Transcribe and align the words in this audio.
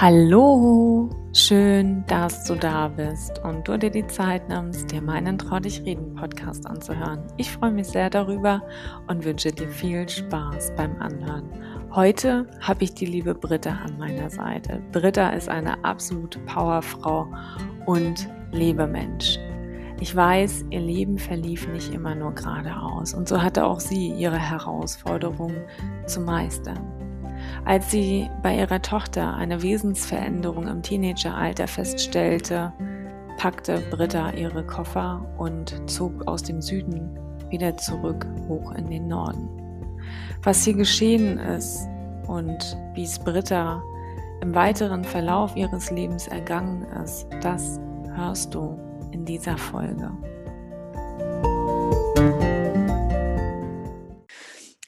Hallo, 0.00 1.10
schön, 1.32 2.04
dass 2.06 2.44
du 2.44 2.54
da 2.54 2.86
bist 2.86 3.40
und 3.42 3.66
du 3.66 3.76
dir 3.76 3.90
die 3.90 4.06
Zeit 4.06 4.48
nimmst, 4.48 4.92
dir 4.92 5.02
meinen 5.02 5.38
Trau 5.38 5.58
dich 5.58 5.82
reden 5.82 6.14
Podcast 6.14 6.64
anzuhören. 6.68 7.24
Ich 7.36 7.50
freue 7.50 7.72
mich 7.72 7.88
sehr 7.88 8.08
darüber 8.08 8.62
und 9.08 9.24
wünsche 9.24 9.50
dir 9.50 9.68
viel 9.68 10.08
Spaß 10.08 10.74
beim 10.76 10.94
Anhören. 11.02 11.50
Heute 11.90 12.46
habe 12.60 12.84
ich 12.84 12.94
die 12.94 13.06
liebe 13.06 13.34
Britta 13.34 13.70
an 13.70 13.98
meiner 13.98 14.30
Seite. 14.30 14.80
Britta 14.92 15.30
ist 15.30 15.48
eine 15.48 15.84
absolute 15.84 16.38
Powerfrau 16.46 17.26
und 17.86 18.28
Lebemensch. 18.52 19.36
Ich 19.98 20.14
weiß, 20.14 20.66
ihr 20.70 20.80
Leben 20.80 21.18
verlief 21.18 21.66
nicht 21.66 21.92
immer 21.92 22.14
nur 22.14 22.36
geradeaus 22.36 23.14
und 23.14 23.28
so 23.28 23.42
hatte 23.42 23.66
auch 23.66 23.80
sie 23.80 24.12
ihre 24.12 24.38
Herausforderungen 24.38 25.56
zu 26.06 26.20
meistern. 26.20 26.97
Als 27.68 27.90
sie 27.90 28.30
bei 28.42 28.56
ihrer 28.56 28.80
Tochter 28.80 29.36
eine 29.36 29.60
Wesensveränderung 29.60 30.68
im 30.68 30.80
Teenageralter 30.80 31.68
feststellte, 31.68 32.72
packte 33.36 33.82
Britta 33.90 34.30
ihre 34.30 34.64
Koffer 34.64 35.22
und 35.36 35.78
zog 35.84 36.26
aus 36.26 36.42
dem 36.42 36.62
Süden 36.62 37.18
wieder 37.50 37.76
zurück 37.76 38.26
hoch 38.48 38.72
in 38.72 38.88
den 38.88 39.06
Norden. 39.06 39.50
Was 40.42 40.64
hier 40.64 40.72
geschehen 40.72 41.36
ist 41.36 41.86
und 42.26 42.78
wie 42.94 43.04
es 43.04 43.18
Britta 43.18 43.82
im 44.40 44.54
weiteren 44.54 45.04
Verlauf 45.04 45.54
ihres 45.54 45.90
Lebens 45.90 46.26
ergangen 46.26 46.86
ist, 47.04 47.26
das 47.42 47.78
hörst 48.14 48.54
du 48.54 48.78
in 49.12 49.26
dieser 49.26 49.58
Folge. 49.58 50.10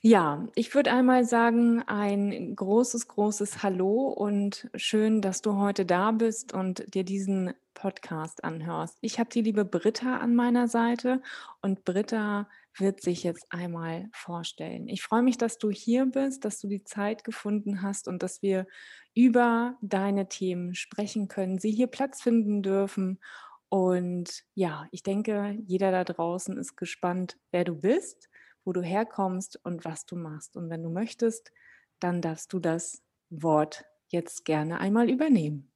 Ja, 0.02 0.48
ich 0.54 0.74
würde 0.74 0.92
einmal 0.92 1.24
sagen, 1.24 1.82
ein 1.86 2.56
großes, 2.56 3.06
großes 3.06 3.62
Hallo 3.62 4.08
und 4.08 4.70
schön, 4.74 5.20
dass 5.20 5.42
du 5.42 5.58
heute 5.58 5.84
da 5.84 6.10
bist 6.12 6.54
und 6.54 6.94
dir 6.94 7.04
diesen 7.04 7.52
Podcast 7.74 8.42
anhörst. 8.42 8.96
Ich 9.02 9.18
habe 9.18 9.28
die 9.28 9.42
liebe 9.42 9.66
Britta 9.66 10.16
an 10.16 10.34
meiner 10.34 10.68
Seite 10.68 11.20
und 11.60 11.84
Britta 11.84 12.48
wird 12.78 13.02
sich 13.02 13.24
jetzt 13.24 13.44
einmal 13.50 14.08
vorstellen. 14.14 14.88
Ich 14.88 15.02
freue 15.02 15.22
mich, 15.22 15.36
dass 15.36 15.58
du 15.58 15.70
hier 15.70 16.06
bist, 16.06 16.46
dass 16.46 16.60
du 16.60 16.68
die 16.68 16.84
Zeit 16.84 17.22
gefunden 17.22 17.82
hast 17.82 18.08
und 18.08 18.22
dass 18.22 18.40
wir 18.40 18.66
über 19.14 19.76
deine 19.82 20.30
Themen 20.30 20.74
sprechen 20.74 21.28
können, 21.28 21.58
sie 21.58 21.72
hier 21.72 21.88
Platz 21.88 22.22
finden 22.22 22.62
dürfen. 22.62 23.20
Und 23.68 24.44
ja, 24.54 24.88
ich 24.92 25.02
denke, 25.02 25.58
jeder 25.66 25.90
da 25.92 26.04
draußen 26.04 26.56
ist 26.56 26.76
gespannt, 26.76 27.36
wer 27.50 27.64
du 27.64 27.74
bist 27.74 28.29
wo 28.70 28.72
du 28.72 28.82
herkommst 28.82 29.58
und 29.64 29.84
was 29.84 30.06
du 30.06 30.14
machst. 30.14 30.56
Und 30.56 30.70
wenn 30.70 30.84
du 30.84 30.90
möchtest, 30.90 31.50
dann 31.98 32.22
darfst 32.22 32.52
du 32.52 32.60
das 32.60 33.02
Wort 33.28 33.84
jetzt 34.06 34.44
gerne 34.44 34.78
einmal 34.78 35.10
übernehmen. 35.10 35.72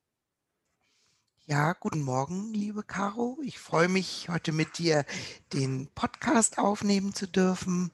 Ja, 1.47 1.73
guten 1.73 2.03
Morgen, 2.03 2.55
liebe 2.55 2.85
Caro. 2.85 3.41
Ich 3.43 3.59
freue 3.59 3.89
mich, 3.89 4.29
heute 4.29 4.53
mit 4.53 4.79
dir 4.79 5.05
den 5.53 5.89
Podcast 5.97 6.59
aufnehmen 6.59 7.15
zu 7.15 7.27
dürfen 7.27 7.91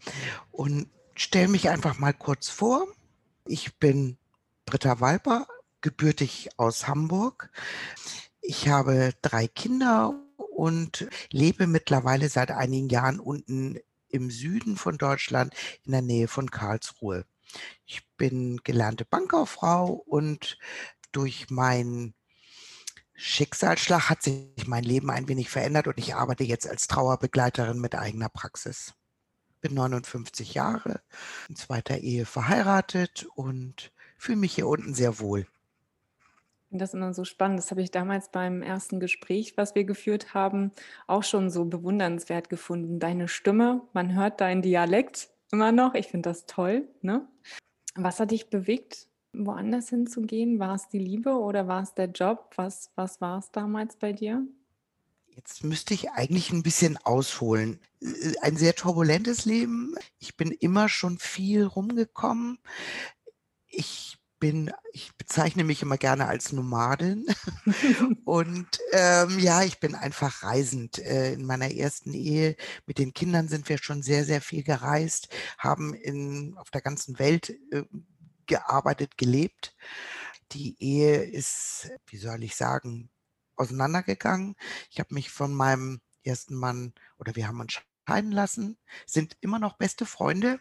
und 0.51 0.91
stelle 1.15 1.49
mich 1.49 1.71
einfach 1.71 1.99
mal 1.99 2.13
kurz 2.13 2.51
vor. 2.51 2.87
Ich 3.47 3.79
bin 3.79 4.19
Britta 4.67 5.01
Walper, 5.01 5.47
gebürtig 5.81 6.51
aus 6.59 6.87
Hamburg. 6.87 7.51
Ich 8.43 8.69
habe 8.69 9.15
drei 9.23 9.49
Kinder 9.49 10.13
und 10.37 11.09
lebe 11.31 11.67
mittlerweile 11.67 12.29
seit 12.29 12.51
einigen 12.51 12.91
Jahren 12.91 13.19
unten 13.19 13.79
im 14.11 14.31
Süden 14.31 14.77
von 14.77 14.99
Deutschland 14.99 15.55
in 15.85 15.93
der 15.93 16.03
Nähe 16.03 16.29
von 16.29 16.51
Karlsruhe. 16.51 17.25
Ich 17.87 18.07
bin 18.17 18.59
gelernte 18.63 19.05
Bankkauffrau 19.05 19.87
und 20.07 20.59
durch 21.13 21.51
meinen 21.51 22.15
Schicksalsschlag 23.15 24.09
hat 24.09 24.23
sich 24.23 24.67
mein 24.67 24.85
Leben 24.85 25.11
ein 25.11 25.29
wenig 25.29 25.51
verändert 25.51 25.87
und 25.89 25.99
ich 25.99 26.15
arbeite 26.15 26.45
jetzt 26.45 26.69
als 26.69 26.87
Trauerbegleiterin 26.87 27.79
mit 27.79 27.95
eigener 27.95 28.29
Praxis. 28.29 28.95
Bin 29.61 29.75
59 29.75 30.55
Jahre, 30.55 31.03
in 31.49 31.57
zweiter 31.57 31.99
Ehe 31.99 32.25
verheiratet 32.25 33.27
und 33.35 33.93
fühle 34.17 34.39
mich 34.39 34.55
hier 34.55 34.67
unten 34.67 34.95
sehr 34.95 35.19
wohl 35.19 35.47
finde 36.71 36.85
das 36.85 36.95
immer 36.95 37.13
so 37.13 37.25
spannend. 37.25 37.59
Das 37.59 37.73
habe 37.73 37.83
ich 37.83 37.91
damals 37.91 38.31
beim 38.31 38.63
ersten 38.63 39.01
Gespräch, 39.01 39.57
was 39.57 39.75
wir 39.75 39.85
geführt 39.85 40.35
haben, 40.35 40.71
auch 41.09 41.25
schon 41.25 41.51
so 41.51 41.65
bewundernswert 41.65 42.49
gefunden. 42.49 43.01
Deine 43.01 43.27
Stimme, 43.27 43.83
man 43.93 44.15
hört 44.15 44.41
deinen 44.41 44.63
Dialekt 44.63 45.31
immer 45.51 45.73
noch. 45.73 45.95
Ich 45.95 46.07
finde 46.07 46.31
das 46.31 46.47
toll. 46.47 46.89
Ne? 47.03 47.27
Was 47.97 48.21
hat 48.21 48.31
dich 48.31 48.51
bewegt, 48.51 49.09
woanders 49.33 49.89
hinzugehen? 49.89 50.61
War 50.61 50.77
es 50.77 50.89
die 50.89 51.01
Liebe 51.01 51.33
oder 51.33 51.67
war 51.67 51.83
es 51.83 51.95
der 51.95 52.07
Job? 52.07 52.53
Was, 52.55 52.93
was 52.95 53.21
war 53.21 53.39
es 53.39 53.51
damals 53.51 53.97
bei 53.97 54.13
dir? 54.13 54.47
Jetzt 55.27 55.65
müsste 55.65 55.95
ich 55.95 56.11
eigentlich 56.13 56.53
ein 56.53 56.63
bisschen 56.63 56.99
ausholen. 56.99 57.81
Ein 58.43 58.57
sehr 58.57 58.77
turbulentes 58.77 59.45
Leben. 59.45 59.97
Ich 60.21 60.37
bin 60.37 60.53
immer 60.53 60.89
schon 60.89 61.19
viel 61.19 61.65
rumgekommen. 61.65 62.59
Ich 63.67 64.20
bin, 64.41 64.73
ich 64.93 65.15
bezeichne 65.17 65.63
mich 65.63 65.83
immer 65.83 65.99
gerne 65.99 66.27
als 66.27 66.53
Nomadin. 66.53 67.27
und 68.25 68.67
ähm, 68.93 69.39
ja, 69.39 69.63
ich 69.63 69.79
bin 69.79 69.95
einfach 69.95 70.43
reisend. 70.43 70.99
Äh, 70.99 71.35
in 71.35 71.45
meiner 71.45 71.71
ersten 71.71 72.13
Ehe 72.15 72.57
mit 72.87 72.99
den 72.99 73.13
Kindern 73.13 73.49
sind 73.49 73.69
wir 73.69 73.79
schon 73.79 74.03
sehr, 74.03 74.25
sehr 74.25 74.41
viel 74.41 74.65
gereist, 74.65 75.29
haben 75.59 75.95
in, 75.95 76.57
auf 76.57 76.71
der 76.71 76.81
ganzen 76.81 77.19
Welt 77.19 77.51
äh, 77.71 77.85
gearbeitet, 78.47 79.17
gelebt. 79.17 79.77
Die 80.53 80.77
Ehe 80.83 81.23
ist, 81.23 81.93
wie 82.07 82.17
soll 82.17 82.43
ich 82.43 82.57
sagen, 82.57 83.11
auseinandergegangen. 83.57 84.57
Ich 84.91 84.99
habe 84.99 85.15
mich 85.15 85.31
von 85.31 85.55
meinem 85.55 86.01
ersten 86.25 86.57
Mann 86.57 86.95
oder 87.19 87.37
wir 87.37 87.47
haben 87.47 87.61
uns 87.61 87.81
scheiden 88.09 88.33
lassen, 88.33 88.79
sind 89.07 89.37
immer 89.41 89.59
noch 89.59 89.77
beste 89.77 90.07
Freunde. 90.07 90.61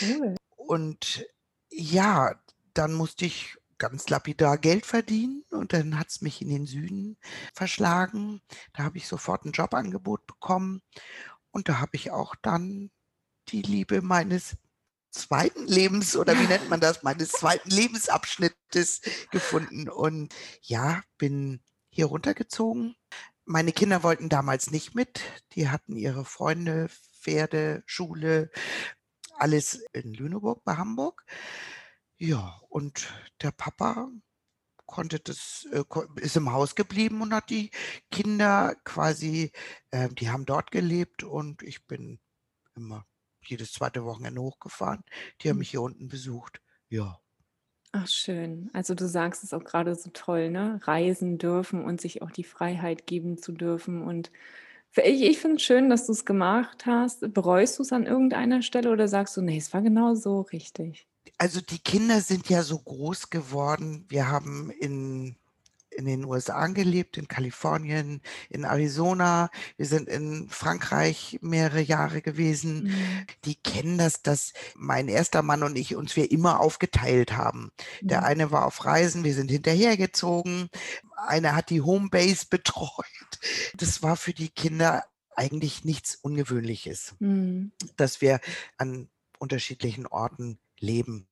Cool. 0.00 0.36
Und 0.56 1.26
ja, 1.70 2.40
dann 2.74 2.94
musste 2.94 3.26
ich 3.26 3.56
ganz 3.78 4.08
lapidar 4.08 4.58
Geld 4.58 4.86
verdienen 4.86 5.44
und 5.50 5.72
dann 5.72 5.98
hat 5.98 6.08
es 6.08 6.20
mich 6.20 6.42
in 6.42 6.48
den 6.48 6.66
Süden 6.66 7.16
verschlagen. 7.54 8.42
Da 8.72 8.82
habe 8.82 8.98
ich 8.98 9.06
sofort 9.06 9.44
ein 9.44 9.52
Jobangebot 9.52 10.26
bekommen 10.26 10.82
und 11.50 11.68
da 11.68 11.80
habe 11.80 11.92
ich 11.94 12.10
auch 12.10 12.34
dann 12.42 12.90
die 13.48 13.62
Liebe 13.62 14.02
meines 14.02 14.56
zweiten 15.10 15.66
Lebens 15.66 16.16
oder 16.16 16.38
wie 16.38 16.46
nennt 16.46 16.68
man 16.68 16.80
das, 16.80 17.02
meines 17.02 17.30
zweiten 17.30 17.70
Lebensabschnittes 17.70 19.00
gefunden 19.30 19.88
und 19.88 20.34
ja, 20.62 21.02
bin 21.16 21.60
hier 21.88 22.06
runtergezogen. 22.06 22.96
Meine 23.44 23.72
Kinder 23.72 24.02
wollten 24.02 24.28
damals 24.28 24.70
nicht 24.70 24.94
mit. 24.94 25.20
Die 25.52 25.70
hatten 25.70 25.96
ihre 25.96 26.24
Freunde, 26.24 26.88
Pferde, 27.20 27.82
Schule, 27.86 28.50
alles 29.38 29.82
in 29.92 30.12
Lüneburg 30.12 30.62
bei 30.64 30.76
Hamburg. 30.76 31.24
Ja, 32.18 32.60
und 32.68 33.08
der 33.42 33.52
Papa 33.52 34.10
konnte 34.86 35.20
das, 35.20 35.68
äh, 35.72 35.84
ist 36.16 36.36
im 36.36 36.52
Haus 36.52 36.74
geblieben 36.74 37.22
und 37.22 37.32
hat 37.32 37.50
die 37.50 37.70
Kinder 38.10 38.74
quasi, 38.84 39.52
äh, 39.90 40.08
die 40.08 40.30
haben 40.30 40.46
dort 40.46 40.70
gelebt 40.70 41.22
und 41.22 41.62
ich 41.62 41.86
bin 41.86 42.18
immer 42.74 43.06
jedes 43.44 43.72
zweite 43.72 44.04
Wochenende 44.04 44.40
hochgefahren. 44.40 45.04
Die 45.40 45.48
haben 45.48 45.54
hm. 45.54 45.58
mich 45.60 45.70
hier 45.70 45.82
unten 45.82 46.08
besucht. 46.08 46.60
Ja. 46.88 47.20
Ach, 47.92 48.06
schön. 48.08 48.70
Also 48.72 48.94
du 48.94 49.08
sagst 49.08 49.44
es 49.44 49.54
auch 49.54 49.64
gerade 49.64 49.94
so 49.94 50.10
toll, 50.12 50.50
ne? 50.50 50.80
Reisen 50.84 51.38
dürfen 51.38 51.84
und 51.84 52.00
sich 52.00 52.22
auch 52.22 52.30
die 52.30 52.44
Freiheit 52.44 53.06
geben 53.06 53.38
zu 53.38 53.52
dürfen. 53.52 54.02
Und 54.02 54.30
ich, 54.96 55.22
ich 55.22 55.38
finde 55.38 55.56
es 55.56 55.62
schön, 55.62 55.88
dass 55.90 56.06
du 56.06 56.12
es 56.12 56.24
gemacht 56.26 56.86
hast. 56.86 57.32
Bereust 57.32 57.78
du 57.78 57.82
es 57.82 57.92
an 57.92 58.06
irgendeiner 58.06 58.62
Stelle 58.62 58.90
oder 58.90 59.08
sagst 59.08 59.36
du, 59.36 59.42
nee, 59.42 59.58
es 59.58 59.72
war 59.72 59.82
genau 59.82 60.14
so 60.14 60.42
richtig? 60.42 61.07
Also 61.38 61.60
die 61.60 61.78
Kinder 61.78 62.20
sind 62.20 62.48
ja 62.48 62.64
so 62.64 62.78
groß 62.78 63.30
geworden. 63.30 64.04
Wir 64.08 64.28
haben 64.28 64.70
in, 64.70 65.36
in 65.90 66.04
den 66.04 66.24
USA 66.24 66.66
gelebt, 66.66 67.16
in 67.16 67.28
Kalifornien, 67.28 68.20
in 68.50 68.64
Arizona. 68.64 69.48
Wir 69.76 69.86
sind 69.86 70.08
in 70.08 70.48
Frankreich 70.48 71.38
mehrere 71.40 71.80
Jahre 71.80 72.22
gewesen. 72.22 72.84
Mhm. 72.84 73.26
Die 73.44 73.54
kennen 73.54 73.98
das, 73.98 74.22
dass 74.22 74.52
mein 74.74 75.06
erster 75.06 75.42
Mann 75.42 75.62
und 75.62 75.78
ich 75.78 75.94
uns 75.94 76.16
wir 76.16 76.30
immer 76.32 76.58
aufgeteilt 76.58 77.36
haben. 77.36 77.70
Mhm. 78.02 78.08
Der 78.08 78.24
eine 78.24 78.50
war 78.50 78.66
auf 78.66 78.84
Reisen, 78.84 79.22
wir 79.22 79.34
sind 79.34 79.50
hinterhergezogen. 79.50 80.70
Einer 81.16 81.54
hat 81.54 81.70
die 81.70 81.82
Homebase 81.82 82.46
betreut. 82.50 83.04
Das 83.76 84.02
war 84.02 84.16
für 84.16 84.32
die 84.32 84.48
Kinder 84.48 85.04
eigentlich 85.36 85.84
nichts 85.84 86.16
Ungewöhnliches, 86.16 87.14
mhm. 87.20 87.70
dass 87.96 88.20
wir 88.20 88.40
an 88.76 89.08
unterschiedlichen 89.38 90.08
Orten 90.08 90.58
leben. 90.80 91.28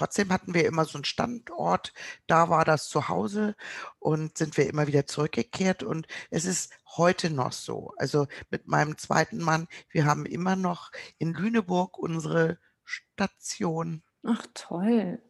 Trotzdem 0.00 0.30
hatten 0.32 0.54
wir 0.54 0.64
immer 0.64 0.86
so 0.86 0.96
einen 0.96 1.04
Standort, 1.04 1.92
da 2.26 2.48
war 2.48 2.64
das 2.64 2.88
Zuhause 2.88 3.54
und 3.98 4.38
sind 4.38 4.56
wir 4.56 4.66
immer 4.66 4.86
wieder 4.86 5.06
zurückgekehrt 5.06 5.82
und 5.82 6.06
es 6.30 6.46
ist 6.46 6.72
heute 6.96 7.28
noch 7.28 7.52
so. 7.52 7.92
Also 7.98 8.26
mit 8.48 8.66
meinem 8.66 8.96
zweiten 8.96 9.42
Mann, 9.42 9.68
wir 9.90 10.06
haben 10.06 10.24
immer 10.24 10.56
noch 10.56 10.90
in 11.18 11.34
Lüneburg 11.34 11.98
unsere 11.98 12.58
Station. 12.82 14.02
Ach 14.26 14.42
toll. 14.54 15.20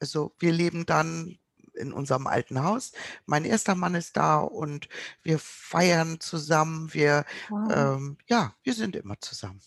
Also 0.00 0.34
wir 0.38 0.52
leben 0.52 0.86
dann 0.86 1.38
in 1.74 1.92
unserem 1.92 2.26
alten 2.28 2.62
Haus. 2.62 2.92
Mein 3.26 3.44
erster 3.44 3.74
Mann 3.74 3.94
ist 3.94 4.16
da 4.16 4.38
und 4.38 4.88
wir 5.22 5.38
feiern 5.38 6.18
zusammen. 6.18 6.94
Wir, 6.94 7.26
Wow. 7.50 7.70
ähm, 7.70 8.16
ja, 8.26 8.54
wir 8.62 8.72
sind 8.72 8.96
immer 8.96 9.20
zusammen. 9.20 9.60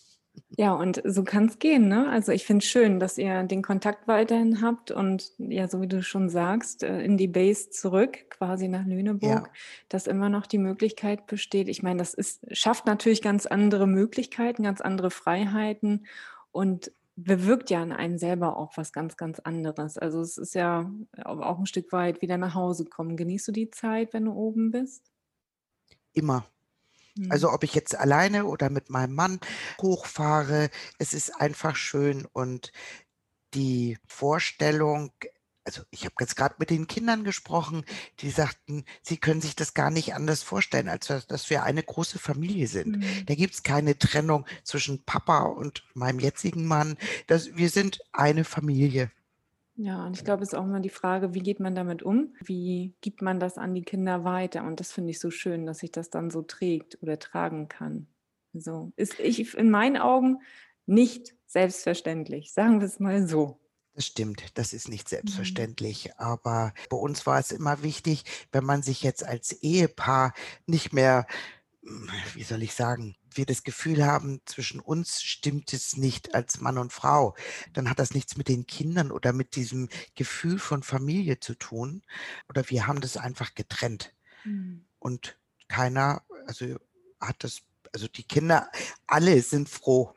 Ja, 0.56 0.72
und 0.72 1.02
so 1.04 1.24
kann 1.24 1.46
es 1.46 1.58
gehen, 1.58 1.88
ne? 1.88 2.08
Also 2.08 2.32
ich 2.32 2.44
finde 2.44 2.64
es 2.64 2.70
schön, 2.70 3.00
dass 3.00 3.18
ihr 3.18 3.42
den 3.44 3.62
Kontakt 3.62 4.08
weiterhin 4.08 4.62
habt 4.62 4.90
und 4.90 5.32
ja, 5.38 5.68
so 5.68 5.80
wie 5.80 5.86
du 5.86 6.02
schon 6.02 6.28
sagst, 6.28 6.82
äh, 6.82 7.02
in 7.02 7.16
die 7.16 7.28
Base 7.28 7.70
zurück, 7.70 8.30
quasi 8.30 8.68
nach 8.68 8.84
Lüneburg, 8.84 9.46
Ja, 9.46 9.52
dass 9.88 10.06
immer 10.06 10.28
noch 10.28 10.46
die 10.46 10.58
Möglichkeit 10.58 11.26
besteht. 11.26 11.68
Ich 11.68 11.82
meine, 11.82 11.98
das 11.98 12.14
ist, 12.14 12.44
schafft 12.56 12.86
natürlich 12.86 13.22
ganz 13.22 13.46
andere 13.46 13.86
Möglichkeiten, 13.86 14.62
ganz 14.62 14.80
andere 14.80 15.10
Freiheiten 15.10 16.06
und 16.52 16.92
bewirkt 17.16 17.70
ja 17.70 17.82
an 17.82 17.92
einem 17.92 18.18
selber 18.18 18.56
auch 18.56 18.76
was 18.76 18.92
ganz, 18.92 19.16
ganz 19.16 19.40
anderes. 19.40 19.98
Also 19.98 20.20
es 20.20 20.38
ist 20.38 20.54
ja 20.54 20.90
auch 21.24 21.58
ein 21.58 21.66
Stück 21.66 21.92
weit 21.92 22.22
wieder 22.22 22.38
nach 22.38 22.54
Hause 22.54 22.86
kommen. 22.86 23.16
Genießt 23.16 23.48
du 23.48 23.52
die 23.52 23.70
Zeit, 23.70 24.14
wenn 24.14 24.24
du 24.24 24.32
oben 24.32 24.70
bist? 24.70 25.10
immer. 26.12 26.44
Also 27.28 27.52
ob 27.52 27.64
ich 27.64 27.74
jetzt 27.74 27.96
alleine 27.96 28.46
oder 28.46 28.70
mit 28.70 28.90
meinem 28.90 29.14
Mann 29.14 29.40
hochfahre, 29.80 30.70
es 30.98 31.12
ist 31.12 31.40
einfach 31.40 31.76
schön 31.76 32.26
und 32.32 32.72
die 33.54 33.98
Vorstellung 34.06 35.12
also 35.64 35.82
ich 35.90 36.04
habe 36.04 36.14
jetzt 36.20 36.36
gerade 36.36 36.56
mit 36.58 36.70
den 36.70 36.86
Kindern 36.86 37.22
gesprochen, 37.22 37.84
die 38.20 38.30
sagten, 38.30 38.84
sie 39.02 39.18
können 39.18 39.40
sich 39.40 39.54
das 39.54 39.74
gar 39.74 39.90
nicht 39.90 40.14
anders 40.14 40.42
vorstellen, 40.42 40.88
als 40.88 41.06
dass 41.06 41.50
wir 41.50 41.62
eine 41.62 41.82
große 41.82 42.18
Familie 42.18 42.66
sind. 42.66 42.96
Hm. 42.96 43.26
Da 43.26 43.34
gibt's 43.34 43.62
keine 43.62 43.98
Trennung 43.98 44.46
zwischen 44.64 45.04
Papa 45.04 45.42
und 45.42 45.84
meinem 45.94 46.18
jetzigen 46.18 46.66
Mann. 46.66 46.96
Das 47.26 47.56
wir 47.56 47.68
sind 47.68 48.00
eine 48.12 48.44
Familie. 48.44 49.10
Ja, 49.82 50.04
und 50.06 50.16
ich 50.16 50.24
glaube, 50.24 50.42
es 50.42 50.50
ist 50.52 50.58
auch 50.58 50.64
immer 50.64 50.80
die 50.80 50.90
Frage, 50.90 51.32
wie 51.32 51.38
geht 51.38 51.58
man 51.58 51.74
damit 51.74 52.02
um? 52.02 52.34
Wie 52.44 52.96
gibt 53.00 53.22
man 53.22 53.40
das 53.40 53.56
an 53.56 53.72
die 53.74 53.82
Kinder 53.82 54.24
weiter? 54.24 54.64
Und 54.64 54.78
das 54.78 54.92
finde 54.92 55.10
ich 55.10 55.20
so 55.20 55.30
schön, 55.30 55.64
dass 55.64 55.78
sich 55.78 55.90
das 55.90 56.10
dann 56.10 56.30
so 56.30 56.42
trägt 56.42 57.02
oder 57.02 57.18
tragen 57.18 57.68
kann. 57.68 58.06
So 58.52 58.92
ist 58.96 59.18
ich 59.20 59.54
in 59.56 59.70
meinen 59.70 59.96
Augen 59.96 60.38
nicht 60.86 61.34
selbstverständlich, 61.46 62.52
sagen 62.52 62.80
wir 62.80 62.86
es 62.86 63.00
mal 63.00 63.26
so. 63.26 63.58
Das 63.94 64.06
stimmt, 64.06 64.56
das 64.56 64.72
ist 64.72 64.88
nicht 64.88 65.08
Mhm. 65.22 65.70
selbstverständlich. 65.78 66.16
Aber 66.18 66.72
bei 66.88 66.96
uns 66.96 67.26
war 67.26 67.38
es 67.40 67.50
immer 67.50 67.82
wichtig, 67.82 68.24
wenn 68.52 68.64
man 68.64 68.82
sich 68.82 69.02
jetzt 69.02 69.24
als 69.24 69.52
Ehepaar 69.52 70.32
nicht 70.66 70.92
mehr, 70.92 71.26
hm, 71.84 72.10
wie 72.34 72.44
soll 72.44 72.62
ich 72.62 72.74
sagen, 72.74 73.16
wir 73.36 73.46
das 73.46 73.62
Gefühl 73.62 74.04
haben, 74.04 74.40
zwischen 74.44 74.80
uns 74.80 75.22
stimmt 75.22 75.72
es 75.72 75.96
nicht 75.96 76.34
als 76.34 76.60
Mann 76.60 76.78
und 76.78 76.92
Frau, 76.92 77.34
dann 77.72 77.88
hat 77.88 77.98
das 77.98 78.14
nichts 78.14 78.36
mit 78.36 78.48
den 78.48 78.66
Kindern 78.66 79.10
oder 79.10 79.32
mit 79.32 79.56
diesem 79.56 79.88
Gefühl 80.14 80.58
von 80.58 80.82
Familie 80.82 81.40
zu 81.40 81.54
tun. 81.54 82.02
Oder 82.48 82.68
wir 82.68 82.86
haben 82.86 83.00
das 83.00 83.16
einfach 83.16 83.54
getrennt. 83.54 84.12
Mhm. 84.44 84.84
Und 84.98 85.38
keiner, 85.68 86.22
also 86.46 86.76
hat 87.20 87.44
das, 87.44 87.62
also 87.92 88.08
die 88.08 88.24
Kinder, 88.24 88.70
alle 89.06 89.42
sind 89.42 89.68
froh, 89.68 90.14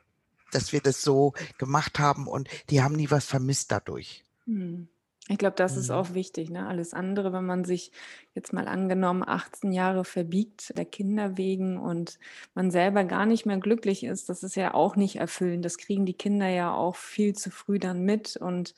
dass 0.52 0.72
wir 0.72 0.80
das 0.80 1.02
so 1.02 1.34
gemacht 1.58 1.98
haben 1.98 2.26
und 2.26 2.48
die 2.70 2.82
haben 2.82 2.94
nie 2.94 3.10
was 3.10 3.24
vermisst 3.24 3.72
dadurch. 3.72 4.24
Mhm. 4.46 4.88
Ich 5.28 5.38
glaube, 5.38 5.56
das 5.56 5.76
ist 5.78 5.90
Mhm. 5.90 5.94
auch 5.94 6.12
wichtig, 6.12 6.50
ne? 6.50 6.66
Alles 6.66 6.92
andere, 6.92 7.32
wenn 7.32 7.46
man 7.46 7.64
sich 7.64 7.92
jetzt 8.34 8.52
mal 8.52 8.68
angenommen 8.68 9.22
18 9.26 9.72
Jahre 9.72 10.04
verbiegt 10.04 10.76
der 10.76 10.84
Kinder 10.84 11.38
wegen 11.38 11.78
und 11.78 12.18
man 12.54 12.70
selber 12.70 13.04
gar 13.04 13.24
nicht 13.24 13.46
mehr 13.46 13.58
glücklich 13.58 14.04
ist, 14.04 14.28
das 14.28 14.42
ist 14.42 14.54
ja 14.54 14.74
auch 14.74 14.96
nicht 14.96 15.16
erfüllend. 15.16 15.64
Das 15.64 15.78
kriegen 15.78 16.04
die 16.04 16.12
Kinder 16.14 16.48
ja 16.48 16.74
auch 16.74 16.96
viel 16.96 17.34
zu 17.34 17.50
früh 17.50 17.78
dann 17.78 18.02
mit 18.04 18.36
und 18.36 18.74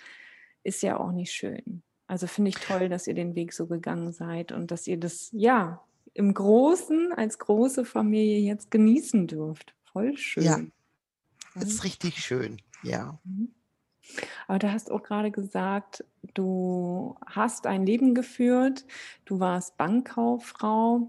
ist 0.63 0.83
ja 0.83 0.99
auch 0.99 1.13
nicht 1.13 1.33
schön. 1.33 1.83
Also 2.07 2.27
finde 2.29 2.51
ich 2.51 2.61
toll, 2.61 2.89
dass 2.89 3.07
ihr 3.09 3.15
den 3.15 3.35
Weg 3.35 3.53
so 3.53 3.67
gegangen 3.67 4.13
seid 4.13 4.53
und 4.53 4.71
dass 4.71 4.87
ihr 4.87 4.99
das, 4.99 5.31
ja, 5.33 5.83
im 6.15 6.33
Großen, 6.33 7.13
als 7.13 7.39
große 7.41 7.85
Familie 7.85 8.39
jetzt 8.39 8.71
genießen 8.71 9.27
dürft. 9.27 9.75
Voll 9.85 10.17
Ja, 10.39 10.57
schön. 10.57 10.73
Voll 11.53 11.63
ist 11.65 11.85
richtig 11.85 12.25
schön, 12.25 12.63
ja. 12.83 13.21
Mhm. 13.25 13.56
Aber 14.47 14.59
du 14.59 14.73
hast 14.73 14.91
auch 14.91 15.03
gerade 15.03 15.31
gesagt, 15.31 16.05
du 16.35 17.17
hast 17.27 17.67
ein 17.67 17.85
Leben 17.85 18.15
geführt, 18.15 18.85
du 19.25 19.41
warst 19.41 19.77
Bankkauffrau 19.77 21.09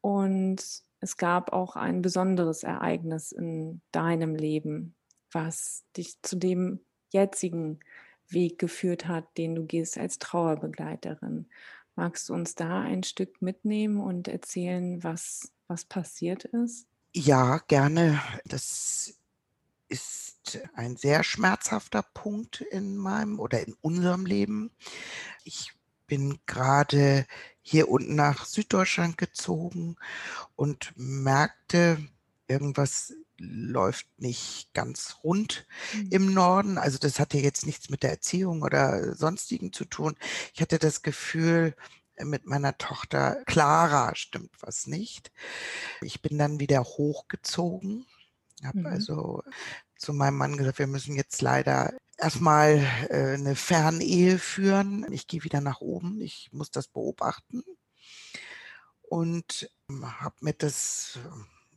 und 0.00 0.82
es 1.00 1.16
gab 1.16 1.52
auch 1.52 1.76
ein 1.76 2.02
besonderes 2.02 2.62
Ereignis 2.62 3.32
in 3.32 3.80
deinem 3.92 4.34
Leben, 4.34 4.94
was 5.30 5.84
dich 5.96 6.20
zu 6.22 6.36
dem 6.36 6.80
jetzigen 7.10 7.80
Weg 8.28 8.58
geführt 8.58 9.06
hat, 9.06 9.24
den 9.38 9.54
du 9.54 9.64
gehst 9.64 9.96
als 9.96 10.18
Trauerbegleiterin. 10.18 11.46
Magst 11.94 12.28
du 12.28 12.34
uns 12.34 12.54
da 12.54 12.80
ein 12.80 13.02
Stück 13.02 13.40
mitnehmen 13.42 14.00
und 14.00 14.28
erzählen, 14.28 15.02
was, 15.02 15.52
was 15.66 15.84
passiert 15.84 16.44
ist? 16.44 16.86
Ja, 17.14 17.58
gerne. 17.68 18.20
Das 18.44 19.18
ist 19.88 20.27
ein 20.74 20.96
sehr 20.96 21.24
schmerzhafter 21.24 22.02
Punkt 22.14 22.60
in 22.60 22.96
meinem 22.96 23.38
oder 23.40 23.66
in 23.66 23.74
unserem 23.80 24.26
Leben. 24.26 24.70
Ich 25.44 25.72
bin 26.06 26.38
gerade 26.46 27.26
hier 27.62 27.88
unten 27.88 28.14
nach 28.14 28.46
Süddeutschland 28.46 29.18
gezogen 29.18 29.96
und 30.56 30.92
merkte, 30.96 31.98
irgendwas 32.48 33.14
läuft 33.38 34.06
nicht 34.18 34.72
ganz 34.74 35.18
rund 35.22 35.66
Mhm. 35.92 36.10
im 36.10 36.34
Norden. 36.34 36.78
Also 36.78 36.98
das 36.98 37.20
hatte 37.20 37.38
jetzt 37.38 37.66
nichts 37.66 37.90
mit 37.90 38.02
der 38.02 38.10
Erziehung 38.10 38.62
oder 38.62 39.14
Sonstigen 39.14 39.72
zu 39.72 39.84
tun. 39.84 40.16
Ich 40.54 40.60
hatte 40.60 40.78
das 40.78 41.02
Gefühl, 41.02 41.74
mit 42.20 42.46
meiner 42.46 42.76
Tochter 42.78 43.42
Clara 43.46 44.14
stimmt 44.16 44.50
was 44.60 44.86
nicht. 44.88 45.30
Ich 46.00 46.22
bin 46.22 46.38
dann 46.38 46.60
wieder 46.60 46.82
hochgezogen, 46.84 48.06
habe 48.64 48.78
Mhm. 48.78 48.86
also 48.86 49.42
zu 49.98 50.12
meinem 50.14 50.38
Mann 50.38 50.56
gesagt, 50.56 50.78
wir 50.78 50.86
müssen 50.86 51.16
jetzt 51.16 51.42
leider 51.42 51.94
erstmal 52.18 52.78
äh, 53.10 53.34
eine 53.34 53.56
Fernehe 53.56 54.38
führen. 54.38 55.06
Ich 55.12 55.26
gehe 55.28 55.44
wieder 55.44 55.60
nach 55.60 55.80
oben, 55.80 56.20
ich 56.20 56.50
muss 56.52 56.70
das 56.70 56.88
beobachten 56.88 57.64
und 59.02 59.70
ähm, 59.90 60.20
habe 60.20 60.36
mir 60.40 60.52
das 60.54 61.18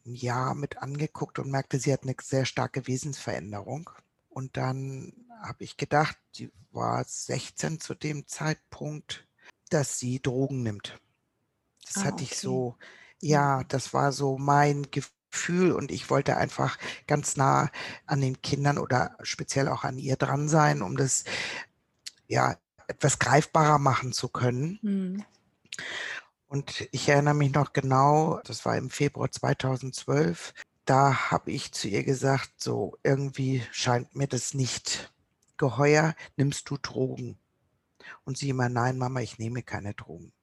äh, 0.06 0.10
'n 0.10 0.16
Jahr 0.16 0.56
mit 0.56 0.78
angeguckt 0.80 1.40
und 1.40 1.52
merkte, 1.52 1.80
sie 1.80 1.94
hat 1.94 2.04
eine 2.04 2.16
sehr 2.22 2.46
starke 2.46 2.88
Wesensveränderung. 2.88 3.90
Und 4.30 4.58
dann 4.58 5.14
habe 5.44 5.64
ich 5.64 5.78
gedacht, 5.78 6.18
sie 6.36 6.52
war 6.72 7.04
16 7.06 7.80
zu 7.80 7.94
dem 7.96 8.28
Zeitpunkt, 8.28 9.28
dass 9.70 10.00
sie 10.00 10.20
Drogen 10.22 10.64
nimmt. 10.64 11.00
Das 11.86 12.04
Ah, 12.04 12.06
hatte 12.06 12.24
ich 12.24 12.38
okay. 12.38 12.40
so 12.40 12.78
ja, 13.22 13.64
Mhm. 13.64 13.66
das 13.66 13.94
war 13.94 14.12
so 14.14 14.38
mein 14.40 14.84
Gefühl 14.92 15.12
und 15.72 15.92
ich 15.92 16.10
wollte 16.10 16.38
einfach 16.38 16.78
ganz 17.08 17.38
nah 17.38 17.70
an 18.06 18.22
den 18.22 18.42
Kindern 18.42 18.78
oder 18.78 19.18
speziell 19.22 19.68
auch 19.68 19.84
an 19.84 19.98
ihr 19.98 20.16
dran 20.16 20.50
sein, 20.50 20.82
um 20.82 20.98
das, 20.98 21.24
ja, 22.28 22.58
etwas 22.88 23.20
greifbarer 23.20 23.80
machen 23.80 24.14
zu 24.14 24.30
können. 24.30 24.80
Mhm. 24.82 25.26
Und 26.48 26.88
ich 26.92 27.08
erinnere 27.08 27.34
mich 27.34 27.54
noch 27.54 27.72
genau, 27.72 28.42
das 28.44 28.66
war 28.66 28.78
im 28.78 28.90
Februar 28.90 29.32
2012, 29.32 30.54
da 30.86 31.32
habe 31.32 31.52
ich 31.52 31.72
zu 31.72 31.88
ihr 31.88 32.04
gesagt: 32.04 32.52
„So, 32.58 32.98
irgendwie 33.04 33.64
scheint 33.72 34.16
mir 34.16 34.28
das 34.28 34.54
nicht 34.54 35.14
geheuer. 35.56 36.14
Nimmst 36.36 36.70
du 36.70 36.78
Drogen?“ 36.78 37.38
Und 38.26 38.38
sie 38.38 38.50
immer: 38.50 38.68
„Nein, 38.68 38.98
Mama, 38.98 39.22
ich 39.22 39.40
nehme 39.40 39.64
keine 39.64 39.94
Drogen.“ 39.94 40.34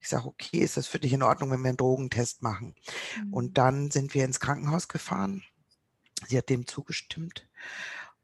Ich 0.00 0.08
sage: 0.08 0.26
„Okay, 0.28 0.58
ist 0.58 0.76
das 0.76 0.86
für 0.86 0.98
dich 1.00 1.12
in 1.12 1.22
Ordnung, 1.22 1.50
wenn 1.50 1.62
wir 1.62 1.70
'n 1.70 1.76
Drogentest 1.76 2.42
machen?“ 2.42 2.74
Mhm. 3.16 3.32
Und 3.34 3.58
dann 3.58 3.90
sind 3.90 4.14
wir 4.14 4.24
ins 4.24 4.40
Krankenhaus 4.40 4.88
gefahren. 4.88 5.44
Sie 6.28 6.38
hat 6.38 6.50
dem 6.50 6.66
zugestimmt. 6.66 7.48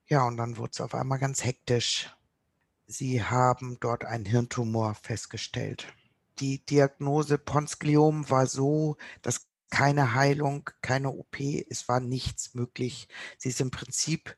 Ja, 0.09 0.27
und 0.27 0.37
dann 0.39 0.57
wurde 0.59 0.73
es 0.75 0.81
auf 0.83 0.95
einmal 0.95 1.19
ganz 1.19 1.45
hektisch. 1.45 2.11
Sie 2.87 3.23
haben 3.25 3.79
dort 3.81 4.05
einen 4.05 4.27
Hirntumor 4.27 4.95
festgestellt. 4.95 5.93
Die 6.41 6.65
Diagnose 6.67 7.39
Pontz-Gliom 7.39 8.31
war 8.31 8.47
so, 8.47 8.97
dass 9.23 9.47
keine 9.71 10.15
Heilung, 10.15 10.71
keine 10.83 11.11
OP, 11.11 11.67
es 11.71 11.89
war 11.89 12.01
nichts 12.01 12.55
möglich. 12.55 13.09
Sie 13.39 13.51
ist 13.51 13.61
im 13.61 13.71
Prinzip 13.71 14.37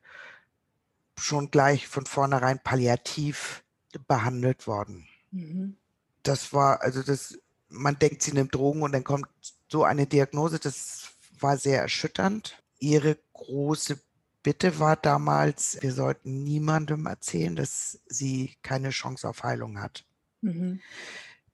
schon 1.19 1.51
gleich 1.51 1.87
von 1.87 2.07
vornherein 2.07 2.61
palliativ 2.63 3.65
behandelt 4.09 4.67
worden. 4.67 5.09
Mhm. 5.33 5.77
Das 6.25 6.53
war 6.53 6.83
also 6.83 7.03
das 7.03 7.39
man 7.69 7.99
denkt, 7.99 8.23
sie 8.23 8.33
nimmt 8.33 8.55
Drogen 8.55 8.83
und 8.83 8.93
dann 8.93 9.05
kommt 9.05 9.27
so 9.69 9.85
eine 9.85 10.07
Diagnose, 10.07 10.59
das 10.59 11.11
war 11.41 11.57
sehr 11.59 11.83
erschütternd. 11.83 12.63
Ihre 12.79 13.19
große 13.33 14.01
Bitte 14.43 14.79
war 14.79 14.97
damals, 14.97 15.79
wir 15.81 15.93
sollten 15.93 16.45
niemandem 16.45 17.07
erzählen, 17.07 17.57
dass 17.57 17.99
sie 18.07 18.57
keine 18.63 18.91
Chance 18.91 19.27
auf 19.29 19.43
Heilung 19.43 19.81
hat. 19.81 20.05
Mhm. 20.43 20.81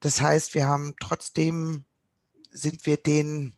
Das 0.01 0.21
heißt, 0.21 0.55
wir 0.55 0.67
haben 0.67 0.95
trotzdem 1.01 1.85
sind 2.51 2.85
wir 2.87 2.97
den, 2.97 3.55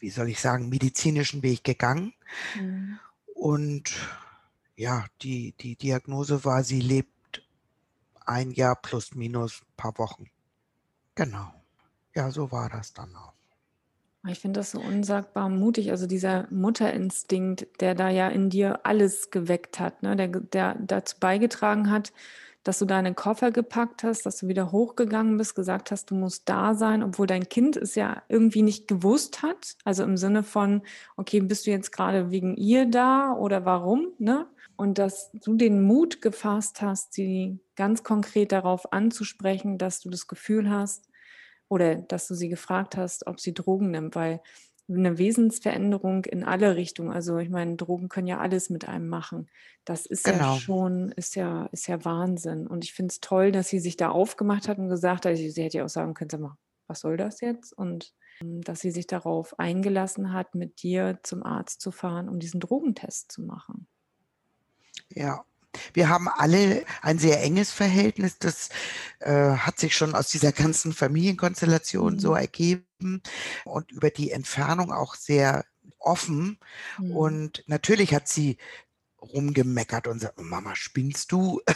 wie 0.00 0.10
soll 0.10 0.28
ich 0.28 0.40
sagen, 0.40 0.68
medizinischen 0.68 1.42
Weg 1.42 1.62
gegangen 1.64 2.12
Mhm. 2.56 2.98
und 3.34 3.92
ja, 4.76 5.06
die 5.22 5.52
die 5.60 5.76
Diagnose 5.76 6.44
war, 6.44 6.64
sie 6.64 6.80
lebt 6.80 7.12
ein 8.30 8.52
Jahr 8.52 8.76
plus 8.80 9.14
minus 9.14 9.62
ein 9.62 9.76
paar 9.76 9.98
Wochen. 9.98 10.30
Genau. 11.16 11.52
Ja, 12.14 12.30
so 12.30 12.52
war 12.52 12.68
das 12.68 12.92
dann 12.92 13.14
auch. 13.16 13.34
Ich 14.28 14.38
finde 14.38 14.60
das 14.60 14.72
so 14.72 14.80
unsagbar 14.80 15.48
mutig, 15.48 15.90
also 15.90 16.06
dieser 16.06 16.46
Mutterinstinkt, 16.50 17.66
der 17.80 17.94
da 17.94 18.10
ja 18.10 18.28
in 18.28 18.50
dir 18.50 18.84
alles 18.84 19.30
geweckt 19.30 19.80
hat, 19.80 20.02
ne? 20.02 20.14
der, 20.14 20.28
der 20.28 20.76
dazu 20.78 21.16
beigetragen 21.18 21.90
hat, 21.90 22.12
dass 22.62 22.78
du 22.78 22.84
deine 22.84 23.14
Koffer 23.14 23.50
gepackt 23.50 24.02
hast, 24.02 24.26
dass 24.26 24.36
du 24.36 24.48
wieder 24.48 24.70
hochgegangen 24.70 25.38
bist, 25.38 25.54
gesagt 25.54 25.90
hast, 25.90 26.10
du 26.10 26.14
musst 26.14 26.48
da 26.48 26.74
sein, 26.74 27.02
obwohl 27.02 27.26
dein 27.26 27.48
Kind 27.48 27.76
es 27.78 27.94
ja 27.94 28.22
irgendwie 28.28 28.62
nicht 28.62 28.86
gewusst 28.86 29.42
hat. 29.42 29.76
Also 29.84 30.04
im 30.04 30.18
Sinne 30.18 30.42
von, 30.42 30.82
okay, 31.16 31.40
bist 31.40 31.66
du 31.66 31.70
jetzt 31.70 31.90
gerade 31.90 32.30
wegen 32.30 32.56
ihr 32.56 32.84
da 32.84 33.32
oder 33.32 33.64
warum? 33.64 34.08
Ne? 34.18 34.46
Und 34.80 34.96
dass 34.96 35.30
du 35.32 35.56
den 35.56 35.82
Mut 35.82 36.22
gefasst 36.22 36.80
hast, 36.80 37.12
sie 37.12 37.60
ganz 37.76 38.02
konkret 38.02 38.50
darauf 38.50 38.94
anzusprechen, 38.94 39.76
dass 39.76 40.00
du 40.00 40.08
das 40.08 40.26
Gefühl 40.26 40.70
hast, 40.70 41.10
oder 41.68 41.96
dass 41.96 42.26
du 42.26 42.34
sie 42.34 42.48
gefragt 42.48 42.96
hast, 42.96 43.26
ob 43.26 43.40
sie 43.40 43.52
Drogen 43.52 43.90
nimmt, 43.90 44.16
weil 44.16 44.40
eine 44.88 45.18
Wesensveränderung 45.18 46.24
in 46.24 46.44
alle 46.44 46.76
Richtungen, 46.76 47.12
also 47.12 47.36
ich 47.36 47.50
meine, 47.50 47.76
Drogen 47.76 48.08
können 48.08 48.26
ja 48.26 48.38
alles 48.38 48.70
mit 48.70 48.88
einem 48.88 49.06
machen. 49.06 49.50
Das 49.84 50.06
ist 50.06 50.24
genau. 50.24 50.54
ja 50.54 50.56
schon, 50.58 51.12
ist 51.12 51.36
ja, 51.36 51.66
ist 51.72 51.86
ja 51.86 52.02
Wahnsinn. 52.06 52.66
Und 52.66 52.82
ich 52.82 52.94
finde 52.94 53.12
es 53.12 53.20
toll, 53.20 53.52
dass 53.52 53.68
sie 53.68 53.80
sich 53.80 53.98
da 53.98 54.08
aufgemacht 54.08 54.66
hat 54.66 54.78
und 54.78 54.88
gesagt 54.88 55.26
hat, 55.26 55.36
sie 55.36 55.52
hätte 55.62 55.76
ja 55.76 55.84
auch 55.84 55.90
sagen 55.90 56.14
können, 56.14 56.30
sag 56.30 56.40
mal, 56.40 56.56
was 56.86 57.00
soll 57.00 57.18
das 57.18 57.42
jetzt? 57.42 57.76
Und 57.76 58.14
ähm, 58.40 58.62
dass 58.62 58.80
sie 58.80 58.92
sich 58.92 59.06
darauf 59.06 59.58
eingelassen 59.58 60.32
hat, 60.32 60.54
mit 60.54 60.82
dir 60.82 61.18
zum 61.22 61.42
Arzt 61.42 61.82
zu 61.82 61.90
fahren, 61.90 62.30
um 62.30 62.38
diesen 62.38 62.60
Drogentest 62.60 63.30
zu 63.30 63.42
machen. 63.42 63.86
Ja, 65.10 65.44
wir 65.92 66.08
haben 66.08 66.28
alle 66.28 66.84
ein 67.02 67.18
sehr 67.18 67.42
enges 67.42 67.72
Verhältnis. 67.72 68.38
Das 68.38 68.70
äh, 69.20 69.52
hat 69.52 69.78
sich 69.78 69.96
schon 69.96 70.14
aus 70.14 70.28
dieser 70.28 70.52
ganzen 70.52 70.92
Familienkonstellation 70.92 72.14
mhm. 72.14 72.18
so 72.18 72.34
ergeben 72.34 73.22
und 73.64 73.90
über 73.92 74.10
die 74.10 74.30
Entfernung 74.30 74.92
auch 74.92 75.14
sehr 75.14 75.64
offen. 75.98 76.58
Mhm. 76.98 77.16
Und 77.16 77.64
natürlich 77.66 78.14
hat 78.14 78.28
sie 78.28 78.58
rumgemeckert 79.20 80.06
und 80.08 80.20
sagt, 80.20 80.40
Mama, 80.40 80.74
spinnst 80.74 81.32
du? 81.32 81.60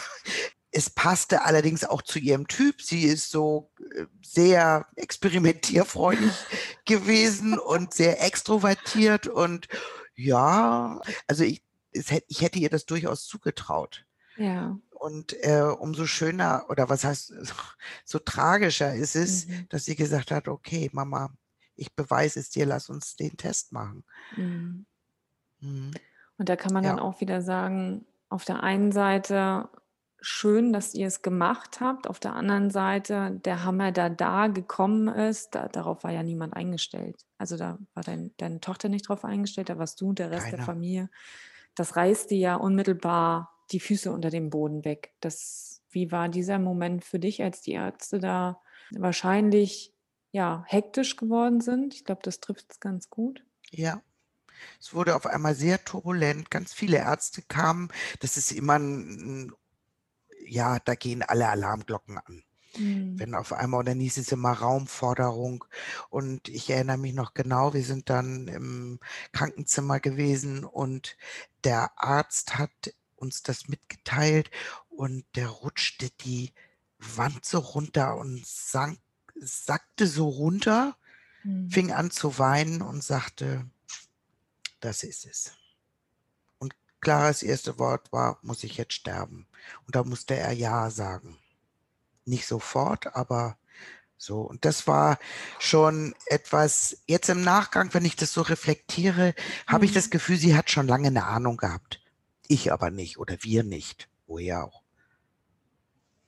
Es 0.77 0.91
passte 0.91 1.43
allerdings 1.45 1.85
auch 1.85 2.03
zu 2.03 2.19
ihrem 2.19 2.49
Typ. 2.49 2.83
Sie 2.83 3.05
ist 3.05 3.31
so 3.31 3.71
äh, 3.95 4.07
sehr 4.25 4.89
experimentierfreudig 4.97 6.33
gewesen 6.85 7.61
und 7.61 7.95
sehr 7.95 8.21
extrovertiert 8.25 9.29
und 9.29 9.69
ja, 10.17 11.01
also 11.29 11.45
ich, 11.45 11.64
ich 11.95 12.41
hätte 12.41 12.59
ihr 12.59 12.71
das 12.71 12.87
durchaus 12.87 13.27
zugetraut. 13.27 14.05
Ja. 14.37 14.79
Und 14.91 15.35
äh, 15.45 15.63
umso 15.63 16.07
schöner 16.07 16.65
oder 16.69 16.89
was 16.89 17.05
heißt, 17.05 17.35
so 18.05 18.19
tragischer 18.19 18.95
ist 18.95 19.17
es, 19.17 19.47
mhm. 19.47 19.67
dass 19.69 19.85
sie 19.85 19.97
gesagt 19.97 20.31
hat, 20.31 20.49
okay, 20.49 20.91
Mama, 20.93 21.31
ich 21.77 21.95
beweise 21.95 22.41
es 22.41 22.51
dir, 22.51 22.67
lass 22.67 22.89
uns 22.89 23.17
den 23.17 23.37
Test 23.37 23.73
machen. 23.73 24.05
Mhm. 24.37 24.87
Mhm. 25.61 25.93
Und 26.37 26.49
da 26.49 26.57
kann 26.57 26.73
man 26.73 26.85
ja. 26.85 26.91
dann 26.91 26.99
auch 26.99 27.21
wieder 27.21 27.43
sagen, 27.43 28.07
auf 28.29 28.45
der 28.45 28.63
einen 28.63 28.93
Seite 28.93 29.69
schön, 30.21 30.73
dass 30.73 30.95
ihr 30.95 31.07
es 31.07 31.21
gemacht 31.21 31.81
habt, 31.81 32.09
auf 32.09 32.19
der 32.19 32.35
anderen 32.35 32.71
Seite 32.71 33.39
der 33.45 33.63
Hammer, 33.63 33.93
der 33.93 34.09
da 34.09 34.47
gekommen 34.47 35.09
ist, 35.09 35.55
da, 35.55 35.69
darauf 35.69 36.03
war 36.03 36.13
ja 36.13 36.23
niemand 36.23 36.55
eingestellt. 36.55 37.27
Also 37.37 37.59
da 37.59 37.79
war 37.93 38.03
dein, 38.03 38.33
deine 38.39 38.61
Tochter 38.61 38.89
nicht 38.89 39.09
drauf 39.09 39.25
eingestellt, 39.25 39.69
da 39.69 39.79
warst 39.79 40.01
du, 40.01 40.15
der 40.15 40.31
Rest 40.31 40.47
Keiner. 40.47 40.57
der 40.57 40.67
Familie 40.67 41.11
das 41.75 41.97
reißt 41.97 42.31
dir 42.31 42.39
ja 42.39 42.57
unmittelbar 42.57 43.51
die 43.73 43.81
Füße 43.81 44.13
unter 44.13 44.31
dem 44.31 44.51
Boden 44.51 44.85
weg. 44.85 45.15
Das, 45.21 45.83
wie 45.91 46.13
war 46.13 46.29
dieser 46.29 46.59
Moment 46.59 47.05
für 47.05 47.19
dich, 47.19 47.43
als 47.43 47.63
die 47.63 47.73
Ärzte 47.73 48.19
da 48.19 48.61
wahrscheinlich 48.91 49.93
ja, 50.33 50.65
hektisch 50.67 51.17
geworden 51.17 51.61
sind? 51.61 51.95
Ich 51.95 52.05
glaube, 52.05 52.23
das 52.23 52.41
trifft 52.41 52.73
es 52.73 52.81
ganz 52.81 53.11
gut. 53.11 53.45
Ja, 53.71 54.03
es 54.81 54.95
wurde 54.95 55.17
auf 55.17 55.27
einmal 55.27 55.55
sehr 55.55 55.85
turbulent. 55.85 56.51
Ganz 56.51 56.73
viele 56.73 56.99
Ärzte 56.99 57.43
kamen. 57.43 57.89
Das 58.21 58.37
ist 58.37 58.53
immer 58.53 58.79
ein, 58.79 59.53
ja, 60.47 60.79
da 60.79 60.95
gehen 60.95 61.23
alle 61.23 61.49
Alarmglocken 61.49 62.19
an. 62.19 62.45
Mhm. 62.79 63.19
Wenn 63.19 63.35
auf 63.35 63.53
einmal, 63.53 63.81
und 63.81 63.87
dann 63.87 64.01
hieß 64.01 64.19
es 64.19 64.33
immer 64.33 64.53
Raumforderung. 64.53 65.65
Und 66.11 66.49
ich 66.49 66.71
erinnere 66.71 66.99
mich 66.99 67.15
noch 67.15 67.35
genau, 67.35 67.75
wir 67.75 67.85
sind 67.85 68.11
dann 68.11 68.49
im 68.49 69.01
Krankenzimmer 69.33 70.01
gewesen 70.01 70.65
und 70.65 71.17
der 71.65 71.91
Arzt 71.97 72.59
hat 72.59 72.95
uns 73.17 73.43
das 73.43 73.69
mitgeteilt 73.69 74.51
und 74.89 75.25
der 75.35 75.49
rutschte 75.49 76.11
die 76.21 76.53
Wand 76.99 77.45
so 77.45 77.59
runter 77.59 78.17
und 78.17 78.47
sank, 78.47 78.99
sackte 79.35 80.07
so 80.07 80.29
runter, 80.29 80.97
mhm. 81.43 81.71
fing 81.71 81.93
an 81.93 82.11
zu 82.11 82.39
weinen 82.39 82.83
und 82.83 83.03
sagte, 83.03 83.69
das 84.81 85.03
ist 85.03 85.27
es. 85.27 85.53
Und 86.59 86.75
Claras 87.01 87.43
erste 87.43 87.79
Wort 87.79 88.13
war, 88.13 88.39
muss 88.43 88.65
ich 88.65 88.77
jetzt 88.77 88.95
sterben? 88.95 89.47
Und 89.87 89.97
da 89.97 90.05
musste 90.05 90.37
er 90.37 90.53
Ja 90.53 90.91
sagen. 90.91 91.39
Nicht 92.25 92.47
sofort, 92.47 93.15
aber 93.15 93.59
so. 94.17 94.41
Und 94.41 94.65
das 94.65 94.87
war 94.87 95.19
schon 95.59 96.15
etwas, 96.27 96.99
jetzt 97.07 97.29
im 97.29 97.43
Nachgang, 97.43 97.93
wenn 97.93 98.05
ich 98.05 98.17
das 98.17 98.33
so 98.33 98.43
reflektiere, 98.43 99.35
habe 99.67 99.85
ich 99.85 99.93
das 99.93 100.07
mhm. 100.07 100.11
Gefühl, 100.11 100.37
sie 100.37 100.57
hat 100.57 100.71
schon 100.71 100.87
lange 100.87 101.09
eine 101.09 101.27
Ahnung 101.27 101.57
gehabt. 101.57 102.01
Ich 102.47 102.73
aber 102.73 102.91
nicht 102.91 103.19
oder 103.19 103.37
wir 103.43 103.65
nicht. 103.65 104.09
Woher 104.27 104.65
auch. 104.65 104.83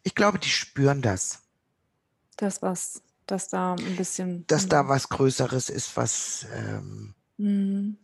Ich 0.02 0.14
glaube, 0.14 0.38
die 0.38 0.48
spüren 0.48 1.02
das. 1.02 1.40
Das, 2.36 2.62
was, 2.62 3.02
dass 3.26 3.48
da 3.48 3.74
ein 3.74 3.96
bisschen. 3.96 4.46
Dass 4.46 4.68
da 4.68 4.88
was 4.88 5.08
Größeres 5.08 5.70
ist, 5.70 5.96
was. 5.96 6.46
Ähm, 6.54 7.14
mhm. 7.38 7.98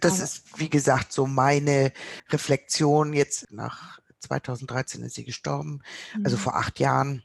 Das 0.00 0.14
aber 0.14 0.24
ist, 0.24 0.58
wie 0.58 0.68
gesagt, 0.68 1.12
so 1.12 1.26
meine 1.26 1.92
Reflexion 2.30 3.12
jetzt 3.12 3.52
nach 3.52 4.00
2013 4.20 5.02
ist 5.02 5.14
sie 5.14 5.24
gestorben, 5.24 5.82
also 6.08 6.18
mhm. 6.18 6.24
also 6.24 6.36
vor 6.36 6.56
acht 6.56 6.78
Jahren, 6.80 7.22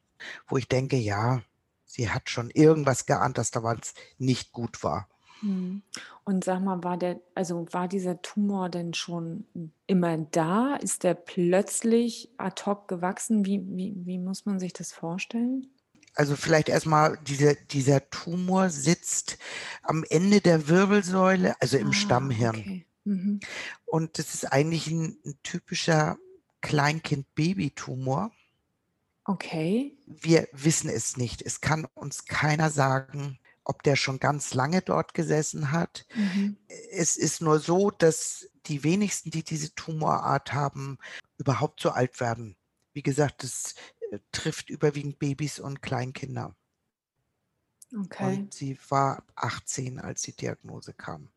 wo 0.48 0.57
ich 0.57 0.67
denke, 0.67 0.98
ja, 0.98 1.41
sie 1.86 2.10
hat 2.10 2.29
schon 2.29 2.50
irgendwas 2.50 3.05
geahnt, 3.05 3.38
dass 3.38 3.51
da 3.51 3.63
was 3.63 3.93
nicht 4.17 4.51
gut 4.51 4.83
war. 4.83 5.07
Mhm. 5.41 5.81
Und 6.24 6.43
sag 6.43 6.62
mal, 6.62 6.83
war 6.83 6.98
der, 6.98 7.19
also 7.36 7.65
war 7.71 7.88
dieser 7.88 8.21
Tumor 8.21 8.69
denn 8.69 8.93
schon 8.93 9.45
immer 9.88 10.17
da? 10.17 10.75
Ist 10.75 11.03
der 11.03 11.15
plötzlich 11.15 12.29
ad 12.38 12.63
hoc 12.65 12.88
gewachsen? 12.88 13.45
Wie, 13.45 13.62
wie, 13.67 13.95
wie 14.05 14.19
muss 14.19 14.45
man 14.45 14.60
sich 14.60 14.74
das 14.74 14.91
vorstellen? 14.91 15.67
Also 16.13 16.36
vielleicht 16.36 16.69
erstmal, 16.69 17.17
diese, 17.25 17.55
dieser 17.55 18.10
Tumor 18.10 18.69
sitzt 18.69 19.38
am 19.81 20.03
Ende 20.10 20.41
der 20.41 20.67
Wirbelsäule, 20.67 21.55
also 21.60 21.77
im 21.77 21.89
ah, 21.89 21.93
Stammhirn. 21.93 22.55
Okay. 22.55 22.86
Mhm. 23.05 23.39
Und 23.86 24.19
das 24.19 24.33
ist 24.33 24.51
eigentlich 24.51 24.88
ein, 24.88 25.17
ein 25.25 25.36
typischer 25.41 26.17
Kleinkind-Babytumor. 26.61 28.31
Okay. 29.25 29.97
Wir 30.05 30.47
wissen 30.51 30.89
es 30.89 31.17
nicht. 31.17 31.41
Es 31.41 31.61
kann 31.61 31.85
uns 31.93 32.25
keiner 32.25 32.69
sagen, 32.69 33.39
ob 33.63 33.83
der 33.83 33.95
schon 33.95 34.19
ganz 34.19 34.53
lange 34.53 34.81
dort 34.81 35.13
gesessen 35.13 35.71
hat. 35.71 36.05
Mhm. 36.15 36.57
Es 36.91 37.17
ist 37.17 37.41
nur 37.41 37.59
so, 37.59 37.91
dass 37.91 38.49
die 38.65 38.83
wenigsten, 38.83 39.31
die 39.31 39.43
diese 39.43 39.73
Tumorart 39.75 40.53
haben, 40.53 40.97
überhaupt 41.37 41.79
so 41.79 41.91
alt 41.91 42.19
werden. 42.19 42.55
Wie 42.93 43.03
gesagt, 43.03 43.43
es 43.43 43.75
äh, 44.11 44.19
trifft 44.31 44.69
überwiegend 44.69 45.19
Babys 45.19 45.59
und 45.59 45.81
Kleinkinder. 45.81 46.55
Okay. 47.97 48.37
Und 48.37 48.53
sie 48.53 48.77
war 48.89 49.23
18, 49.35 49.99
als 49.99 50.21
die 50.21 50.35
Diagnose 50.35 50.93
kam. 50.93 51.29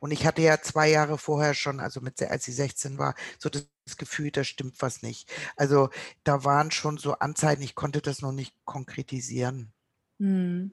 Und 0.00 0.10
ich 0.10 0.26
hatte 0.26 0.42
ja 0.42 0.60
zwei 0.60 0.90
Jahre 0.90 1.18
vorher 1.18 1.54
schon, 1.54 1.80
also 1.80 2.00
mit, 2.00 2.20
als 2.22 2.44
sie 2.44 2.52
16 2.52 2.98
war, 2.98 3.14
so 3.38 3.48
das 3.48 3.68
Gefühl, 3.96 4.32
da 4.32 4.42
stimmt 4.42 4.82
was 4.82 5.02
nicht. 5.02 5.30
Also 5.56 5.90
da 6.24 6.44
waren 6.44 6.70
schon 6.72 6.98
so 6.98 7.14
Anzeichen, 7.14 7.62
ich 7.62 7.76
konnte 7.76 8.02
das 8.02 8.20
noch 8.20 8.32
nicht 8.32 8.54
konkretisieren. 8.64 9.72
Hm. 10.18 10.72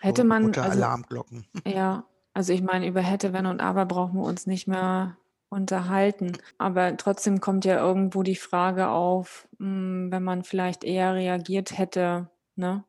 Hätte 0.00 0.22
so 0.22 0.28
man. 0.28 0.44
Unter 0.44 0.64
also, 0.64 0.76
Alarmglocken. 0.76 1.46
Ja, 1.66 2.04
also 2.34 2.52
ich 2.52 2.62
meine, 2.62 2.86
über 2.86 3.00
hätte, 3.00 3.32
wenn 3.32 3.46
und 3.46 3.60
aber 3.60 3.86
brauchen 3.86 4.18
wir 4.18 4.24
uns 4.24 4.46
nicht 4.46 4.68
mehr 4.68 5.16
unterhalten. 5.48 6.32
Aber 6.58 6.96
trotzdem 6.96 7.40
kommt 7.40 7.64
ja 7.64 7.78
irgendwo 7.78 8.22
die 8.22 8.36
Frage 8.36 8.88
auf, 8.88 9.48
hm, 9.58 10.10
wenn 10.10 10.22
man 10.22 10.44
vielleicht 10.44 10.84
eher 10.84 11.14
reagiert 11.14 11.76
hätte, 11.76 12.30
ne? 12.56 12.84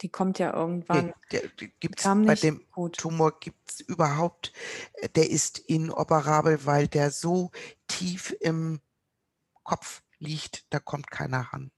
Die 0.00 0.08
kommt 0.08 0.38
ja 0.38 0.52
irgendwann. 0.52 1.06
Nee, 1.06 1.14
der, 1.30 1.48
der 1.48 1.68
gibt's 1.80 2.02
bei 2.02 2.34
dem 2.34 2.64
gut. 2.72 2.96
Tumor 2.96 3.38
gibt 3.38 3.70
es 3.70 3.80
überhaupt, 3.80 4.52
äh, 4.94 5.08
der 5.08 5.30
ist 5.30 5.58
inoperabel, 5.58 6.66
weil 6.66 6.88
der 6.88 7.10
so 7.10 7.50
tief 7.86 8.34
im 8.40 8.80
Kopf 9.62 10.02
liegt, 10.18 10.66
da 10.70 10.78
kommt 10.80 11.10
keiner 11.10 11.40
ran. 11.40 11.70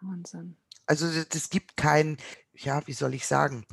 Wahnsinn. 0.00 0.56
Also 0.86 1.06
es 1.06 1.50
gibt 1.50 1.76
kein, 1.76 2.16
ja, 2.52 2.86
wie 2.86 2.92
soll 2.92 3.14
ich 3.14 3.26
sagen, 3.26 3.66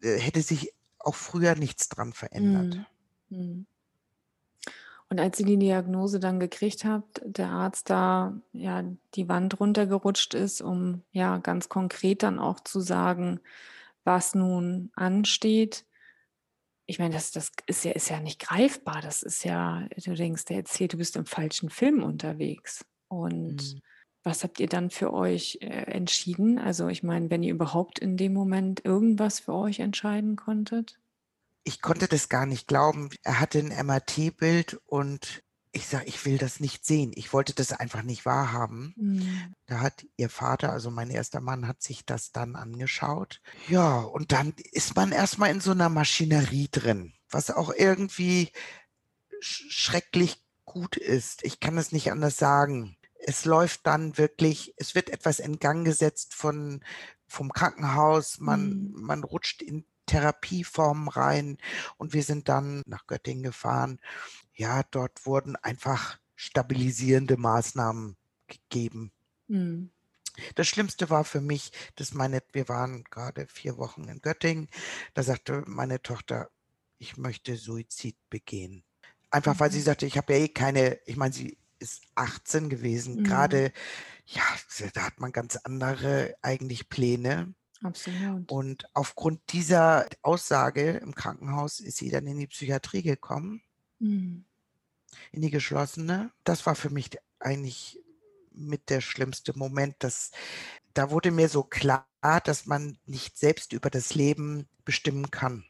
äh, 0.00 0.18
hätte 0.18 0.42
sich 0.42 0.72
auch 0.98 1.14
früher 1.14 1.54
nichts 1.54 1.88
dran 1.88 2.12
verändert. 2.12 2.86
Mhm. 3.28 3.66
Und 5.12 5.20
als 5.20 5.38
ihr 5.38 5.44
die 5.44 5.58
Diagnose 5.58 6.20
dann 6.20 6.40
gekriegt 6.40 6.86
habt, 6.86 7.20
der 7.26 7.50
Arzt 7.50 7.90
da 7.90 8.40
ja 8.54 8.82
die 9.14 9.28
Wand 9.28 9.60
runtergerutscht 9.60 10.32
ist, 10.32 10.62
um 10.62 11.02
ja 11.12 11.36
ganz 11.36 11.68
konkret 11.68 12.22
dann 12.22 12.38
auch 12.38 12.60
zu 12.60 12.80
sagen, 12.80 13.38
was 14.04 14.34
nun 14.34 14.90
ansteht. 14.96 15.84
Ich 16.86 16.98
meine, 16.98 17.12
das 17.14 17.30
das 17.30 17.52
ist 17.66 17.84
ja 17.84 17.92
ist 17.92 18.08
ja 18.08 18.20
nicht 18.20 18.40
greifbar. 18.40 19.02
Das 19.02 19.22
ist 19.22 19.44
ja 19.44 19.86
du 20.02 20.14
denkst, 20.14 20.46
der 20.46 20.56
erzählt, 20.58 20.94
du 20.94 20.96
bist 20.96 21.16
im 21.16 21.26
falschen 21.26 21.68
Film 21.68 22.02
unterwegs. 22.02 22.86
Und 23.08 23.76
Mhm. 23.76 23.82
was 24.24 24.44
habt 24.44 24.60
ihr 24.60 24.68
dann 24.68 24.88
für 24.90 25.12
euch, 25.12 25.58
äh, 25.60 25.66
entschieden? 25.92 26.58
Also, 26.58 26.88
ich 26.88 27.02
meine, 27.02 27.28
wenn 27.30 27.42
ihr 27.42 27.52
überhaupt 27.52 27.98
in 27.98 28.16
dem 28.16 28.32
Moment 28.32 28.82
irgendwas 28.84 29.40
für 29.40 29.52
euch 29.54 29.80
entscheiden 29.80 30.36
konntet? 30.36 30.98
Ich 31.66 31.80
konnte 31.80 32.08
das 32.08 32.28
gar 32.28 32.44
nicht 32.46 32.66
glauben. 32.66 33.10
Er 33.22 33.38
hatte 33.38 33.60
'n 33.60 33.70
MRT-Bild 33.70 34.80
und 34.84 35.44
ich 35.70 35.86
sage: 35.86 36.06
„Ich 36.06 36.24
will 36.26 36.36
das 36.38 36.58
nicht 36.60 36.84
sehen.“ 36.84 37.12
Ich 37.14 37.32
wollte 37.32 37.54
das 37.54 37.72
einfach 37.72 38.02
nicht 38.02 38.26
wahrhaben. 38.26 38.96
Mhm. 38.96 39.54
Da 39.66 39.80
hat 39.80 40.06
ihr 40.16 40.30
Vater, 40.30 40.72
also 40.72 40.90
mein 40.90 41.10
erster 41.10 41.40
Mann, 41.40 41.68
hat 41.68 41.82
sich 41.82 42.04
das 42.06 42.32
dann 42.32 42.56
angeschaut. 42.56 43.40
Ja, 43.66 44.00
und 44.00 44.32
dann 44.32 44.54
ist 44.72 44.96
man 44.96 45.12
erst 45.12 45.38
mal 45.38 45.46
in 45.50 45.60
so 45.60 45.72
'ner 45.72 45.88
Maschinerie 45.88 46.68
drin, 46.70 47.12
was 47.30 47.50
auch 47.50 47.72
irgendwie 47.72 48.50
sch 49.40 49.64
schrecklich 49.70 50.44
gut 50.66 50.96
ist. 50.96 51.44
Ich 51.44 51.60
kann 51.60 51.78
es 51.78 51.92
nicht 51.92 52.12
anders 52.12 52.38
sagen. 52.38 52.96
Es 53.20 53.44
läuft 53.46 53.86
dann 53.86 54.18
wirklich 54.18 54.74
es 54.78 54.94
wird 54.94 55.10
etwas 55.10 55.40
in 55.40 55.58
Gang 55.60 55.84
gesetzt 55.86 56.34
von 56.34 56.84
vom 57.28 57.52
Krankenhaus. 57.52 58.40
Man 58.40 58.76
Mhm. 58.76 58.92
man 58.92 59.24
rutscht 59.24 59.62
in 59.62 59.86
Therapieformen 60.12 61.08
rein 61.08 61.58
und 61.98 62.12
wir 62.14 62.22
sind 62.24 62.48
dann 62.48 62.82
nach 62.86 63.06
Göttingen 63.06 63.42
gefahren. 63.44 64.00
Ja, 64.54 64.82
dort 64.84 65.26
wurden 65.26 65.56
einfach 65.56 66.18
stabilisierende 66.36 67.36
Maßnahmen 67.38 68.16
gegeben. 68.48 69.12
Mhm. 69.48 69.90
Das 70.54 70.66
Schlimmste 70.68 71.10
war 71.10 71.24
für 71.24 71.40
mich, 71.40 71.72
dass 71.96 72.14
meine 72.14 72.42
wir 72.52 72.68
waren 72.68 73.04
grade 73.04 73.46
4 73.48 73.76
Wochen 73.76 74.04
in 74.08 74.20
Göttingen. 74.20 74.68
Da 75.14 75.22
sagte 75.22 75.62
meine 75.66 76.02
Tochter: 76.02 76.50
„Ich 76.98 77.16
möchte 77.16 77.56
Suizid 77.56 78.16
begehen.“ 78.30 78.84
Einfach, 79.30 79.60
weil 79.60 79.70
sie 79.72 79.80
Mhm. 79.80 79.82
sagte: 79.82 80.06
„Ich 80.06 80.16
habe 80.16 80.32
ja 80.34 80.38
eh 80.40 80.48
keine“ 80.48 80.98
ich 81.06 81.16
meine, 81.16 81.34
sie 81.34 81.58
ist 81.78 82.02
18 82.14 82.68
gewesen. 82.70 83.18
Mhm. 83.18 83.22
Grade, 83.22 83.72
ja, 84.26 84.42
da 84.94 85.02
hat 85.06 85.20
man 85.20 85.32
ganz 85.32 85.56
andere 85.56 86.34
eigentlich 86.42 86.88
Pläne. 86.88 87.54
Absolut. 87.82 88.48
Und 88.48 88.86
aufgrund 88.94 89.40
dieser 89.52 90.06
Aussage 90.22 90.92
im 90.98 91.14
Krankenhaus 91.14 91.80
ist 91.80 91.96
sie 91.98 92.10
dann 92.10 92.26
in 92.26 92.38
die 92.38 92.46
Psychiatrie 92.46 93.02
gekommen 93.02 93.62
Mhm. 94.00 94.44
in 95.32 95.40
die 95.42 95.50
geschlossene. 95.50 96.30
Das 96.44 96.66
war 96.66 96.74
für 96.74 96.90
mich 96.90 97.10
eigentlich 97.38 97.98
mit 98.50 98.90
der 98.90 99.00
schlimmste 99.00 99.56
Moment, 99.56 99.96
dass 100.00 100.30
da 100.94 101.10
wurde 101.10 101.30
mir 101.30 101.48
so 101.48 101.62
klar, 101.64 102.06
dass 102.44 102.66
man 102.66 102.98
nicht 103.06 103.38
selbst 103.38 103.72
über 103.72 103.88
das 103.90 104.14
Leben 104.14 104.68
bestimmen 104.84 105.30
kann. 105.30 105.64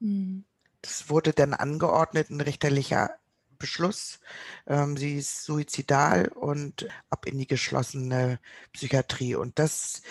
Mhm. 0.00 0.42
Das 0.84 1.08
wurde 1.08 1.32
dann 1.32 1.54
angeordnet, 1.54 2.28
'n 2.30 2.40
richterlicher 2.40 3.10
Beschluss. 3.58 4.18
Ähm, 4.66 4.96
sie 4.96 5.16
ist 5.18 5.44
suizidal 5.44 6.26
und 6.28 6.88
ab 7.08 7.26
in 7.26 7.38
die 7.38 7.46
geschlossene 7.46 8.40
Psychiatrie. 8.72 9.36
Und 9.36 9.58
das 9.60 10.02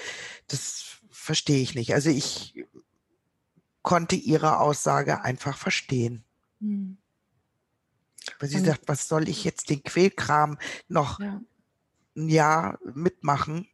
das 0.47 1.00
verstehe 1.21 1.61
ich 1.61 1.75
nicht. 1.75 1.93
Also, 1.93 2.09
ich 2.09 2.55
konnte 3.85 4.15
ihre 4.15 4.59
Aussage 4.59 5.21
einfach 5.23 5.57
verstehen. 5.57 6.23
Mhm. 6.61 7.01
Weil 8.39 8.49
sie 8.49 8.59
Und 8.59 8.59
sagt: 8.59 8.87
„Was 8.87 9.07
soll 9.07 9.29
ich 9.29 9.43
jetzt 9.43 9.69
den 9.69 9.83
Quälkram 9.83 10.57
noch 10.87 11.19
Ja. 11.19 11.41
'n 12.17 12.29
Jahr 12.29 12.79
mitmachen? 12.95 13.67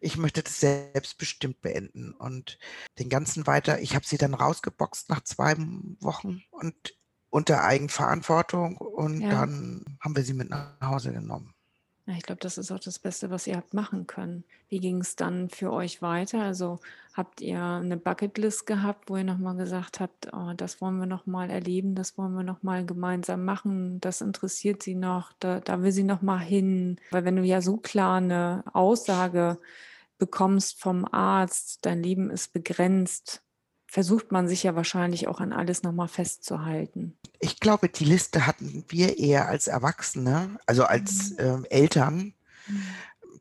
Ich 0.00 0.16
möchte 0.18 0.42
das 0.42 0.60
selbstbestimmt 0.60 1.60
beenden.“ 1.62 2.12
Und 2.14 2.58
den 2.98 3.08
ganzen 3.10 3.46
weiter 3.46 3.80
ich 3.80 3.94
habe 3.96 4.06
sie 4.06 4.18
dann 4.18 4.34
rausgeboxt 4.34 5.10
nach 5.10 5.22
2 5.24 5.52
m 5.52 5.96
Wochen 6.00 6.42
und 6.50 6.96
unter 7.30 7.64
Eigenverantwortung 7.64 8.78
und 8.78 9.24
Ja. 9.24 9.32
dann 9.32 9.84
haben 10.02 10.16
wir 10.16 10.24
sie 10.24 10.34
mit 10.34 10.50
nach 10.50 10.80
Hause 10.82 11.12
genommen. 11.12 11.54
Ja, 12.08 12.14
ich 12.16 12.22
glaube, 12.22 12.40
das 12.40 12.56
ist 12.56 12.70
auch 12.72 12.78
das 12.78 12.98
Beste, 12.98 13.28
was 13.28 13.46
ihr 13.46 13.54
habt 13.56 13.74
machen 13.74 14.06
können. 14.06 14.44
Wie 14.70 14.78
ging's 14.80 15.14
dann 15.14 15.50
für 15.50 15.70
euch 15.70 16.00
weiter? 16.00 16.40
Also, 16.42 16.78
habt 17.12 17.42
ihr 17.42 17.58
'ne 17.80 17.98
Bucketlist 17.98 18.64
gehabt, 18.66 19.10
wo 19.10 19.16
ihr 19.18 19.24
noch 19.24 19.36
mal 19.36 19.52
gesagt 19.56 20.00
habt: 20.00 20.32
„Oh, 20.32 20.54
das 20.56 20.80
wollen 20.80 20.96
wir 20.98 21.04
noch 21.06 21.26
mal 21.26 21.50
erleben, 21.50 21.94
das 21.94 22.16
wollen 22.16 22.32
wir 22.32 22.44
noch 22.44 22.62
mal 22.62 22.86
gemeinsam 22.86 23.44
machen, 23.44 24.00
das 24.00 24.22
interessiert 24.22 24.82
sie 24.82 24.94
noch, 24.94 25.32
da 25.38 25.60
da 25.60 25.82
will 25.82 25.92
sie 25.92 26.02
noch 26.02 26.22
mal 26.22 26.38
hin?“ 26.40 26.96
Weil 27.10 27.26
wenn 27.26 27.36
du 27.36 27.42
ja 27.42 27.60
so 27.60 27.76
klar 27.76 28.22
'ne 28.22 28.64
Aussage 28.72 29.58
bekommst 30.18 30.80
vom 30.80 31.04
Arzt, 31.12 31.84
dein 31.84 32.02
Leben 32.02 32.30
ist 32.30 32.54
begrenzt, 32.54 33.42
versucht 33.88 34.30
man 34.32 34.46
sich 34.46 34.62
ja 34.62 34.76
wahrscheinlich 34.76 35.26
auch 35.28 35.40
an 35.40 35.52
alles 35.52 35.82
noch 35.82 35.92
mal 35.92 36.08
festzuhalten. 36.08 37.16
Ich 37.40 37.58
glaube, 37.58 37.88
die 37.88 38.04
Liste 38.04 38.46
hatten 38.46 38.84
wir 38.88 39.18
eher 39.18 39.48
als 39.48 39.66
Erwachsene, 39.66 40.58
also 40.66 40.84
als, 40.84 41.30
Mhm. 41.30 41.36
ähm, 41.38 41.66
Eltern. 41.70 42.34
Mhm. 42.66 42.82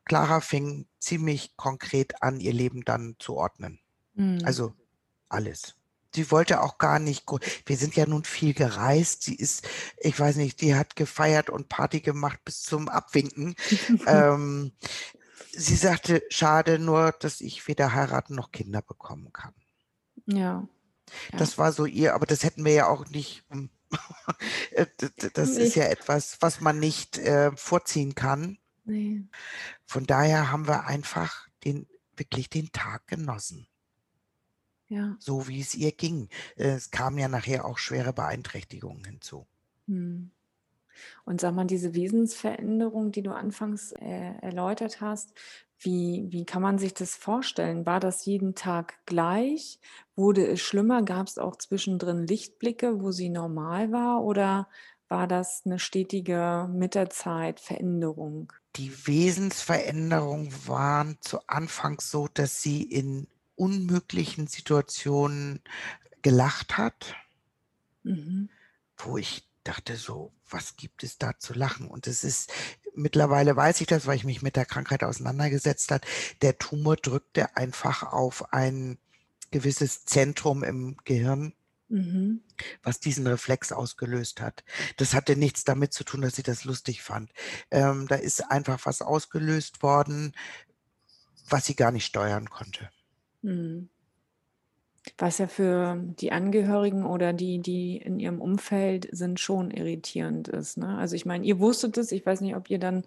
Clara 0.06 0.40
fing 0.40 0.88
ziemlich 1.00 1.58
konkret 1.58 2.24
an, 2.24 2.40
ihr 2.40 2.54
Leben 2.54 2.86
dann 2.86 3.18
zu 3.20 3.36
ordnen. 3.36 3.80
Mhm. 4.14 4.40
Also, 4.44 4.74
alles. 5.28 5.76
Sie 6.16 6.32
wollte 6.32 6.62
auch 6.62 6.78
gar 6.78 6.98
nicht 7.00 7.26
wir 7.66 7.78
sind 7.78 7.96
ja 7.96 8.08
nun 8.08 8.24
viel 8.24 8.54
gereist. 8.54 9.24
Sie 9.24 9.36
ist 9.36 9.68
ich 9.98 10.18
weiß 10.18 10.38
nicht, 10.38 10.62
die 10.62 10.74
hat 10.74 10.96
gefeiert 10.96 11.50
und 11.50 11.68
Party 11.68 12.00
gemacht 12.00 12.40
bis 12.46 12.64
zum 12.64 12.88
Abwinken. 12.88 13.56
Ähm, 14.08 14.72
sie 15.52 15.76
sagte: 15.76 16.24
„Schade 16.30 16.80
nur, 16.80 17.12
dass 17.20 17.42
ich 17.42 17.68
weder 17.68 17.94
heiraten 17.94 18.36
noch 18.36 18.52
Kinder 18.54 18.82
bekommen 18.82 19.34
kann.“ 19.34 19.54
Ja, 20.28 20.68
ja. 21.32 21.38
Das 21.38 21.58
war 21.58 21.72
so 21.72 21.86
ihr 21.86 22.14
aber 22.14 22.26
das 22.26 22.44
hätten 22.44 22.66
wir 22.66 22.74
ja 22.74 22.88
auch 22.88 23.08
nicht, 23.08 23.44
hm 23.50 23.70
äh, 24.72 24.86
das 25.34 25.52
ist 25.52 25.76
ja 25.76 25.86
etwas, 25.86 26.42
was 26.42 26.62
man 26.62 26.80
nicht, 26.80 27.18
äh, 27.18 27.52
vorziehen 27.56 28.16
kann. 28.16 28.58
Ne. 28.86 29.28
Von 29.86 30.06
daher 30.06 30.52
haben 30.52 30.68
wir 30.68 30.86
einfach 30.86 31.48
den 31.64 31.88
wirklich 32.16 32.50
den 32.50 32.72
Tag 32.72 33.08
genossen. 33.08 33.68
Ja. 34.88 35.16
So 35.20 35.48
wie 35.48 35.60
es 35.60 35.76
ihr 35.76 35.92
ging. 35.92 36.30
Es 36.56 36.92
kamen 36.92 37.18
ja 37.18 37.28
nachher 37.28 37.66
auch 37.66 37.78
schwere 37.78 38.14
Beeinträchtigungen 38.14 39.04
hinzu. 39.04 39.46
Mhm. 39.86 40.32
Und 41.26 41.42
sag 41.42 41.54
mal, 41.54 41.66
diese 41.66 41.94
Wesensveränderung, 41.94 43.12
die 43.12 43.22
du 43.22 43.32
anfangs, 43.32 43.92
äh, 43.92 44.34
erläutert 44.42 45.00
hast, 45.00 45.34
wie 45.80 46.28
wie 46.32 46.46
kann 46.46 46.62
man 46.62 46.78
sich 46.80 46.94
das 46.94 47.16
vorstellen? 47.16 47.86
War 47.86 48.00
das 48.00 48.26
jeden 48.26 48.56
Tag 48.56 49.06
gleich? 49.06 49.80
Wurde 50.16 50.46
es 50.48 50.62
schlimmer? 50.62 51.04
Gab's 51.04 51.38
auch 51.38 51.56
zwischendrin 51.58 52.26
Lichtblicke, 52.28 53.02
wo 53.02 53.12
sie 53.12 53.30
normal 53.30 53.92
war 53.92 54.24
oder 54.24 54.70
war 55.08 55.28
das 55.28 55.66
'ne 55.66 55.80
stetige 55.80 56.70
mit 56.74 56.96
der 56.96 57.10
Zeit 57.10 57.60
Veränderung? 57.60 58.52
Die 58.76 59.08
Wesensveränderungen 59.08 60.52
waren 60.68 61.18
zu 61.22 61.40
Anfangs 61.48 62.12
so, 62.12 62.28
dass 62.28 62.62
sie 62.62 62.84
in 62.84 63.28
unmöglichen 63.56 64.48
Situationen 64.48 65.62
gelacht 66.22 66.78
hat 66.78 67.16
Mhm. 68.06 68.48
wo 68.98 69.18
ich 69.18 69.48
dachte 69.68 69.96
so: 69.96 70.34
„Was 70.50 70.76
gibt 70.78 71.04
es 71.04 71.18
da 71.18 71.38
zu 71.40 71.54
lachen?“ 71.54 71.88
Und 71.88 72.08
das 72.08 72.24
ist 72.24 72.52
mittlerweile 72.96 73.56
weiß 73.56 73.82
ich 73.82 73.88
das, 73.88 74.08
weil 74.08 74.16
ich 74.18 74.24
mich 74.24 74.42
mit 74.42 74.56
der 74.56 74.66
Krankheit 74.66 75.04
auseinandergesetzt 75.04 75.92
hat. 75.92 76.06
Der 76.42 76.58
Tumor 76.58 76.96
drückte 76.98 77.56
einfach 77.56 78.04
auf 78.04 78.54
ein 78.54 78.98
gewisses 79.52 80.06
Zentrum 80.06 80.64
im 80.64 80.98
Gehirn 81.06 81.54
Mhm. 81.90 82.42
was 82.84 83.00
diesen 83.00 83.28
Reflex 83.28 83.72
ausgelöst 83.72 84.42
hat. 84.42 84.64
Das 84.98 85.14
hatte 85.14 85.36
nichts 85.36 85.64
damit 85.64 85.94
zu 85.94 86.04
tun, 86.04 86.22
dass 86.22 86.36
sie 86.36 86.44
das 86.44 86.64
lustig 86.64 87.04
fand. 87.04 87.32
Ähm, 87.72 88.08
da 88.08 88.16
ist 88.16 88.50
einfach 88.52 88.86
was 88.86 89.02
ausgelöst 89.02 89.84
worden, 89.84 90.34
was 91.50 91.66
sie 91.66 91.76
gar 91.76 91.92
nicht 91.92 92.06
steuern 92.06 92.48
konnte. 92.50 92.92
Mhm. 93.44 93.90
Was 95.18 95.38
ja 95.38 95.48
für 95.48 96.02
die 96.20 96.32
Angehörigen 96.32 97.06
oder 97.06 97.34
die, 97.34 97.60
die 97.60 97.98
in 97.98 98.20
ihrem 98.20 98.42
Umfeld 98.42 99.08
sind, 99.12 99.40
schon 99.40 99.72
irritierend 99.72 100.48
ist, 100.48 100.78
ne? 100.78 100.98
Also, 100.98 101.16
ich 101.16 101.26
meine, 101.26 101.46
ihr 101.46 101.60
wusstet 101.60 101.98
es. 101.98 102.12
Ich 102.12 102.26
weiß 102.26 102.42
nicht, 102.42 102.56
ob 102.56 102.70
ihr 102.70 102.80
dann, 102.80 103.04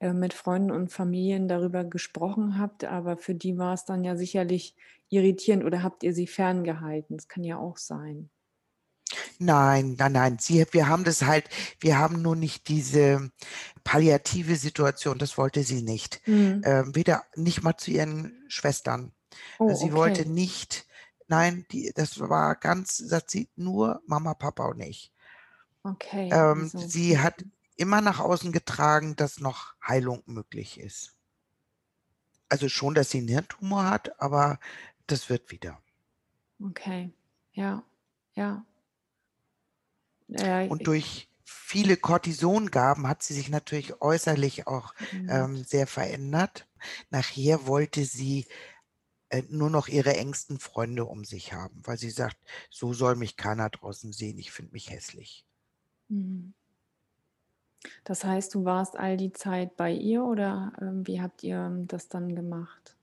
äh, 0.00 0.12
mit 0.12 0.32
Freunden 0.32 0.70
und 0.70 0.92
Familien 0.92 1.48
darüber 1.48 1.84
gesprochen 1.84 2.58
habt, 2.58 2.84
aber 2.84 3.16
für 3.16 3.34
die 3.34 3.58
war's 3.58 3.84
dann 3.84 4.04
ja 4.04 4.16
sicherlich 4.16 4.74
irritierend 5.08 5.64
oder 5.64 5.82
habt 5.82 6.02
ihr 6.02 6.14
sie 6.14 6.26
ferngehalten? 6.26 7.16
Das 7.16 7.28
kann 7.28 7.44
ja 7.44 7.58
auch 7.58 7.76
sein. 7.76 8.30
Nein, 9.38 9.96
nein, 9.98 10.12
nein. 10.12 10.36
Sie 10.38 10.64
wir 10.70 10.88
haben 10.88 11.04
das 11.04 11.22
halt 11.22 11.48
wir 11.80 11.98
haben 11.98 12.22
nur 12.22 12.36
nicht 12.36 12.68
diese 12.68 13.30
palliative 13.84 14.56
Situation, 14.56 15.18
das 15.18 15.36
wollte 15.38 15.62
sie 15.62 15.82
nicht. 15.82 16.20
Mhm. 16.26 16.62
Ähm, 16.64 16.94
weder 16.94 17.24
nicht 17.34 17.62
mal 17.62 17.76
zu 17.76 17.90
ihren 17.90 18.44
Schwestern. 18.48 19.12
Oh, 19.58 19.74
Sie 19.74 19.92
wollte 19.92 20.22
okay. 20.22 20.30
nicht 20.30 20.86
nein, 21.30 21.66
die 21.72 21.92
das 21.94 22.20
war 22.20 22.56
ganz 22.56 22.98
sagt 22.98 23.30
sie: 23.30 23.50
„Nur 23.56 24.02
Mama, 24.06 24.34
Papa 24.34 24.66
und 24.66 24.80
ich.“ 24.80 25.12
Okay, 25.84 26.32
Ähm, 26.32 26.72
also 26.78 26.78
sie 26.82 27.18
hat 27.20 27.44
immer 27.76 28.00
nach 28.00 28.18
außen 28.20 28.52
getragen, 28.52 29.14
dass 29.16 29.38
noch 29.40 29.74
Heilung 29.86 30.22
möglich 30.26 30.80
ist. 30.80 31.14
Also 32.50 32.68
schon, 32.68 32.94
dass 32.94 33.08
sie 33.10 33.16
einen 33.18 33.28
Hirntumor 33.28 33.88
hat, 33.88 34.20
aber 34.20 34.60
das 35.06 35.30
wird 35.30 35.50
wieder. 35.50 35.80
Okay, 36.62 37.12
ja, 37.52 37.82
ja. 38.34 38.64
Äh, 40.28 40.68
und 40.68 40.86
durch 40.86 41.28
viele 41.44 41.96
Cortisongaben 41.96 43.08
hat 43.08 43.22
sie 43.22 43.34
sich 43.34 43.48
natürlich 43.48 44.00
äußerlich 44.00 44.66
auch 44.66 44.94
mhm. 45.12 45.28
ähm, 45.28 45.64
sehr 45.64 45.86
verändert. 45.86 46.68
Nachher 47.10 47.66
wollte 47.66 48.04
sie 48.04 48.46
nur 49.48 49.70
noch 49.70 49.88
ihre 49.88 50.16
engsten 50.16 50.58
Freunde 50.58 51.04
um 51.04 51.24
sich 51.24 51.52
haben, 51.52 51.80
weil 51.84 51.98
sie 51.98 52.10
sagt, 52.10 52.36
so 52.70 52.92
soll 52.92 53.16
mich 53.16 53.36
keiner 53.36 53.70
draußen 53.70 54.12
sehen, 54.12 54.38
ich 54.38 54.50
finde 54.52 54.72
mich 54.72 54.90
hässlich. 54.90 55.44
Mhm. 56.08 56.54
Das 58.04 58.24
heißt, 58.24 58.54
du 58.54 58.64
warst 58.64 58.96
all 58.98 59.16
die 59.16 59.32
Zeit 59.32 59.76
bei 59.76 59.90
ihr 59.92 60.24
oder 60.24 60.72
ähm, 60.80 61.06
wie 61.06 61.20
habt 61.22 61.42
ihr 61.42 61.56
ähm, 61.56 61.86
das 61.86 62.08
dann 62.08 62.34
gemacht? 62.34 62.96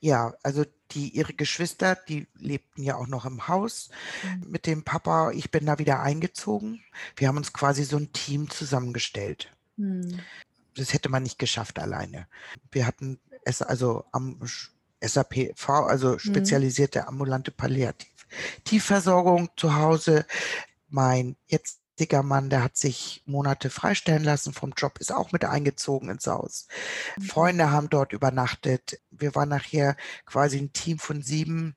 Ja, 0.00 0.34
also 0.42 0.64
die 0.92 1.10
ihre 1.10 1.34
Geschwister, 1.34 1.96
die 1.96 2.28
lebten 2.34 2.82
ja 2.82 2.96
auch 2.96 3.06
noch 3.08 3.24
im 3.26 3.48
Haus 3.48 3.90
Mhm. 4.22 4.50
mit 4.50 4.66
dem 4.66 4.84
Papa. 4.84 5.30
Ich 5.32 5.50
bin 5.50 5.66
da 5.66 5.78
wieder 5.78 6.00
eingezogen. 6.00 6.82
Wir 7.16 7.28
haben 7.28 7.36
uns 7.36 7.52
quasi 7.52 7.84
so 7.84 7.96
ein 7.96 8.12
Team 8.12 8.50
zusammengestellt. 8.50 9.52
Mhm. 9.76 10.26
Das 10.76 10.92
hätte 10.92 11.08
man 11.08 11.22
nicht 11.22 11.38
geschafft 11.38 11.78
alleine. 11.78 12.28
Wir 12.70 12.86
hatten 12.86 13.18
es 13.44 13.62
also 13.62 14.04
am 14.12 14.38
SAPV, 15.00 15.86
also 15.86 16.12
Mhm. 16.12 16.18
spezialisierte 16.18 17.08
ambulante 17.08 17.50
Palliativversorgung 17.50 19.50
zu 19.56 19.76
Hause. 19.76 20.26
Mein 20.88 21.36
jetzt 21.46 21.80
dicker 21.98 22.22
Mann, 22.22 22.50
der 22.50 22.62
hat 22.62 22.76
sich 22.76 23.22
Monate 23.26 23.70
freistellen 23.70 24.24
lassen 24.24 24.52
vom 24.52 24.72
Job, 24.76 24.98
ist 24.98 25.12
auch 25.12 25.32
mit 25.32 25.44
eingezogen 25.44 26.10
ins 26.10 26.26
Haus. 26.26 26.68
Mhm. 27.16 27.22
Freunde 27.22 27.70
haben 27.70 27.88
dort 27.88 28.12
übernachtet. 28.12 29.00
Wir 29.10 29.34
waren 29.34 29.48
nachher 29.48 29.96
quasi 30.26 30.58
ein 30.58 30.72
Team 30.72 30.98
von 30.98 31.22
sieben 31.22 31.74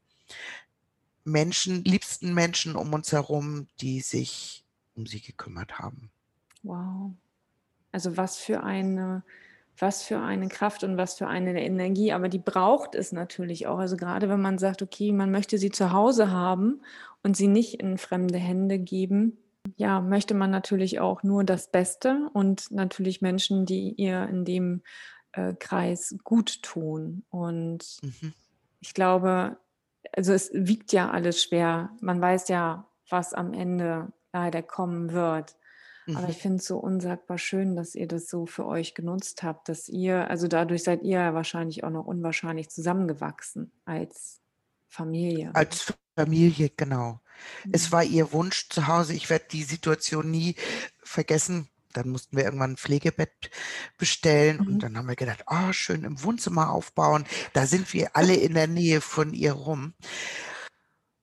Menschen, 1.23 1.83
liebsten 1.83 2.33
Menschen 2.33 2.75
um 2.75 2.93
uns 2.93 3.11
herum, 3.11 3.67
die 3.81 4.01
sich 4.01 4.65
um 4.95 5.05
sie 5.05 5.21
gekümmert 5.21 5.79
haben. 5.79 6.11
Wow. 6.63 7.11
Also 7.91 8.17
was 8.17 8.37
für 8.37 8.63
eine, 8.63 9.23
was 9.81 10.03
für 10.03 10.19
eine 10.19 10.47
Kraft 10.47 10.83
und 10.83 10.97
was 10.97 11.15
für 11.15 11.27
eine 11.27 11.63
Energie, 11.63 12.11
aber 12.11 12.29
die 12.29 12.39
braucht 12.39 12.95
es 12.95 13.11
natürlich 13.11 13.67
auch. 13.67 13.79
Also 13.79 13.97
gerade 13.97 14.29
wenn 14.29 14.41
man 14.41 14.57
sagt, 14.57 14.81
okay, 14.81 15.11
man 15.11 15.31
möchte 15.31 15.57
sie 15.57 15.71
zu 15.71 15.93
Hause 15.93 16.31
haben 16.31 16.81
und 17.23 17.37
sie 17.37 17.47
nicht 17.47 17.81
in 17.81 17.97
fremde 17.97 18.37
Hände 18.37 18.79
geben, 18.79 19.37
ja, 19.77 20.01
möchte 20.01 20.33
man 20.33 20.51
natürlich 20.51 20.99
auch 20.99 21.23
nur 21.23 21.43
das 21.43 21.71
Beste 21.71 22.29
und 22.33 22.71
natürlich 22.71 23.21
Menschen, 23.21 23.65
die 23.65 23.93
ihr 23.93 24.27
in 24.27 24.45
dem 24.45 24.81
äh, 25.33 25.53
Kreis 25.53 26.15
gut 26.23 26.61
tun. 26.63 27.23
Und 27.29 27.99
mhm. 28.01 28.33
ich 28.79 28.93
glaube, 28.93 29.57
also 30.15 30.33
es 30.33 30.49
wiegt 30.53 30.91
ja 30.93 31.09
alles 31.11 31.43
schwer. 31.43 31.91
Man 32.01 32.21
weiß 32.21 32.47
ja, 32.47 32.85
was 33.09 33.33
am 33.33 33.53
Ende 33.53 34.11
leider 34.33 34.61
kommen 34.61 35.11
wird. 35.11 35.55
Mhm. 36.09 36.17
Aber 36.17 36.29
ich 36.29 36.37
finde 36.37 36.57
es 36.57 36.65
so 36.65 36.77
unsagbar 36.77 37.37
schön, 37.37 37.75
dass 37.75 37.95
ihr 37.95 38.07
das 38.07 38.27
so 38.27 38.45
für 38.45 38.65
euch 38.65 38.95
genutzt 38.95 39.43
habt, 39.43 39.69
dass 39.69 39.87
ihr, 39.87 40.29
also 40.29 40.47
dadurch 40.47 40.83
seid 40.83 41.03
ihr 41.03 41.19
ja 41.19 41.33
wahrscheinlich 41.33 41.83
auch 41.83 41.91
noch 41.91 42.05
unwahrscheinlich 42.05 42.69
zusammengewachsen 42.69 43.71
als 43.85 44.41
Familie. 44.87 45.51
Als 45.53 45.93
Familie, 46.15 46.71
genau. 46.75 47.21
Es 47.71 47.87
mhm. 47.87 47.91
war 47.91 48.03
ihr 48.03 48.31
Wunsch 48.31 48.69
zu 48.69 48.87
Hause. 48.87 49.13
Ich 49.13 49.29
werde 49.29 49.45
die 49.51 49.63
Situation 49.63 50.31
nie 50.31 50.55
vergessen. 51.03 51.69
Dann 51.93 52.09
mussten 52.09 52.37
wir 52.37 52.43
irgendwann 52.43 52.73
ein 52.73 52.77
Pflegebett 52.77 53.51
bestellen 53.97 54.57
mhm. 54.57 54.67
und 54.67 54.83
dann 54.83 54.97
haben 54.97 55.07
wir 55.07 55.15
gedacht, 55.15 55.45
oh, 55.47 55.71
schön 55.71 56.03
im 56.03 56.23
Wohnzimmer 56.23 56.71
aufbauen. 56.71 57.25
Da 57.53 57.65
sind 57.65 57.93
wir 57.93 58.15
alle 58.15 58.35
in 58.35 58.55
der 58.55 58.67
Nähe 58.67 59.01
von 59.01 59.33
ihr 59.33 59.53
rum. 59.53 59.93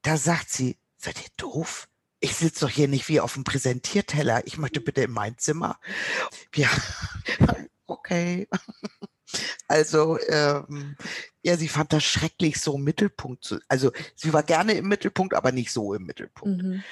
Da 0.03 0.17
sagt 0.17 0.51
sie, 0.51 0.77
seid 0.97 1.21
ihr 1.21 1.31
doof? 1.37 1.89
Ich 2.27 2.35
sitze 2.35 2.65
doch 2.65 2.73
hier 2.73 2.89
nicht 2.89 3.09
wie 3.09 3.21
auf 3.21 3.35
dem 3.35 3.45
Präsentierteller. 3.45 4.45
Ich 4.49 4.59
möchte 4.59 4.81
bitte 4.81 5.03
in 5.03 5.13
mein 5.13 5.39
Zimmer. 5.39 5.79
Ja, 6.57 6.69
okay. 7.87 8.49
Also 9.69 10.19
ähm, 10.27 10.97
ja, 11.43 11.57
sie 11.57 11.69
fand 11.69 11.93
das 11.93 12.03
schrecklich, 12.03 12.61
so 12.61 12.75
im 12.75 12.83
Mittelpunkt 12.83 13.45
zu. 13.45 13.61
Also 13.69 13.93
sie 14.17 14.33
war 14.33 14.43
gerne 14.43 14.73
im 14.73 14.89
Mittelpunkt, 14.89 15.35
aber 15.35 15.53
nicht 15.53 15.71
so 15.71 15.95
im 15.95 16.03
Mittelpunkt. 16.03 16.65
Mhm. 16.65 16.83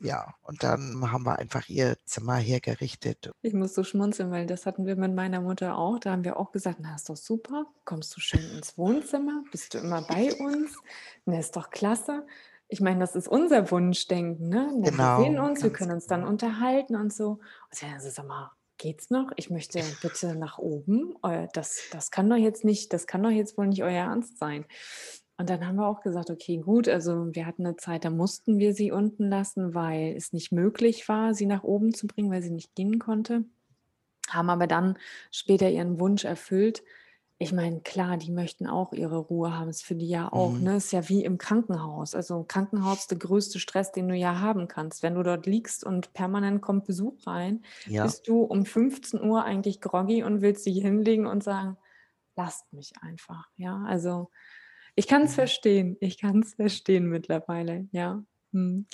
Ja, 0.00 0.32
und 0.42 0.62
dann 0.62 1.10
haben 1.10 1.26
wir 1.26 1.40
einfach 1.40 1.68
ihr 1.68 1.96
Zimmer 2.04 2.36
hergerichtet. 2.36 3.32
Ich 3.42 3.54
muss 3.54 3.74
so 3.74 3.82
schmunzeln, 3.82 4.30
weil 4.30 4.46
das 4.46 4.64
hatten 4.64 4.86
wir 4.86 4.94
mit 4.94 5.12
meiner 5.12 5.40
Mutter 5.40 5.76
auch. 5.76 5.98
Da 5.98 6.12
haben 6.12 6.22
wir 6.22 6.36
auch 6.36 6.52
gesagt, 6.52 6.78
na, 6.80 6.94
ist 6.94 7.08
doch 7.08 7.16
super. 7.16 7.66
Kommst 7.84 8.16
du 8.16 8.20
schön 8.20 8.48
ins 8.52 8.78
Wohnzimmer? 8.78 9.42
Bist 9.50 9.74
du 9.74 9.78
immer 9.78 10.02
bei 10.02 10.32
uns? 10.34 10.76
Na, 11.24 11.40
ist 11.40 11.56
doch 11.56 11.70
klasse. 11.70 12.24
Ich 12.68 12.80
meine, 12.80 13.00
das 13.00 13.16
ist 13.16 13.28
unser 13.28 13.70
Wunschdenken, 13.70 14.48
ne? 14.48 14.70
Na, 14.74 14.90
genau. 14.90 15.18
Wir 15.18 15.24
sehen 15.24 15.38
uns, 15.38 15.62
wir 15.62 15.72
können 15.72 15.92
uns 15.92 16.06
dann 16.06 16.20
genau. 16.20 16.32
unterhalten 16.32 16.96
und 16.96 17.12
so. 17.12 17.30
Und 17.70 17.82
ja, 17.82 17.94
also, 17.94 18.10
sag 18.10 18.26
mal, 18.26 18.50
Geht's 18.78 19.10
noch? 19.10 19.32
Ich 19.34 19.50
möchte 19.50 19.82
bitte 20.02 20.36
nach 20.36 20.58
oben. 20.58 21.16
Das, 21.52 21.82
das 21.90 22.12
kann 22.12 22.30
doch 22.30 22.36
jetzt 22.36 22.64
nicht, 22.64 22.92
das 22.92 23.08
kann 23.08 23.24
doch 23.24 23.30
jetzt 23.30 23.58
wohl 23.58 23.66
nicht 23.66 23.82
euer 23.82 23.90
Ernst 23.90 24.38
sein. 24.38 24.64
Und 25.36 25.50
dann 25.50 25.66
haben 25.66 25.76
wir 25.76 25.88
auch 25.88 26.00
gesagt, 26.00 26.30
okay, 26.30 26.58
gut, 26.58 26.88
also 26.88 27.26
wir 27.34 27.44
hatten 27.44 27.66
eine 27.66 27.76
Zeit, 27.76 28.04
da 28.04 28.10
mussten 28.10 28.58
wir 28.58 28.74
sie 28.74 28.92
unten 28.92 29.28
lassen, 29.28 29.74
weil 29.74 30.14
es 30.16 30.32
nicht 30.32 30.52
möglich 30.52 31.08
war, 31.08 31.34
sie 31.34 31.46
nach 31.46 31.64
oben 31.64 31.92
zu 31.92 32.06
bringen, 32.06 32.30
weil 32.30 32.42
sie 32.42 32.50
nicht 32.50 32.76
gehen 32.76 33.00
konnte. 33.00 33.44
Haben 34.30 34.50
aber 34.50 34.68
dann 34.68 34.96
später 35.32 35.68
ihren 35.68 35.98
Wunsch 35.98 36.24
erfüllt, 36.24 36.84
ich 37.40 37.52
meine, 37.52 37.80
klar, 37.80 38.16
die 38.16 38.32
möchten 38.32 38.66
auch 38.66 38.92
ihre 38.92 39.18
Ruhe 39.18 39.56
haben. 39.56 39.68
Ist 39.70 39.84
für 39.84 39.94
die 39.94 40.08
ja 40.08 40.32
auch, 40.32 40.58
Mhm. 40.58 40.60
ne? 40.60 40.76
Ist 40.76 40.92
ja 40.92 41.08
wie 41.08 41.24
im 41.24 41.38
Krankenhaus. 41.38 42.14
Also 42.16 42.36
im 42.40 42.48
Krankenhaus 42.48 43.06
der 43.06 43.18
größte 43.18 43.60
Stress, 43.60 43.92
den 43.92 44.08
du 44.08 44.14
ja 44.16 44.40
haben 44.40 44.66
kannst. 44.68 45.02
Wenn 45.04 45.14
du 45.14 45.22
dort 45.22 45.46
liegst 45.46 45.84
und 45.84 46.12
permanent 46.14 46.62
kommt 46.62 46.84
Besuch 46.86 47.26
rein, 47.26 47.62
Ja. 47.86 48.18
bist 48.18 48.26
du 48.28 48.42
um 48.42 48.64
15 48.66 49.22
Uhr 49.22 49.44
eigentlich 49.44 49.80
groggy 49.80 50.24
und 50.24 50.42
willst 50.42 50.66
dich 50.66 50.78
hinlegen 50.82 51.26
und 51.26 51.44
sagen, 51.44 51.76
lasst 52.36 52.72
mich 52.72 52.92
einfach. 53.02 53.48
Ja, 53.56 53.84
also 53.86 54.30
ich 54.96 55.06
kann 55.08 55.22
es 55.24 55.34
Mhm. 55.34 55.36
verstehen. 55.36 55.96
Ich 56.00 56.18
kann 56.20 56.40
es 56.42 56.54
verstehen 56.54 57.06
mittlerweile, 57.06 57.88
ja. 57.92 58.24
Mhm. 58.52 58.86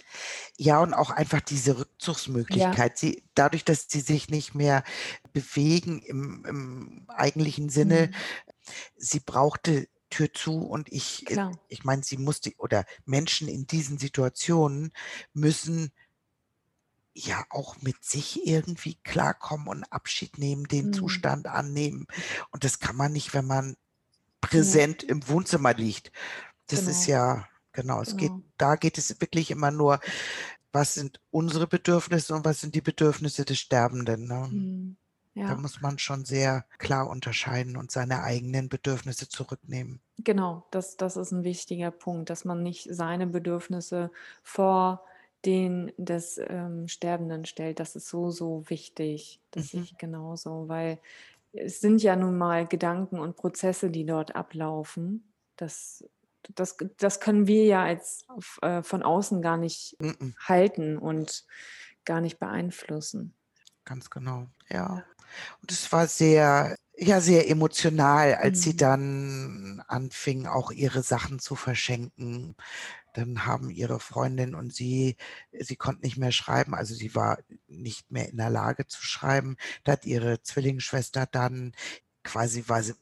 Ja, 0.59 0.81
und 0.81 0.95
auch 0.95 1.11
einfach 1.11 1.41
diese 1.41 1.79
Ja. 2.49 2.79
Rückzugsmöglichkeit. 2.79 2.99
Sie 2.99 3.25
dadurch, 3.35 3.65
dass 3.65 3.87
sie 3.89 4.01
sich 4.01 4.29
nicht 4.31 4.55
mehr 4.55 4.85
bewegen 5.33 6.01
im 6.03 6.45
im 6.47 7.05
eigentlichen 7.09 7.69
Sinne, 7.69 8.11
Mhm. 8.11 8.25
sie 8.97 9.21
brauchte 9.21 9.89
Tür 10.11 10.33
zu 10.33 10.59
und 10.67 10.93
ich 10.93 11.31
äh, 11.31 11.41
ich 11.69 11.85
meine, 11.85 12.03
sie 12.05 12.19
musste 12.19 12.53
oder 12.59 12.85
Menschen 13.07 13.49
in 13.49 13.67
diesen 13.67 13.99
Situationen 13.99 14.93
müssen 15.35 15.93
ja 17.17 17.45
auch 17.51 17.77
mit 17.81 18.05
sich 18.05 18.45
irgendwie 18.47 18.97
klarkommen 19.05 19.69
und 19.69 19.85
Abschied 19.93 20.39
nehmen, 20.39 20.65
den 20.67 20.91
Mhm. 20.91 20.93
Zustand 20.93 21.47
annehmen. 21.47 22.07
Und 22.51 22.65
das 22.65 22.81
kann 22.81 22.97
man 22.97 23.13
nicht, 23.13 23.35
wenn 23.35 23.47
man 23.47 23.77
Ja. 24.57 24.81
präsent 24.81 25.03
im 25.05 25.27
Wohnzimmer 25.29 25.75
liegt. 25.75 26.13
Das 26.69 26.87
ist 26.89 27.07
genau. 27.07 27.09
ja 27.09 27.49
Genau, 27.75 28.01
es 28.01 28.17
geht, 28.17 28.31
genau. 28.31 28.43
da 28.57 28.77
geht 28.77 28.99
es 28.99 29.21
wirklich 29.21 29.51
immer 29.51 29.71
nur, 29.71 30.01
was 30.73 30.95
sind 30.95 31.21
unsere 31.31 31.67
Bedürfnisse 31.67 32.35
und 32.35 32.45
was 32.45 32.61
sind 32.61 32.75
die 32.75 32.81
Bedürfnisse 32.81 33.45
des 33.45 33.59
Sterbenden. 33.59 34.27
Ne? 34.27 34.49
Mhm. 34.51 34.97
Ja. 35.35 35.49
Da 35.49 35.57
muss 35.57 35.81
man 35.81 35.99
schon 35.99 36.25
sehr 36.25 36.65
klar 36.79 37.11
unterscheiden 37.11 37.77
und 37.77 37.91
seine 37.91 38.23
eigenen 38.23 38.69
Bedürfnisse 38.69 39.29
zurücknehmen. 39.29 40.01
Genau, 40.19 40.65
das, 40.71 40.97
das 40.97 41.17
ist 41.17 41.33
ein 41.33 41.43
wichtiger 41.43 41.91
Punkt, 41.91 42.31
dass 42.31 42.45
man 42.45 42.63
nicht 42.63 42.87
seine 42.91 43.27
Bedürfnisse 43.27 44.13
vor 44.45 45.05
den 45.45 45.93
des 45.97 46.41
ähm, 46.49 46.87
Sterbenden 46.87 47.45
stellt. 47.45 47.81
Das 47.81 47.97
ist 47.97 48.09
so, 48.09 48.31
so 48.31 48.63
wichtig. 48.69 49.41
Das 49.51 49.75
mhm. 49.75 49.83
ich 49.83 49.99
genauso, 49.99 50.69
weil 50.69 51.01
es 51.53 51.81
sind 51.81 52.03
ja 52.03 52.15
nun 52.15 52.39
mal 52.39 52.67
Gedanken 52.67 53.19
und 53.19 53.37
Prozesse, 53.37 53.91
die 53.91 54.07
dort 54.07 54.37
ablaufen. 54.37 55.33
Das 55.57 56.05
das, 56.55 56.77
das 56.99 57.21
können 57.21 57.47
wir 57.47 57.65
ja 57.65 57.83
als 57.83 58.27
äh, 58.63 58.83
von 58.83 59.03
außen 59.03 59.43
gar 59.43 59.57
nicht 59.57 59.97
mm 59.99 60.09
-mm. 60.09 60.35
halten 60.39 60.99
und 60.99 61.45
gar 62.05 62.21
nicht 62.21 62.39
beeinflussen. 62.39 63.35
Ganz 63.85 64.11
genau, 64.11 64.47
ja. 64.71 65.05
Und 65.61 65.73
es 65.73 65.91
war 65.93 66.07
sehr, 66.07 66.77
ja, 66.97 67.21
sehr 67.21 67.51
emotional, 67.51 68.35
als 68.35 68.59
mhm. 68.59 68.63
sie 68.63 68.77
dann 68.77 69.85
anfing, 69.89 70.47
auch 70.47 70.71
ihre 70.71 71.03
Sachen 71.03 71.39
zu 71.39 71.55
verschenken. 71.55 72.57
Dann 73.15 73.47
haben 73.47 73.71
ihre 73.71 74.01
Freundin 74.01 74.55
und 74.55 74.75
sie, 74.75 75.17
sie 75.53 75.77
konnte 75.77 76.03
nicht 76.03 76.17
mehr 76.17 76.33
schreiben, 76.33 76.75
also 76.75 76.95
sie 76.95 77.15
war 77.15 77.39
nicht 77.69 78.11
mehr 78.11 78.29
in 78.29 78.37
der 78.37 78.51
Lage 78.51 78.87
zu 78.87 79.03
schreiben. 79.03 79.57
Da 79.85 79.93
hat 79.93 80.05
ihre 80.05 80.43
Zwillingsschwester 80.43 81.27
dann 81.27 81.73
quasi 82.25 82.65
war 82.67 82.83
sie, 82.83 82.95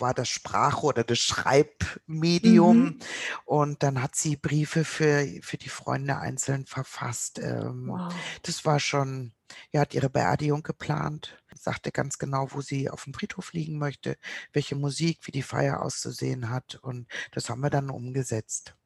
war 0.00 0.14
das 0.14 0.28
Sprach- 0.28 0.82
oder 0.82 1.04
das 1.04 1.18
Schreibmedium. 1.18 2.78
Mhm. 2.78 2.98
Und 3.44 3.82
dann 3.82 4.02
hat 4.02 4.16
sie 4.16 4.36
Briefe 4.36 4.84
für, 4.84 5.26
für 5.42 5.56
die 5.56 5.68
Freunde 5.68 6.18
einzeln 6.18 6.66
verfasst. 6.66 7.38
Ähm, 7.38 7.88
wow. 7.88 8.14
Das 8.42 8.64
war 8.64 8.80
schon, 8.80 9.32
ja, 9.72 9.80
hat 9.80 9.94
ihre 9.94 10.10
Beerdigung 10.10 10.62
geplant, 10.62 11.42
sagte 11.54 11.92
ganz 11.92 12.18
genau, 12.18 12.48
wo 12.50 12.60
sie 12.60 12.90
auf 12.90 13.04
dem 13.04 13.14
Friedhof 13.14 13.52
liegen 13.52 13.78
möchte, 13.78 14.16
welche 14.52 14.76
Musik, 14.76 15.20
wie 15.22 15.32
die 15.32 15.42
Feier 15.42 15.82
auszusehen 15.82 16.50
hat. 16.50 16.76
Und 16.82 17.06
das 17.32 17.50
haben 17.50 17.60
wir 17.60 17.70
dann 17.70 17.90
umgesetzt. 17.90 18.76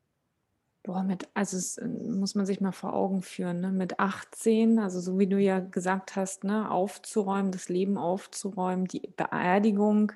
Boah, 0.83 1.03
mit, 1.03 1.29
also 1.35 1.59
es 1.59 1.77
äh, 1.77 1.87
muss 1.87 2.35
man 2.35 2.47
sich 2.47 2.61
mal 2.63 2.73
vor 2.73 2.95
Augen 2.95 3.21
führen, 3.21 3.61
ne? 3.61 3.71
Mit 3.71 4.01
18, 4.01 4.79
also 4.79 5.01
so 5.01 5.19
wie 5.19 5.27
du 5.27 5.39
ja 5.39 5.61
gesagt 5.61 6.17
hast, 6.17 6.43
ne, 6.45 6.71
aufzuräumen, 6.71 7.53
das 7.53 7.69
Leben 7.69 7.99
aufzuräumen, 7.99 8.87
die 8.87 9.13
Beerdigung 9.15 10.13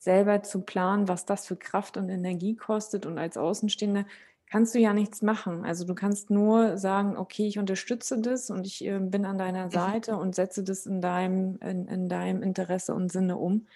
selber 0.00 0.42
zu 0.42 0.62
planen, 0.62 1.08
was 1.08 1.26
das 1.26 1.46
für 1.46 1.56
Kraft 1.56 1.96
und 1.96 2.08
Energie 2.08 2.56
kostet. 2.56 3.06
Und 3.06 3.18
als 3.18 3.36
Außenstehende 3.36 4.06
kannst 4.46 4.74
du 4.74 4.80
ja 4.80 4.92
nichts 4.94 5.22
machen. 5.22 5.64
Also 5.64 5.84
du 5.86 5.94
kannst 5.94 6.30
nur 6.30 6.78
sagen, 6.78 7.16
okay, 7.16 7.46
ich 7.46 7.58
unterstütze 7.58 8.18
das 8.20 8.50
und 8.50 8.66
ich 8.66 8.84
äh, 8.84 8.98
bin 8.98 9.24
an 9.24 9.38
deiner 9.38 9.66
Mhm. 9.66 9.70
Seite 9.70 10.16
und 10.16 10.34
setze 10.34 10.64
das 10.64 10.86
in 10.86 11.00
deinem, 11.00 11.58
in, 11.60 11.86
in 11.86 12.08
deinem 12.08 12.42
Interesse 12.42 12.94
und 12.94 13.12
Sinne 13.12 13.36
um. 13.36 13.68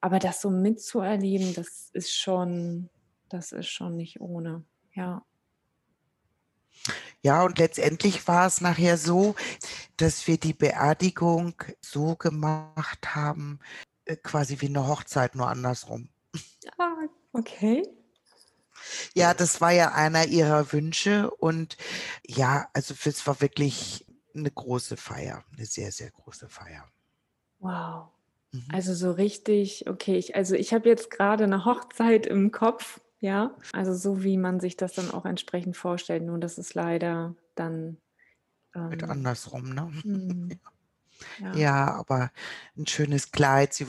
Aber 0.00 0.18
das 0.18 0.40
so 0.40 0.50
mitzuerleben, 0.50 1.54
das 1.54 1.90
ist 1.92 2.12
schon, 2.12 2.90
das 3.28 3.52
ist 3.52 3.68
schon 3.68 3.96
nicht 3.96 4.20
ohne. 4.20 4.64
Ja. 4.94 5.24
Ja, 7.22 7.44
und 7.44 7.58
letztendlich 7.58 8.26
war 8.26 8.46
es 8.48 8.60
nachher 8.60 8.98
so, 8.98 9.36
dass 9.96 10.26
wir 10.26 10.38
die 10.38 10.54
Beerdigung 10.54 11.54
so 11.80 12.16
gemacht 12.16 13.14
haben, 13.14 13.60
quasi 14.22 14.60
wie 14.60 14.66
eine 14.66 14.86
Hochzeit, 14.86 15.34
nur 15.34 15.48
andersrum. 15.48 16.08
Ah, 16.78 16.96
okay. 17.32 17.82
Ja, 19.14 19.34
das 19.34 19.60
war 19.60 19.70
ja 19.72 19.92
einer 19.92 20.26
ihrer 20.26 20.72
Wünsche 20.72 21.30
und 21.30 21.76
ja, 22.26 22.68
also 22.72 22.94
es 23.04 23.26
war 23.26 23.40
wirklich 23.40 24.06
eine 24.34 24.50
große 24.50 24.96
Feier, 24.96 25.44
eine 25.56 25.66
sehr, 25.66 25.92
sehr 25.92 26.10
große 26.10 26.48
Feier. 26.48 26.88
Wow. 27.58 28.10
Mhm. 28.52 28.64
Also 28.72 28.94
so 28.94 29.12
richtig, 29.12 29.88
okay, 29.88 30.16
ich, 30.16 30.34
also 30.36 30.54
ich 30.54 30.74
habe 30.74 30.88
jetzt 30.88 31.10
gerade 31.10 31.44
eine 31.44 31.64
Hochzeit 31.64 32.26
im 32.26 32.50
Kopf, 32.50 33.00
ja. 33.20 33.56
Also 33.72 33.94
so 33.94 34.22
wie 34.24 34.36
man 34.36 34.60
sich 34.60 34.76
das 34.76 34.94
dann 34.94 35.10
auch 35.10 35.24
entsprechend 35.24 35.76
vorstellt, 35.76 36.24
nur 36.24 36.38
das 36.38 36.58
ist 36.58 36.74
leider 36.74 37.36
dann 37.54 37.98
Mit 38.88 39.02
ähm, 39.02 39.10
andersrum, 39.10 39.70
ne? 39.70 39.92
hm, 40.02 40.48
ja. 40.50 40.72
Ja, 41.52 41.94
aber 41.94 42.30
ein 42.76 42.86
schönes 42.86 43.30
Kleid. 43.32 43.74
Sie 43.74 43.86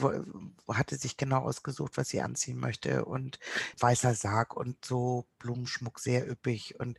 hatte 0.68 0.96
sich 0.98 1.18
genau 1.18 1.40
ausgesucht, 1.44 1.98
was 1.98 2.10
sie 2.10 2.22
anziehen 2.22 2.60
möchte 2.60 3.06
und 3.06 3.40
weißer 3.80 4.14
Sarg 4.16 4.56
und 4.56 4.84
so 4.86 5.26
Blumenschmuck, 5.40 6.00
sehr 6.00 6.30
üppig 6.30 6.80
und 6.80 6.98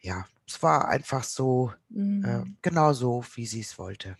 ja, 0.00 0.26
es 0.46 0.62
war 0.62 0.88
einfach 0.88 1.24
so, 1.24 1.72
äh, 2.22 2.42
Mm. 2.42 2.56
genau 2.62 2.92
so, 2.92 3.24
wie 3.34 3.46
sie 3.46 3.60
es 3.60 3.78
wollte. 3.78 4.16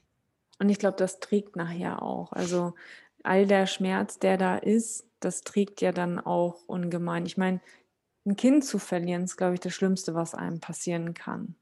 Und 0.58 0.68
ich 0.68 0.78
glaube, 0.78 0.96
das 0.96 1.20
trägt 1.20 1.56
nachher 1.56 2.02
auch. 2.02 2.32
Also 2.32 2.74
all 3.22 3.46
der 3.46 3.66
Schmerz, 3.66 4.18
der 4.18 4.36
da 4.38 4.56
ist, 4.56 5.06
das 5.20 5.42
trägt 5.42 5.80
ja 5.80 5.92
dann 5.92 6.18
auch 6.20 6.62
ungemein. 6.66 7.26
Ich 7.26 7.36
meine, 7.36 7.60
ein 8.26 8.36
Kind 8.36 8.64
zu 8.64 8.78
verlieren, 8.78 9.24
ist, 9.24 9.36
glaube 9.36 9.54
ich, 9.54 9.60
das 9.60 9.74
Schlimmste, 9.74 10.14
was 10.14 10.34
einem 10.34 10.60
passieren 10.60 11.14
kann. 11.14 11.56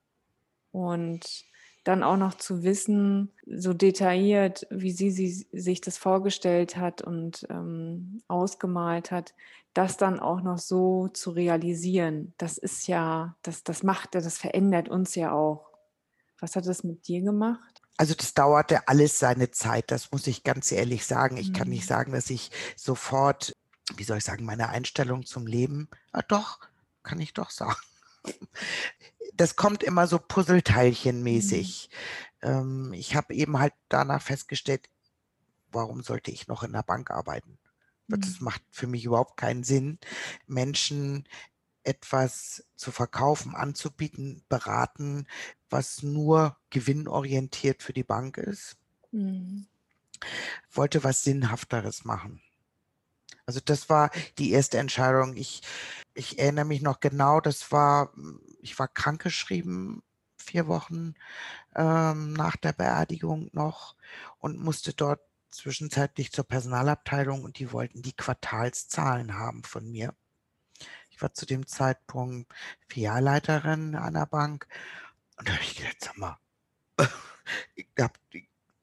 Und 0.72 1.44
dann 1.84 2.02
auch 2.02 2.16
noch 2.16 2.34
zu 2.34 2.62
wissen, 2.62 3.30
so 3.46 3.74
detailliert, 3.74 4.66
wie 4.70 4.92
sie, 4.92 5.10
sie 5.10 5.46
sich 5.52 5.80
das 5.80 5.98
vorgestellt 5.98 6.76
hat 6.76 7.02
und 7.02 7.46
ähm, 7.50 8.22
ausgemalt 8.28 9.10
hat, 9.10 9.34
das 9.74 9.96
dann 9.96 10.20
auch 10.20 10.40
noch 10.40 10.58
so 10.58 11.08
zu 11.08 11.30
realisieren, 11.30 12.32
das 12.38 12.58
ist 12.58 12.86
ja, 12.86 13.36
das, 13.42 13.64
das 13.64 13.82
macht 13.82 14.14
ja, 14.14 14.20
das 14.20 14.38
verändert 14.38 14.88
uns 14.88 15.14
ja 15.14 15.32
auch. 15.32 15.66
Was 16.40 16.56
hat 16.56 16.66
das 16.66 16.84
mit 16.84 17.06
dir 17.08 17.22
gemacht? 17.22 17.82
Also, 17.96 18.14
das 18.14 18.34
dauerte 18.34 18.88
alles 18.88 19.18
seine 19.18 19.50
Zeit, 19.50 19.90
das 19.90 20.10
muss 20.10 20.26
ich 20.26 20.42
ganz 20.42 20.72
ehrlich 20.72 21.06
sagen. 21.06 21.36
Ich 21.36 21.52
kann 21.52 21.68
nicht 21.68 21.84
Mhm. 21.84 21.88
sagen, 21.88 22.12
dass 22.12 22.28
ich 22.30 22.50
sofort, 22.76 23.52
wie 23.96 24.04
soll 24.04 24.18
ich 24.18 24.24
sagen, 24.24 24.44
meine 24.44 24.68
Einstellung 24.68 25.26
zum 25.26 25.46
Leben 25.46 25.88
ah, 26.12 26.22
doch, 26.22 26.58
kann 27.02 27.20
ich 27.20 27.34
doch 27.34 27.50
sagen. 27.50 27.76
Das 29.34 29.56
kommt 29.56 29.82
immer 29.82 30.06
so 30.06 30.18
Mhm. 31.30 31.74
puzzleteilchenmäßig. 31.78 31.90
Ähm, 32.42 32.92
ich 32.94 33.16
habe 33.16 33.34
eben 33.34 33.58
halt 33.58 33.74
danach 33.88 34.22
festgestellt, 34.22 34.88
warum 35.72 36.02
sollte 36.02 36.30
ich 36.30 36.48
noch 36.48 36.62
in 36.64 36.72
der 36.72 36.82
Bank 36.84 37.10
arbeiten? 37.10 37.58
Weil 38.10 38.18
das 38.20 38.40
Mhm. 38.40 38.40
macht 38.40 38.62
für 38.70 38.86
mich 38.88 39.04
überhaupt 39.06 39.36
keinen 39.38 39.64
Sinn, 39.64 39.98
Menschen 40.46 41.28
etwas 41.84 42.66
zu 42.76 42.92
verkaufen, 42.92 43.54
anzubieten, 43.56 44.44
beraten, 44.48 45.26
was 45.70 46.02
nur 46.02 46.58
gewinnorientiert 46.70 47.82
für 47.82 47.94
die 47.94 48.04
Bank 48.04 48.38
ist. 48.38 48.76
Mhm. 49.12 49.64
Wollte 50.70 51.02
was 51.04 51.22
Sinnhafteres 51.22 52.04
machen. 52.04 52.42
Also, 53.48 53.60
das 53.64 53.88
war 53.90 54.10
die 54.38 54.52
erste 54.52 54.78
Entscheidung. 54.78 55.36
Ich 55.36 55.62
ich 56.14 56.38
erinnere 56.38 56.64
mich 56.64 56.80
noch 56.82 57.00
genau, 57.00 57.40
das 57.40 57.70
war 57.72 58.12
ich 58.62 58.78
war 58.78 58.88
krankgeschrieben 58.88 60.02
4 60.38 60.66
Wochen, 60.68 61.14
ähm, 61.76 62.32
nach 62.34 62.56
der 62.56 62.72
Beerdigung 62.74 63.50
noch 63.52 63.96
und 64.40 64.58
musste 64.60 64.94
dort 64.94 65.20
zwischenzeitlich 65.50 66.32
zur 66.32 66.44
Personalabteilung 66.44 67.44
und 67.44 67.58
die 67.58 67.72
wollten 67.72 68.02
die 68.02 68.14
Quartalszahlen 68.14 69.38
haben 69.38 69.64
von 69.64 69.90
mir. 69.90 70.14
Ich 71.10 71.22
war 71.22 71.32
zu 71.34 71.46
dem 71.46 71.66
Zeitpunkt 71.66 72.52
Filialleiterin 72.88 73.96
einer 73.96 74.26
Bank 74.26 74.66
und 75.38 75.48
da 75.48 75.54
habe 75.54 75.62
ich 75.64 75.76
gedacht: 75.76 75.96
„Sag 76.00 76.18
mal, 76.18 76.38
ich 77.76 77.88
habe 78.00 78.14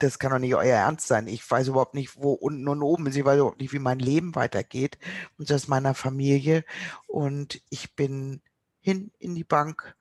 das 0.02 0.20
kann 0.20 0.32
doch 0.32 0.40
nicht 0.40 0.56
euer 0.56 0.76
Ernst 0.76 1.08
sein. 1.08 1.28
Ich 1.28 1.50
weiß 1.50 1.68
überhaupt 1.70 1.94
nicht, 1.96 2.18
wo 2.18 2.34
unten 2.34 2.68
und 2.68 2.82
oben 2.84 3.08
ist. 3.08 3.16
Ich 3.16 3.26
weiß 3.26 3.38
überhaupt 3.40 3.60
nicht, 3.62 3.74
wie 3.74 3.80
mein 3.80 4.00
Leben 4.00 4.36
weitergeht 4.36 4.98
und 5.38 5.50
das 5.50 5.68
meiner 5.68 5.94
Familie.“ 5.96 6.66
Und 7.08 7.62
ich 7.70 7.96
bin 7.96 8.42
hin 8.82 9.12
in 9.20 9.36
die 9.36 9.44
Bank, 9.44 9.96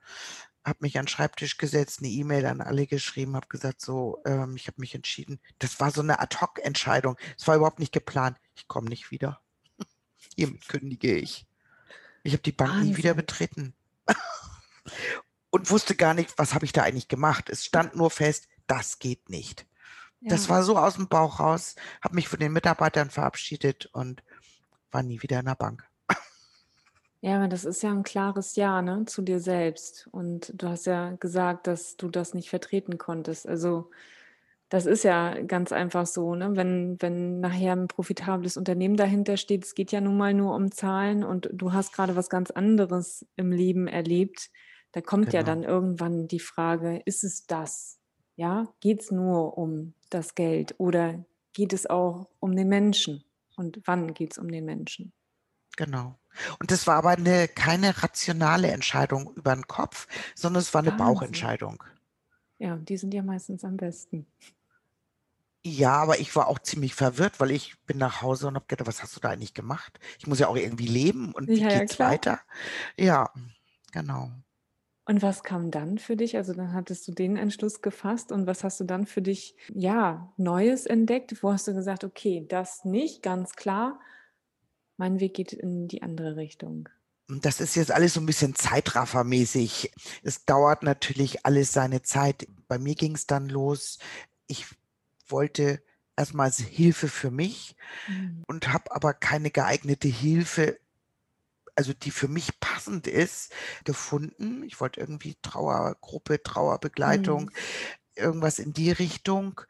habe 0.65 0.79
mich 0.83 0.99
an 0.99 1.07
'n 1.07 1.09
Schreibtisch 1.09 1.59
gesetzt, 1.59 2.01
eine 2.01 2.09
E-Mail 2.11 2.47
an 2.47 2.61
alle 2.61 2.87
geschrieben, 2.87 3.37
habe 3.37 3.49
gesagt: 3.49 3.81
„So, 3.81 4.21
ähm, 4.27 4.57
ich 4.57 4.67
habe 4.69 4.81
mich 4.81 4.95
entschieden“ 4.95 5.41
das 5.59 5.81
war 5.81 5.91
so 5.91 6.03
eine 6.03 6.21
Ad-hoc-Entscheidung. 6.21 7.17
Es 7.39 7.47
war 7.49 7.57
überhaupt 7.57 7.79
nicht 7.81 7.93
geplant. 7.93 8.39
Ich 8.57 8.69
komme 8.69 8.89
nicht 8.89 9.11
wieder. 9.11 9.41
Hiermit 10.37 10.69
kündige 10.69 11.15
ich. 11.17 11.47
Ich 12.25 12.33
habe 12.35 12.43
die 12.43 12.53
Bank 12.53 12.79
nie 12.81 12.97
wieder 12.97 13.17
Wahnsinn. 13.17 13.17
betreten. 13.17 13.75
Und 15.51 15.71
wusste 15.71 15.95
gar 15.97 16.15
nicht, 16.15 16.37
was 16.39 16.55
habe 16.55 16.65
ich 16.65 16.73
da 16.73 16.83
eigentlich 16.83 17.09
gemacht. 17.09 17.51
Es 17.51 17.65
stand 17.65 17.97
nur 17.97 18.11
fest, 18.11 18.49
das 18.67 18.99
geht 18.99 19.31
nicht. 19.31 19.67
Das 20.29 20.49
Ja. 20.49 20.51
war 20.51 20.63
so 20.63 20.79
aus 20.79 20.95
dem 20.95 21.09
Bauch 21.09 21.41
raus, 21.41 21.75
habe 22.03 22.15
mich 22.15 22.29
von 22.29 22.39
den 22.41 22.53
Mitarbeitern 22.53 23.11
verabschiedet 23.11 23.87
und 23.93 24.23
war 24.93 25.03
nie 25.03 25.23
wieder 25.23 25.41
in 25.41 25.47
der 25.47 25.57
Bank. 25.57 25.89
Ja, 27.23 27.37
aber 27.37 27.49
das 27.49 27.67
ist 27.67 27.83
ja 27.83 27.91
ein 27.91 28.03
klares 28.03 28.57
Ja, 28.57 28.81
ne, 28.81 29.05
zu 29.05 29.21
dir 29.21 29.41
selbst. 29.41 30.09
Und 30.11 30.53
du 30.57 30.69
hast 30.69 30.87
ja 30.87 31.11
gesagt, 31.17 31.67
dass 31.67 31.97
du 31.99 32.09
das 32.09 32.33
nicht 32.33 32.49
vertreten 32.49 32.97
konntest. 32.97 33.47
Also, 33.47 33.91
das 34.71 34.87
ist 34.87 35.05
ja 35.05 35.41
ganz 35.43 35.73
einfach 35.73 36.07
so, 36.07 36.35
ne? 36.37 36.57
Wenn 36.57 36.97
wenn 37.01 37.41
nachher 37.41 37.73
ein 37.75 37.89
profitables 37.89 38.57
Unternehmen 38.57 38.97
dahinter 38.97 39.37
steht, 39.39 39.65
es 39.65 39.75
geht 39.75 39.93
ja 39.93 40.01
nun 40.01 40.17
mal 40.19 40.35
nur 40.35 40.55
um 40.57 40.73
Zahlen 40.73 41.25
und 41.25 41.51
du 41.53 41.73
hast 41.73 41.93
gerade 41.95 42.17
was 42.17 42.31
ganz 42.31 42.51
anderes 42.53 43.27
im 43.37 43.53
Leben 43.53 43.89
erlebt. 43.89 44.51
Da 44.93 45.01
kommt 45.03 45.33
ja 45.35 45.43
dann 45.45 45.63
Genau. 45.63 45.65
irgendwann 45.65 46.29
die 46.29 46.41
Frage: 46.41 47.03
„Ist 47.07 47.25
es 47.25 47.47
das?“ 47.47 48.01
Ja? 48.37 48.75
Geht's 48.81 49.11
nur 49.13 49.59
um 49.59 49.95
das 50.11 50.35
Geld 50.35 50.75
oder 50.79 51.25
geht 51.53 51.73
es 51.73 51.87
auch 51.89 52.29
um 52.41 52.57
den 52.57 52.69
Menschen? 52.69 53.25
Und 53.57 53.81
wann 53.87 54.15
geht's 54.15 54.39
um 54.39 54.49
den 54.51 54.65
Menschen? 54.65 55.13
Genau. 55.77 56.19
Und 56.59 56.71
das 56.71 56.87
war 56.87 56.97
aber 56.97 57.17
'ne 57.17 57.49
keine 57.49 58.03
rationale 58.03 58.69
Entscheidung 58.71 59.33
über 59.35 59.53
'n 59.53 59.67
Kopf, 59.67 60.07
sondern 60.35 60.61
es 60.63 60.75
war 60.75 60.83
'ne 60.83 60.93
Wahnsinn. 60.93 60.93
Bauchentscheidung. 60.93 61.83
Ja, 62.61 62.77
die 62.77 62.97
sind 62.99 63.15
ja 63.15 63.23
meistens 63.23 63.65
am 63.65 63.77
besten. 63.79 64.27
Ja, 65.65 65.93
aber 65.93 66.19
ich 66.21 66.35
war 66.37 66.49
auch 66.49 66.59
ziemlich 66.61 66.95
verwirrt, 66.95 67.39
weil 67.39 67.51
ich 67.51 67.79
bin 67.85 67.99
nach 67.99 68.23
Hause 68.23 68.49
und 68.49 68.55
habe 68.55 68.65
gedacht: 68.67 68.87
„Was 68.89 69.03
hast 69.03 69.15
du 69.17 69.21
da 69.21 69.29
eigentlich 69.29 69.53
gemacht? 69.53 70.01
Ich 70.19 70.27
muss 70.27 70.39
ja 70.39 70.49
auch 70.49 70.57
irgendwie 70.57 70.87
leben 70.87 71.33
und 71.35 71.55
wie 71.55 71.65
Ja, 71.65 71.73
ja, 71.73 71.87
geht's 71.87 71.99
klar. 71.99 72.01
weiter?“ 72.01 72.41
Ja, 72.99 73.31
genau. 73.93 74.31
Und 75.11 75.23
was 75.23 75.43
kam 75.43 75.73
dann 75.73 75.99
für 75.99 76.15
dich? 76.17 76.37
Also, 76.37 76.53
dann 76.53 76.73
hattest 76.73 77.09
du 77.09 77.13
den 77.13 77.37
Entschluss 77.37 77.83
gefasst 77.83 78.31
und 78.31 78.47
was 78.47 78.63
hast 78.63 78.79
du 78.79 78.85
dann 78.85 79.07
für 79.07 79.21
dich, 79.23 79.57
ja, 79.75 80.33
Neues 80.37 80.87
entdeckt? 80.87 81.43
Wo 81.43 81.51
hast 81.53 81.67
du 81.67 81.75
gesagt: 81.75 82.05
„Okay, 82.05 82.47
das 82.49 82.85
nicht, 82.85 83.21
ganz 83.21 83.55
klar. 83.57 83.99
Mein 84.99 85.21
Weg 85.21 85.35
geht 85.35 85.53
in 85.53 85.89
die 85.89 86.03
andere 86.03 86.37
Richtung.“ 86.37 86.89
Und 87.29 87.45
das 87.45 87.61
ist 87.61 87.77
jetzt 87.77 87.93
alles 87.93 88.15
so 88.15 88.21
'n 88.21 88.27
bisschen 88.27 88.55
zeitraffermäßig. 88.55 89.93
Es 90.23 90.45
dauert 90.45 90.83
natürlich 90.83 91.47
alles 91.47 91.73
seine 91.73 92.03
Zeit. 92.03 92.49
Bei 92.69 92.79
mir 92.79 92.95
ging's 92.95 93.27
dann 93.27 93.49
los. 93.49 93.99
Ich 94.49 94.67
wollte 95.29 95.83
erst 96.17 96.35
mal 96.35 96.49
s 96.49 96.59
Hilfe 96.59 97.09
für 97.09 97.31
mich 97.31 97.77
Mhm. 98.09 98.43
und 98.49 98.73
habe 98.73 98.93
aber 98.95 99.15
keine 99.15 99.51
geeignete 99.51 100.09
Hilfe, 100.09 100.79
also 101.77 101.93
die 101.93 102.11
für 102.11 102.29
mich 102.29 102.61
passend 102.61 103.07
ist, 103.07 103.53
gefunden. 103.85 104.63
Ich 104.65 104.81
wollte 104.81 105.01
irgendwie 105.01 105.37
Trauergruppe, 105.43 106.43
Trauerbegleitung. 106.43 107.45
Mhm. 107.45 107.51
irgendwas 108.17 108.59
in 108.59 108.73
die 108.73 108.91
Richtung 108.91 109.61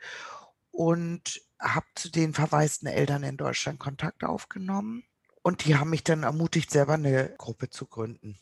und 0.70 1.40
habe 1.60 1.86
zu 1.94 2.10
den 2.10 2.32
verwaisten 2.34 2.88
Eltern 2.88 3.22
in 3.22 3.36
Deutschland 3.36 3.78
Kontakt 3.78 4.24
aufgenommen. 4.24 5.04
Und 5.42 5.64
die 5.64 5.76
haben 5.76 5.90
mich 5.90 6.04
dann 6.04 6.22
ermutigt, 6.24 6.70
selber 6.70 6.94
eine 6.94 7.34
Gruppe 7.38 7.70
zu 7.70 7.86
gründen. 7.86 8.38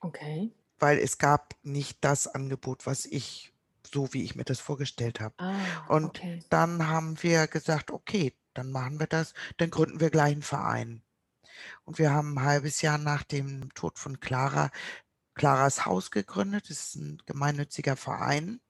Okay. 0.00 0.52
Weil 0.78 0.98
es 0.98 1.18
gab 1.18 1.54
nicht 1.62 1.98
das 2.02 2.26
Angebot, 2.26 2.86
was 2.86 3.04
ich, 3.06 3.52
so 3.90 4.12
wie 4.12 4.22
ich 4.22 4.34
mir 4.36 4.44
das 4.44 4.60
vorgestellt 4.60 5.20
habe. 5.20 5.34
Ah, 5.38 5.86
Und 5.88 6.18
okay. 6.18 6.42
dann 6.50 6.86
haben 6.88 7.22
wir 7.22 7.46
gesagt, 7.48 7.90
okay, 7.90 8.32
dann 8.54 8.70
machen 8.70 8.98
wir 9.00 9.06
das, 9.06 9.34
dann 9.58 9.70
gründen 9.70 10.00
wir 10.00 10.10
gleich 10.10 10.32
einen 10.32 10.42
Verein. 10.42 11.02
Und 11.84 11.98
wir 11.98 12.12
haben 12.12 12.38
ein 12.38 12.44
halbes 12.44 12.82
Jahr 12.82 12.98
nach 12.98 13.22
dem 13.22 13.72
Tod 13.74 13.98
von 13.98 14.20
Clara 14.20 14.70
Claras 15.34 15.84
Haus 15.84 16.10
gegründet. 16.10 16.70
Das 16.70 16.78
ist 16.78 16.94
ein 16.96 17.22
gemeinnütziger 17.26 17.96
Verein 17.96 18.60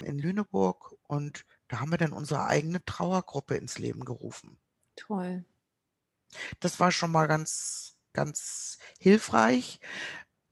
in 0.00 0.18
Lüneburg. 0.18 0.94
Und 1.04 1.44
da 1.68 1.80
haben 1.80 1.90
wir 1.90 1.98
dann 1.98 2.12
unsere 2.12 2.46
eigene 2.46 2.84
Trauergruppe 2.84 3.56
ins 3.56 3.78
Leben 3.78 4.04
gerufen. 4.04 4.60
Toll. 4.96 5.44
Das 6.60 6.80
war 6.80 6.92
schon 6.92 7.10
mal 7.10 7.26
ganz, 7.26 7.96
ganz 8.12 8.78
hilfreich. 8.98 9.80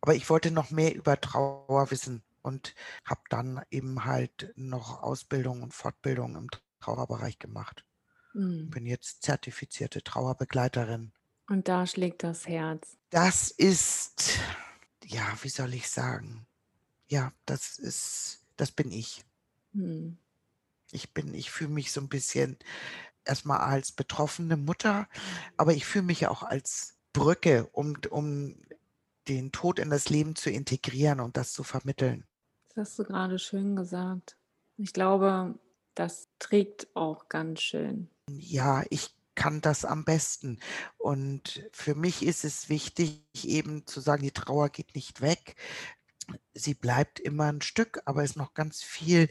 Aber 0.00 0.14
ich 0.14 0.30
wollte 0.30 0.50
noch 0.50 0.70
mehr 0.70 0.94
über 0.94 1.20
Trauer 1.20 1.90
wissen 1.90 2.22
und 2.42 2.74
habe 3.04 3.20
dann 3.28 3.62
eben 3.70 4.04
halt 4.06 4.52
noch 4.56 5.02
Ausbildung 5.02 5.62
und 5.62 5.74
Fortbildung 5.74 6.36
im 6.36 6.48
Trauerbereich 6.80 7.38
gemacht. 7.38 7.84
Mhm. 8.32 8.70
Bin 8.70 8.86
jetzt 8.86 9.22
zertifizierte 9.22 10.02
Trauerbegleiterin. 10.02 11.12
Und 11.50 11.66
da 11.66 11.84
schlägt 11.84 12.22
das 12.22 12.46
Herz. 12.46 12.96
Das 13.10 13.50
ist, 13.50 14.38
ja, 15.04 15.26
wie 15.42 15.48
soll 15.48 15.74
ich 15.74 15.90
sagen? 15.90 16.46
Ja, 17.08 17.32
das 17.44 17.76
ist, 17.76 18.44
das 18.56 18.70
bin 18.70 18.92
ich. 18.92 19.24
Mhm. 19.72 20.16
Ich 20.92 21.12
bin, 21.12 21.34
ich 21.34 21.50
fühle 21.50 21.70
mich 21.70 21.90
so 21.90 22.00
ein 22.00 22.08
bisschen 22.08 22.56
erstmal 23.24 23.58
als 23.58 23.90
betroffene 23.90 24.56
Mutter, 24.56 25.08
aber 25.56 25.74
ich 25.74 25.86
fühle 25.86 26.04
mich 26.04 26.28
auch 26.28 26.44
als 26.44 26.94
Brücke, 27.12 27.68
um, 27.72 27.96
um 28.10 28.54
den 29.26 29.50
Tod 29.50 29.80
in 29.80 29.90
das 29.90 30.08
Leben 30.08 30.36
zu 30.36 30.50
integrieren 30.50 31.18
und 31.18 31.36
das 31.36 31.52
zu 31.52 31.64
vermitteln. 31.64 32.28
Das 32.68 32.90
hast 32.90 32.98
du 33.00 33.04
gerade 33.04 33.40
schön 33.40 33.74
gesagt. 33.74 34.36
Ich 34.76 34.92
glaube, 34.92 35.58
das 35.96 36.28
trägt 36.38 36.94
auch 36.94 37.28
ganz 37.28 37.60
schön. 37.60 38.08
Ja, 38.28 38.84
ich 38.90 39.16
kann 39.34 39.60
das 39.60 39.84
am 39.84 40.04
besten. 40.04 40.60
Und 40.98 41.64
für 41.72 41.94
mich 41.94 42.24
ist 42.24 42.44
es 42.44 42.68
wichtig, 42.68 43.24
eben 43.44 43.86
zu 43.86 44.00
sagen, 44.00 44.22
die 44.22 44.32
Trauer 44.32 44.68
geht 44.70 44.94
nicht 44.94 45.20
weg. 45.20 45.56
Sie 46.54 46.74
bleibt 46.74 47.20
immer 47.20 47.46
ein 47.52 47.62
Stück, 47.62 48.02
aber 48.04 48.22
ist 48.24 48.36
noch 48.36 48.54
ganz 48.54 48.82
viel 48.82 49.28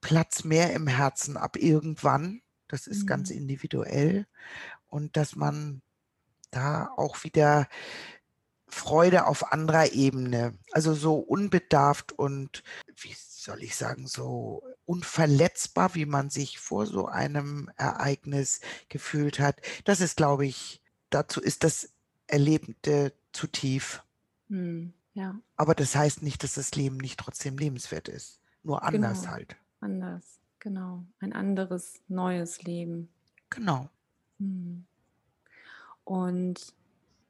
Platz 0.00 0.44
mehr 0.44 0.72
im 0.74 0.86
Herzen 0.88 1.36
ab 1.36 1.56
irgendwann. 1.56 2.42
Das 2.68 2.86
ist 2.86 3.06
ganz 3.06 3.30
Mhm. 3.30 3.36
individuell. 3.38 4.26
Und 4.88 5.16
dass 5.16 5.36
man 5.36 5.82
da 6.50 6.88
auch 6.96 7.24
wieder 7.24 7.68
Freude 8.68 9.26
auf 9.26 9.52
anderer 9.52 9.92
Ebene, 9.92 10.58
also 10.72 10.94
so 10.94 11.16
unbedarft 11.16 12.12
und, 12.12 12.62
wie 12.96 13.14
soll 13.16 13.62
ich 13.62 13.76
sagen, 13.76 14.06
so 14.06 14.62
unverletzbar, 14.86 15.94
wie 15.94 16.06
man 16.06 16.30
sich 16.30 16.58
vor 16.58 16.86
so 16.86 17.06
einem 17.06 17.70
Ereignis 17.76 18.60
gefühlt 18.88 19.38
hat. 19.38 19.60
Das 19.84 20.00
ist, 20.00 20.16
glaube 20.16 20.46
ich, 20.46 20.80
dazu 21.10 21.40
ist 21.40 21.64
das 21.64 21.90
Erlebte 22.26 23.12
zu 23.32 23.46
tief. 23.46 24.02
Mhm. 24.48 24.92
Ja, 25.14 25.38
Aber 25.56 25.74
das 25.76 25.94
heißt 25.94 26.22
nicht, 26.22 26.42
dass 26.42 26.54
das 26.54 26.74
Leben 26.74 26.96
nicht 26.96 27.20
trotzdem 27.20 27.56
lebenswert 27.56 28.08
ist. 28.08 28.40
Nur 28.64 28.82
anders 28.82 29.20
genau. 29.20 29.32
halt. 29.32 29.56
Anders. 29.80 30.40
Genau. 30.58 31.04
Ein 31.20 31.32
anderes, 31.32 32.00
neues 32.08 32.62
Leben. 32.62 33.08
Genau. 33.48 33.88
Mhm. 34.38 34.86
Und 36.02 36.74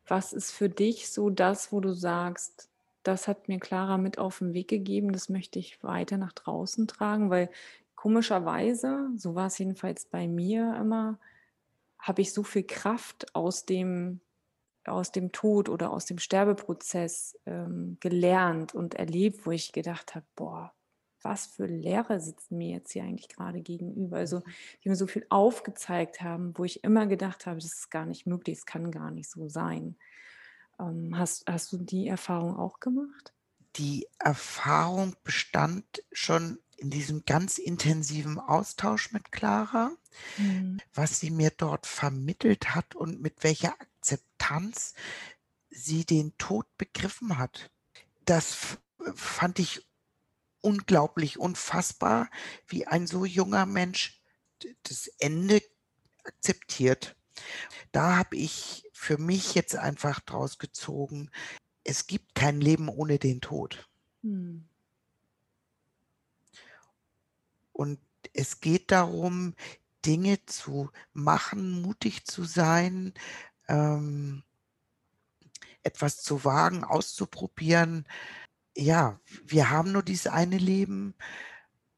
was 0.07 0.33
ist 0.33 0.51
für 0.51 0.69
dich 0.69 1.11
so 1.11 1.31
das, 1.31 1.73
wo 1.73 1.81
du 1.81 1.93
sagst, 1.93 2.69
das 3.05 3.29
hat 3.29 3.49
mir 3.49 3.61
Clara 3.61 3.99
mit 3.99 4.19
auf 4.19 4.39
den 4.39 4.55
Weg 4.55 4.69
gegeben, 4.69 5.13
das 5.13 5.29
möchte 5.29 5.59
ich 5.59 5.83
weiter 5.83 6.17
nach 6.17 6.33
draußen 6.33 6.89
tragen, 6.89 7.31
weil 7.31 7.51
komischerweise, 7.95 9.11
so 9.17 9.35
war 9.35 9.47
es 9.47 9.59
jedenfalls 9.59 10.07
bei 10.07 10.27
mir 10.27 10.77
immer, 10.79 11.19
habe 11.99 12.23
ich 12.23 12.33
so 12.33 12.43
viel 12.43 12.65
Kraft 12.65 13.35
aus 13.35 13.65
dem, 13.65 14.21
aus 14.85 15.13
dem 15.13 15.33
Tod 15.33 15.69
oder 15.69 15.91
aus 15.91 16.05
dem 16.07 16.19
Sterbeprozess 16.19 17.39
ähm, 17.47 17.97
gelernt 18.01 18.75
und 18.75 18.95
erlebt, 18.95 19.47
wo 19.47 19.53
ich 19.53 19.73
gedacht 19.73 20.15
habe, 20.15 20.27
boah, 20.37 20.73
was 21.23 21.47
für 21.47 21.65
Lehrer 21.65 22.21
sitzen 22.21 22.59
mir 22.59 22.69
jetzt 22.77 22.93
hier 22.93 23.05
eigentlich 23.05 23.31
gerade 23.31 23.63
gegenüber? 23.63 24.19
Also, 24.19 24.43
die 24.83 24.91
mir 24.91 24.97
so 24.97 25.07
viel 25.07 25.25
aufgezeigt 25.31 26.21
haben, 26.21 26.53
wo 26.57 26.65
ich 26.65 26.85
immer 26.85 27.07
gedacht 27.07 27.47
habe, 27.47 27.57
das 27.57 27.73
ist 27.73 27.91
gar 27.91 28.05
nicht 28.05 28.27
möglich, 28.27 28.59
es 28.59 28.67
kann 28.67 28.91
gar 28.91 29.11
nicht 29.11 29.31
so 29.31 29.49
sein. 29.49 29.97
Ähm, 30.79 31.17
hast, 31.17 31.45
hast 31.47 31.73
du 31.73 31.79
die 31.79 32.09
Erfahrung 32.09 32.57
auch 32.57 32.81
gemacht? 32.81 33.35
Die 33.77 34.07
Erfahrung 34.19 35.17
bestand 35.25 36.03
schon 36.13 36.59
in 36.77 36.91
diesem 36.91 37.25
ganz 37.25 37.59
intensiven 37.59 38.39
Austausch 38.39 39.13
mit 39.13 39.33
Clara, 39.33 39.93
Mhm. 40.37 40.83
was 40.93 41.21
sie 41.21 41.31
mir 41.31 41.51
dort 41.51 41.87
vermittelt 41.87 42.75
hat 42.75 42.95
und 42.95 43.21
mit 43.21 43.43
welcher 43.43 43.73
Akzeptanz 43.81 44.95
sie 45.71 46.05
den 46.05 46.37
Tod 46.39 46.67
begriffen 46.79 47.39
hat. 47.39 47.71
Das 48.25 48.79
fand 49.15 49.59
ich 49.59 49.89
unglaublich, 50.61 51.39
unfassbar, 51.39 52.31
wie 52.69 52.87
ein 52.87 53.07
so 53.07 53.25
junger 53.25 53.67
Mensch 53.67 54.23
das 54.85 55.09
Ende 55.19 55.63
akzeptiert. 56.25 57.17
Da 57.93 58.17
habe 58.17 58.37
ich 58.37 58.84
für 59.05 59.19
mich 59.19 59.55
jetzt 59.55 59.77
einfach 59.77 60.21
draus 60.21 60.59
gezogen, 60.59 61.31
es 61.85 62.07
gibt 62.07 62.35
kein 62.35 62.61
Leben 62.61 62.89
ohne 62.89 63.19
den 63.19 63.43
Tod. 63.43 63.87
Mhm. 64.23 64.67
Und 67.73 68.01
es 68.33 68.61
geht 68.61 68.91
darum, 68.91 69.55
Dinge 70.07 70.43
zu 70.47 70.91
machen, 71.13 71.83
mutig 71.83 72.25
zu 72.25 72.45
sein, 72.45 73.13
ähm, 73.69 74.43
etwas 75.83 76.23
zu 76.23 76.45
wagen, 76.47 76.83
auszuprobieren. 76.83 78.07
Ja, 78.75 79.21
wir 79.45 79.69
haben 79.69 79.93
nur 79.93 80.03
dieses 80.03 80.29
eine 80.29 80.57
Leben. 80.57 81.15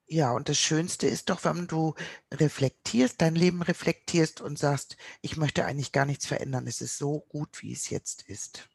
Ja, 0.08 0.32
und 0.32 0.48
das 0.48 0.58
Schönste 0.58 1.08
ist 1.08 1.30
doch, 1.30 1.44
wenn 1.44 1.66
du 1.66 1.94
reflektierst, 2.32 3.20
dein 3.20 3.34
Leben 3.34 3.62
reflektierst 3.62 4.40
und 4.40 4.58
sagst, 4.58 4.96
ich 5.20 5.36
möchte 5.36 5.64
eigentlich 5.64 5.90
gar 5.90 6.06
nichts 6.06 6.26
verändern. 6.26 6.66
Es 6.68 6.80
ist 6.80 6.98
so 6.98 7.20
gut, 7.28 7.62
wie 7.62 7.72
es 7.72 7.90
jetzt 7.90 8.22
ist. 8.28 8.68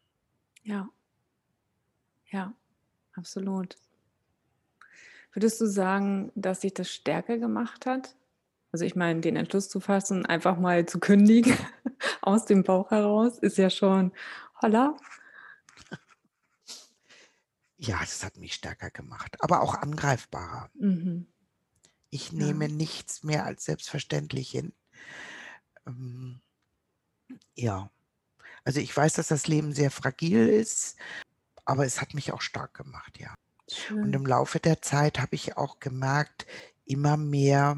Ja, 0.64 0.90
ja, 2.32 2.54
absolut. 3.14 3.78
Würdest 5.34 5.62
du 5.62 5.68
sagen, 5.68 6.32
dass 6.36 6.62
dich 6.62 6.74
das 6.74 6.90
stärker 6.90 7.38
gemacht 7.38 7.86
hat? 7.86 8.16
Also 8.72 8.86
ich 8.86 8.96
meine, 8.96 9.22
den 9.22 9.36
Entschluss 9.36 9.70
zu 9.70 9.80
fassen, 9.80 10.26
einfach 10.26 10.58
mal 10.58 10.86
zu 10.86 11.00
kündigen 11.00 11.58
aus 12.22 12.46
dem 12.46 12.64
Bauch 12.64 12.92
heraus, 12.92 13.38
ist 13.40 13.58
ja 13.58 13.70
schon, 13.70 14.12
holla. 14.62 14.96
Ja, 17.82 18.00
das 18.00 18.24
hat 18.24 18.38
mich 18.38 18.54
stärker 18.54 18.92
gemacht, 18.92 19.36
aber 19.42 19.62
auch 19.62 19.76
angreifbarer. 19.76 20.70
Mhm. 20.76 21.26
Ich 22.12 22.32
Ja. 22.36 22.44
nehme 22.44 22.70
nichts 22.70 23.24
mehr 23.24 23.44
als 23.44 23.66
selbstverständlich 23.66 24.52
hin. 24.52 24.74
Ähm, 25.88 26.42
ja, 27.56 27.90
also 28.66 28.82
ich 28.82 28.96
weiß, 28.96 29.14
dass 29.16 29.30
das 29.30 29.48
Leben 29.48 29.74
sehr 29.74 29.92
fragil 29.92 30.48
ist, 30.50 30.98
aber 31.66 31.86
es 31.86 32.02
hat 32.02 32.14
mich 32.16 32.34
auch 32.34 32.42
stark 32.42 32.76
gemacht, 32.76 33.20
ja. 33.20 33.36
Und 34.02 34.16
Schön. 34.16 34.16
im 34.16 34.26
Laufe 34.26 34.60
der 34.60 34.82
Zeit 34.82 35.20
habe 35.20 35.36
ich 35.36 35.58
auch 35.58 35.80
gemerkt, 35.80 36.48
immer 36.86 37.18
mehr, 37.18 37.78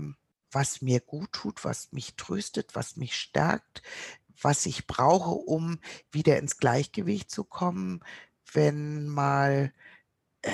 was 0.52 0.82
mir 0.82 1.02
gut 1.02 1.34
tut, 1.34 1.66
was 1.66 1.92
mich 1.94 2.16
tröstet, 2.16 2.76
was 2.76 2.98
mich 2.98 3.16
stärkt, 3.18 3.84
was 4.42 4.66
ich 4.66 4.88
brauche, 4.88 5.32
um 5.32 5.80
wieder 6.12 6.38
ins 6.40 6.58
Gleichgewicht 6.58 7.32
zu 7.32 7.44
kommen, 7.46 8.04
wenn 8.54 9.08
mal 9.08 9.74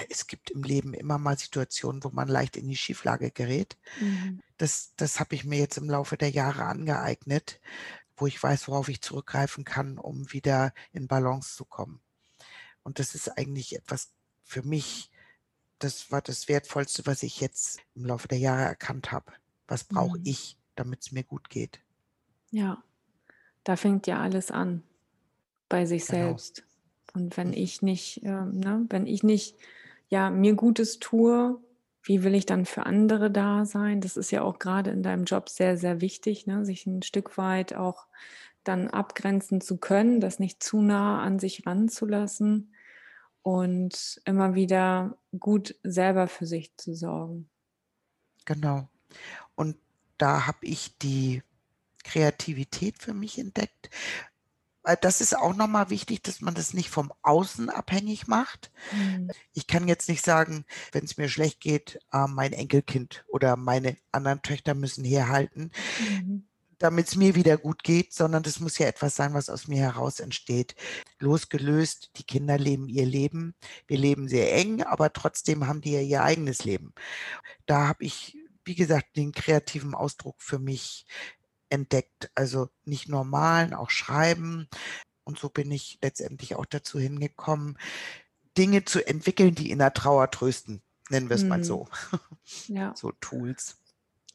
es 0.09 0.27
gibt 0.27 0.51
im 0.51 0.63
Leben 0.63 0.93
immer 0.93 1.17
mal 1.17 1.37
Situationen, 1.37 2.03
wo 2.03 2.09
man 2.09 2.27
leicht 2.27 2.57
in 2.57 2.67
die 2.67 2.77
Schieflage 2.77 3.31
gerät. 3.31 3.77
Mhm. 3.95 4.39
Das, 4.57 4.93
das 4.97 5.19
habe 5.19 5.35
ich 5.35 5.45
mir 5.45 5.59
jetzt 5.59 5.77
im 5.77 5.89
Laufe 5.89 6.17
der 6.17 6.29
Jahre 6.29 6.65
angeeignet, 6.65 7.59
wo 8.17 8.27
ich 8.27 8.41
weiß, 8.41 8.67
worauf 8.67 8.89
ich 8.89 9.01
zurückgreifen 9.01 9.65
kann, 9.65 9.97
um 9.97 10.31
wieder 10.33 10.73
in 10.91 11.07
Balance 11.07 11.55
zu 11.55 11.65
kommen. 11.65 12.01
Und 12.83 12.99
das 12.99 13.15
ist 13.15 13.29
eigentlich 13.37 13.75
etwas 13.75 14.11
für 14.43 14.63
mich, 14.63 15.11
das 15.79 16.11
war 16.11 16.21
das 16.21 16.47
Wertvollste, 16.49 17.05
was 17.05 17.23
ich 17.23 17.39
jetzt 17.41 17.81
im 17.95 18.05
Laufe 18.05 18.27
der 18.27 18.39
Jahre 18.39 18.63
erkannt 18.63 19.11
habe. 19.11 19.33
Was 19.67 19.83
brauche 19.83 20.19
Mhm. 20.19 20.23
ich, 20.23 20.57
damit 20.75 21.01
es 21.01 21.11
mir 21.11 21.23
gut 21.23 21.49
geht? 21.49 21.81
Ja, 22.51 22.83
da 23.63 23.75
fängt 23.75 24.07
ja 24.07 24.19
alles 24.21 24.51
an 24.51 24.83
bei 25.69 25.85
sich 25.85 26.05
Genau. 26.05 26.07
selbst. 26.07 26.65
Und 27.13 27.37
wenn 27.37 27.49
Mhm. 27.49 27.53
ich 27.53 27.81
nicht, 27.81 28.21
ähm, 28.23 28.59
ne, 28.59 28.85
wenn 28.89 29.07
ich 29.07 29.23
nicht 29.23 29.57
ja, 30.09 30.29
mir 30.29 30.55
Gutes 30.55 30.99
tue, 30.99 31.59
wie 32.03 32.23
will 32.23 32.35
ich 32.35 32.45
dann 32.45 32.65
für 32.65 32.85
andere 32.85 33.31
da 33.31 33.65
sein? 33.65 34.01
Das 34.01 34.17
ist 34.17 34.31
ja 34.31 34.41
auch 34.41 34.59
gerade 34.59 34.89
in 34.89 35.03
deinem 35.03 35.25
Job 35.25 35.49
sehr, 35.49 35.77
sehr 35.77 36.01
wichtig, 36.01 36.47
ne, 36.47 36.65
sich 36.65 36.85
ein 36.85 37.03
Stück 37.03 37.37
weit 37.37 37.75
auch 37.75 38.07
dann 38.63 38.89
abgrenzen 38.89 39.61
zu 39.61 39.77
können, 39.77 40.19
das 40.19 40.39
nicht 40.39 40.61
zu 40.63 40.81
nah 40.81 41.21
an 41.21 41.39
sich 41.39 41.65
ranzulassen 41.65 42.73
und 43.41 44.21
immer 44.25 44.55
wieder 44.55 45.17
gut 45.39 45.75
selber 45.83 46.27
für 46.27 46.45
sich 46.45 46.75
zu 46.77 46.93
sorgen. 46.93 47.49
Genau. 48.45 48.89
Und 49.55 49.77
da 50.17 50.47
habe 50.47 50.65
ich 50.65 50.97
die 50.97 51.43
Kreativität 52.03 52.97
für 52.97 53.13
mich 53.13 53.37
entdeckt. 53.37 53.89
Das 55.01 55.21
ist 55.21 55.37
auch 55.37 55.55
nochmal 55.55 55.89
wichtig, 55.89 56.23
dass 56.23 56.41
man 56.41 56.53
das 56.55 56.73
nicht 56.73 56.89
vom 56.89 57.11
Außen 57.21 57.69
abhängig 57.69 58.27
macht. 58.27 58.71
Mhm. 58.91 59.29
Ich 59.53 59.67
kann 59.67 59.87
jetzt 59.87 60.07
nicht 60.09 60.23
sagen, 60.23 60.65
wenn 60.93 61.03
es 61.03 61.17
mir 61.17 61.29
schlecht 61.29 61.59
geht, 61.59 61.99
äh, 62.13 62.27
mein 62.27 62.53
Enkelkind 62.53 63.25
oder 63.27 63.57
meine 63.57 63.97
anderen 64.11 64.41
Töchter 64.41 64.73
müssen 64.75 65.03
herhalten, 65.03 65.71
Mhm. 65.99 66.47
damit 66.77 67.09
es 67.09 67.15
mir 67.17 67.35
wieder 67.35 67.57
gut 67.57 67.83
geht, 67.83 68.13
sondern 68.13 68.41
das 68.41 68.61
muss 68.61 68.77
ja 68.77 68.87
etwas 68.87 69.15
sein, 69.15 69.33
was 69.33 69.49
aus 69.49 69.67
mir 69.67 69.81
heraus 69.81 70.19
entsteht. 70.21 70.75
Losgelöst, 71.19 72.11
die 72.15 72.23
Kinder 72.23 72.57
leben 72.57 72.87
ihr 72.87 73.05
Leben. 73.05 73.55
Wir 73.85 73.97
leben 73.97 74.29
sehr 74.29 74.55
eng, 74.55 74.81
aber 74.83 75.11
trotzdem 75.11 75.67
haben 75.67 75.81
die 75.81 75.91
ja 75.91 75.99
ihr 76.01 76.23
eigenes 76.23 76.63
Leben. 76.63 76.93
Da 77.65 77.87
habe 77.87 78.05
ich, 78.05 78.37
wie 78.63 78.75
gesagt, 78.75 79.17
den 79.17 79.33
kreativen 79.33 79.93
Ausdruck 79.93 80.41
für 80.41 80.59
mich 80.59 81.05
entdeckt. 81.69 82.31
Also 82.35 82.69
nicht 82.85 83.09
nur 83.09 83.23
malen, 83.25 83.73
auch 83.73 83.89
schreiben. 83.89 84.67
Und 85.25 85.39
so 85.39 85.49
bin 85.49 85.71
ich 85.71 85.99
letztendlich 86.01 86.55
auch 86.55 86.65
dazu 86.65 86.99
hingekommen, 86.99 87.77
Dinge 88.57 88.85
zu 88.85 89.05
entwickeln, 89.07 89.55
die 89.55 89.71
in 89.71 89.79
der 89.79 89.93
Trauer 89.93 90.31
trösten. 90.31 90.81
Nennen 91.09 91.29
wir 91.29 91.35
es 91.35 91.47
mal 91.47 91.59
Mhm. 91.59 91.63
so. 91.63 91.87
Ja. 92.67 92.95
So 92.95 93.11
Tools. 93.21 93.77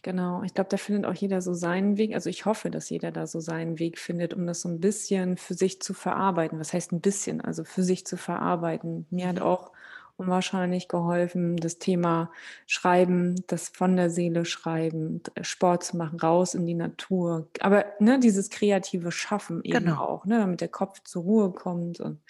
Genau, 0.03 0.43
ich 0.43 0.53
glaube, 0.53 0.69
da 0.69 0.77
findet 0.77 1.07
auch 1.07 1.15
jeder 1.15 1.41
so 1.41 1.55
seinen 1.55 1.97
Weg. 1.97 2.15
Also 2.15 2.29
ich 2.29 2.45
hoffe, 2.45 2.71
dass 2.71 2.91
jeder 2.91 3.11
da 3.11 3.27
so 3.27 3.41
seinen 3.41 3.79
Weg 3.79 3.99
findet, 3.99 4.35
um 4.35 4.47
das 4.47 4.61
so 4.61 4.69
ein 4.69 4.79
bisschen 4.81 5.39
für 5.39 5.55
sich 5.55 5.81
zu 5.81 5.95
verarbeiten. 5.95 6.59
Was 6.61 6.75
heißt 6.75 6.93
ein 6.93 7.01
bisschen? 7.01 7.41
Also 7.41 7.65
für 7.65 7.83
sich 7.83 8.07
zu 8.07 8.19
verarbeiten. 8.19 9.07
Mir 9.11 9.29
hat 9.29 9.37
Mhm. 9.37 9.43
auch 9.43 9.73
unwahrscheinlich 10.17 10.89
geholfen, 10.89 11.57
das 11.57 11.79
Thema 11.79 12.31
Schreiben, 12.67 13.43
das 13.49 13.69
von 13.69 13.97
der 13.97 14.11
Seele 14.11 14.45
schreiben, 14.45 15.23
Sport 15.43 15.85
zu 15.85 15.97
machen, 15.97 16.21
raus 16.21 16.55
in 16.55 16.67
die 16.67 16.75
Natur. 16.75 17.49
Aber 17.61 17.85
ne, 17.99 18.19
dieses 18.21 18.51
kreative 18.51 19.11
Schaffen 19.13 19.63
eben 19.65 19.87
Genau. 19.87 19.99
auch, 19.99 20.25
ne, 20.25 20.39
damit 20.39 20.61
der 20.61 20.69
Kopf 20.69 21.03
zur 21.03 21.23
Ruhe 21.25 21.53
kommt. 21.53 22.01
Und 22.01 22.21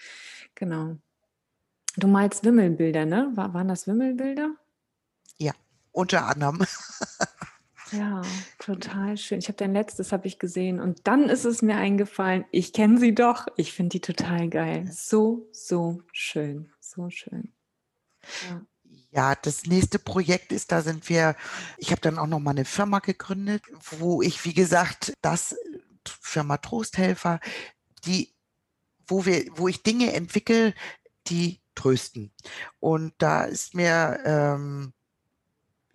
genau. 0.55 0.97
Du 1.97 2.07
malst 2.07 2.43
Wimmelbilder, 2.43 3.05
ne? 3.05 3.31
War, 3.35 3.53
waren 3.53 3.67
das 3.67 3.87
Wimmelbilder? 3.87 4.55
Ja, 5.37 5.53
unter 5.91 6.25
anderem. 6.27 6.65
Ja, 7.91 8.23
total 8.57 9.15
schön. 9.15 9.39
Ich 9.39 9.47
habe 9.47 9.57
dein 9.57 9.73
letztes 9.73 10.11
habe 10.11 10.25
ich 10.27 10.39
gesehen 10.39 10.79
und 10.79 11.07
dann 11.07 11.29
ist 11.29 11.45
es 11.45 11.61
mir 11.61 11.75
eingefallen, 11.75 12.45
ich 12.51 12.73
kenne 12.73 12.97
sie 12.97 13.13
doch. 13.13 13.45
Ich 13.57 13.73
finde 13.73 13.89
die 13.89 13.99
total 13.99 14.49
geil. 14.49 14.87
So, 14.91 15.47
so 15.51 16.01
schön. 16.11 16.71
So 16.79 17.09
schön. 17.11 17.53
Ja. 18.49 18.61
Ja, 19.11 19.33
das 19.33 19.65
nächste 19.65 19.97
Projekt 19.97 20.51
ist, 20.51 20.73
da 20.73 20.81
sind 20.81 21.07
wir, 21.07 21.37
ich 21.77 21.91
habe 21.91 22.01
dann 22.01 22.19
auch 22.19 22.27
noch 22.27 22.41
mal 22.41 22.51
eine 22.51 22.65
Firma 22.65 22.99
gegründet, 22.99 23.63
wo 23.97 24.21
ich, 24.21 24.43
wie 24.43 24.53
gesagt, 24.53 25.13
das 25.21 25.55
Firma 26.05 26.57
Trosthelfer, 26.57 27.39
die, 28.03 28.35
wo 29.07 29.25
wir, 29.25 29.45
wo 29.51 29.69
ich 29.69 29.83
Dinge 29.83 30.11
entwickle, 30.11 30.73
die 31.27 31.61
trösten. 31.75 32.33
Und 32.81 33.13
da 33.17 33.45
ist 33.45 33.73
mir, 33.73 34.19
ähm, 34.25 34.93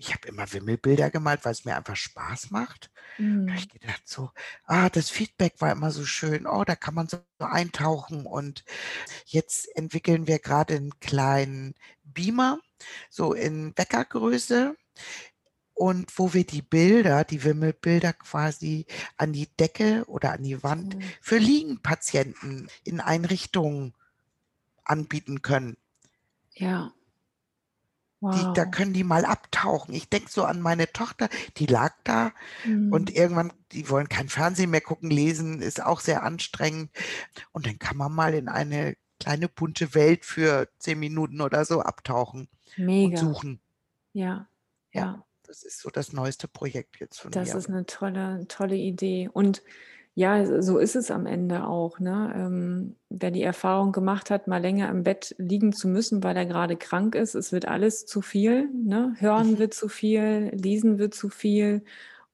ich 0.00 0.14
habe 0.14 0.28
immer 0.28 0.50
Wimmelbilder 0.52 1.10
gemalt, 1.10 1.44
weil 1.44 1.52
es 1.52 1.64
mir 1.66 1.76
einfach 1.76 1.96
Spaß 1.96 2.50
macht. 2.50 2.90
Da 3.46 3.52
habe 3.52 3.52
Mhm. 3.52 3.54
ich 3.60 3.68
gedacht 3.68 4.02
so, 4.06 4.30
ah, 4.64 4.88
das 4.90 5.10
Feedback 5.10 5.60
war 5.60 5.72
immer 5.72 5.90
so 5.92 6.04
schön. 6.06 6.46
Oh, 6.46 6.64
da 6.64 6.76
kann 6.76 6.94
man 6.94 7.08
so 7.08 7.18
eintauchen. 7.38 8.26
Und 8.26 8.64
jetzt 9.26 9.68
entwickeln 9.76 10.26
wir 10.26 10.38
gerade 10.38 10.76
einen 10.76 10.98
kleinen 11.00 11.74
Beamer, 12.04 12.60
so 13.10 13.34
in 13.34 13.74
Bäckergröße. 13.74 14.76
Und 15.74 16.18
wo 16.18 16.34
wir 16.34 16.44
die 16.46 16.62
Bilder, 16.62 17.24
die 17.24 17.42
Wimmelbilder 17.44 18.12
quasi 18.12 18.86
an 19.16 19.32
die 19.32 19.48
Decke 19.56 20.04
oder 20.06 20.32
an 20.32 20.42
die 20.42 20.62
Wand 20.62 20.94
Toll. 20.94 21.14
für 21.22 21.38
Liegenpatienten 21.38 22.70
in 22.84 23.00
Einrichtungen 23.00 23.94
anbieten 24.84 25.42
können. 25.42 25.76
Ja. 26.54 26.92
Die, 28.32 28.52
da 28.52 28.66
Wow. 28.66 28.70
können 28.70 28.92
die 28.92 29.04
mal 29.04 29.24
abtauchen. 29.24 29.94
Ich 29.94 30.08
denke 30.10 30.30
so 30.30 30.44
an 30.44 30.60
meine 30.60 30.92
Tochter, 30.92 31.28
die 31.56 31.66
lag 31.66 31.94
da 32.04 32.32
und 32.90 33.10
Mhm. 33.10 33.16
irgendwann, 33.16 33.52
die 33.72 33.88
wollen 33.90 34.08
kein 34.08 34.28
Fernsehen 34.28 34.70
mehr 34.70 34.80
gucken, 34.82 35.10
lesen 35.10 35.62
ist 35.62 35.82
auch 35.82 36.00
sehr 36.00 36.22
anstrengend. 36.22 36.90
Und 37.52 37.66
dann 37.66 37.78
kann 37.78 37.96
man 37.96 38.12
mal 38.12 38.34
in 38.34 38.48
eine 38.48 38.96
kleine 39.20 39.48
bunte 39.48 39.94
Welt 39.94 40.24
für 40.24 40.68
zehn 40.78 40.98
Minuten 41.00 41.40
oder 41.40 41.64
so 41.64 41.82
abtauchen 41.82 42.48
und 43.00 43.16
Mega. 43.16 43.18
suchen. 43.18 43.60
Ja. 44.12 44.48
Ja, 44.92 45.04
Ja. 45.04 45.24
das 45.44 45.62
ist 45.62 45.80
so 45.80 45.90
das 45.90 46.12
neueste 46.12 46.48
Projekt 46.48 47.00
jetzt 47.00 47.20
von 47.20 47.32
Das 47.32 47.42
mir. 47.42 47.54
ist 47.54 47.68
eine 47.68 47.86
tolle, 47.86 48.46
tolle 48.48 48.76
Idee. 48.76 49.28
Und 49.32 49.62
ja, 50.14 50.62
so 50.62 50.78
ist 50.78 50.96
es 50.96 51.10
am 51.10 51.26
Ende 51.26 51.66
auch, 51.66 51.98
ne? 52.00 52.32
Ähm, 52.36 52.96
wer 53.08 53.30
die 53.30 53.42
Erfahrung 53.42 53.92
gemacht 53.92 54.30
hat, 54.30 54.48
mal 54.48 54.60
länger 54.60 54.88
im 54.90 55.02
Bett 55.04 55.34
liegen 55.38 55.72
zu 55.72 55.88
müssen, 55.88 56.22
weil 56.22 56.36
er 56.36 56.46
gerade 56.46 56.76
krank 56.76 57.14
ist, 57.14 57.34
es 57.34 57.52
wird 57.52 57.66
alles 57.68 58.06
zu 58.06 58.20
viel, 58.22 58.68
ne? 58.74 59.14
Hören 59.18 59.58
Mhm. 59.58 59.58
wird 59.58 59.72
zu 59.74 59.88
viel, 59.88 60.50
lesen 60.54 60.98
wird 60.98 61.14
zu 61.14 61.28
viel 61.30 61.84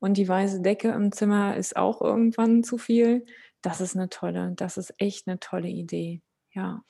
und 0.01 0.17
die 0.17 0.29
weiße 0.29 0.63
Decke 0.63 0.89
im 0.91 1.13
Zimmer 1.13 1.57
ist 1.57 1.77
auch 1.77 2.01
irgendwann 2.03 2.65
zu 2.65 2.79
viel. 2.79 3.27
Das 3.63 3.81
ist 3.81 3.95
eine 3.97 4.09
tolle 4.09 4.53
das 4.57 4.77
ist 4.79 4.95
echt 4.99 5.29
eine 5.29 5.39
tolle 5.41 5.69
Idee. 5.69 6.23
Ja. 6.53 6.83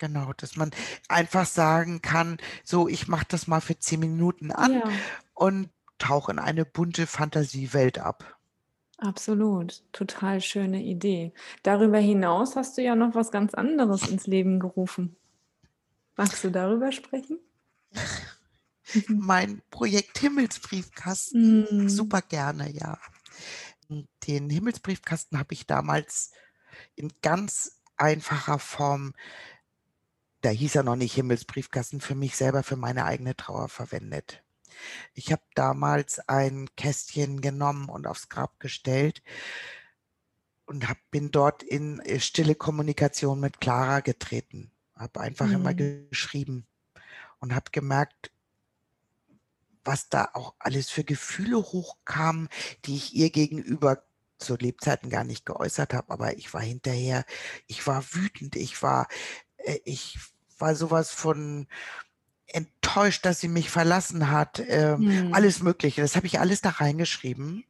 Genau, 0.00 0.32
dass 0.32 0.56
man 0.56 0.70
einfach 1.08 1.46
sagen 1.46 2.02
kann, 2.02 2.38
so, 2.64 2.88
ich 2.88 3.06
mache 3.08 3.26
das 3.28 3.46
mal 3.46 3.60
für 3.60 3.78
zehn 3.78 4.00
Minuten 4.00 4.50
an 4.50 4.82
Ja, 4.82 5.04
und 5.34 5.70
tauche 5.98 6.32
in 6.32 6.38
eine 6.38 6.64
bunte 6.64 7.06
Fantasiewelt 7.06 7.98
ab. 7.98 8.33
Absolut. 9.06 9.82
Total 9.92 10.40
schöne 10.40 10.82
Idee. 10.82 11.32
Darüber 11.62 11.98
hinaus 11.98 12.56
hast 12.56 12.76
du 12.78 12.82
ja 12.82 12.94
noch 12.94 13.14
was 13.14 13.30
ganz 13.30 13.54
anderes 13.54 14.08
ins 14.08 14.26
Leben 14.26 14.60
gerufen. 14.60 15.16
Magst 16.16 16.44
du 16.44 16.50
darüber 16.50 16.92
sprechen? 16.92 17.38
Mein 19.08 19.62
Projekt 19.70 20.18
Himmelsbriefkasten, 20.18 21.66
Mhm. 21.70 21.88
super 21.88 22.22
gerne, 22.22 22.70
ja. 22.70 22.98
Den 24.26 24.50
Himmelsbriefkasten 24.50 25.38
habe 25.38 25.54
ich 25.54 25.66
damals 25.66 26.32
in 26.94 27.12
ganz 27.22 27.80
einfacher 27.96 28.58
Form, 28.58 29.14
da 30.42 30.50
hieß 30.50 30.76
er 30.76 30.82
noch 30.82 30.96
nicht 30.96 31.14
Himmelsbriefkasten, 31.14 32.00
für 32.00 32.14
mich 32.14 32.36
selber, 32.36 32.62
für 32.62 32.76
meine 32.76 33.04
eigene 33.04 33.34
Trauer 33.36 33.68
verwendet. 33.68 34.43
Ich 35.14 35.32
habe 35.32 35.42
damals 35.54 36.20
ein 36.28 36.68
Kästchen 36.76 37.40
genommen 37.40 37.88
und 37.88 38.06
aufs 38.06 38.28
Grab 38.28 38.60
gestellt 38.60 39.22
und 40.66 40.88
hab, 40.88 40.98
bin 41.10 41.30
dort 41.30 41.62
in 41.62 42.00
äh, 42.00 42.20
stille 42.20 42.54
Kommunikation 42.54 43.40
mit 43.40 43.60
Clara 43.60 44.00
getreten. 44.00 44.70
Habe 44.96 45.20
einfach 45.20 45.50
immer 45.52 45.74
Mhm. 45.74 46.08
geschrieben 46.10 46.66
und 47.40 47.54
habe 47.54 47.70
gemerkt, 47.72 48.30
was 49.84 50.08
da 50.08 50.30
auch 50.32 50.54
alles 50.58 50.88
für 50.90 51.04
Gefühle 51.04 51.58
hochkamen, 51.58 52.48
die 52.84 52.96
ich 52.96 53.14
ihr 53.14 53.30
gegenüber 53.30 54.02
zu 54.38 54.56
Lebzeiten 54.56 55.10
gar 55.10 55.24
nicht 55.24 55.46
geäußert 55.46 55.94
habe, 55.94 56.10
aber 56.12 56.36
ich 56.36 56.52
war 56.54 56.62
hinterher, 56.62 57.24
ich 57.66 57.86
war 57.86 58.04
wütend, 58.12 58.56
ich 58.56 58.82
war, 58.82 59.08
äh, 59.58 59.78
ich 59.84 60.18
war 60.58 60.74
sowas 60.74 61.10
von 61.10 61.66
enttäuscht, 62.54 63.24
dass 63.26 63.40
sie 63.40 63.48
mich 63.48 63.70
verlassen 63.70 64.30
hat, 64.30 64.62
ähm, 64.68 65.28
Mhm. 65.28 65.34
alles 65.34 65.62
Mögliche. 65.62 66.02
Das 66.02 66.16
habe 66.16 66.26
ich 66.26 66.40
alles 66.40 66.60
da 66.62 66.70
reingeschrieben 66.70 67.64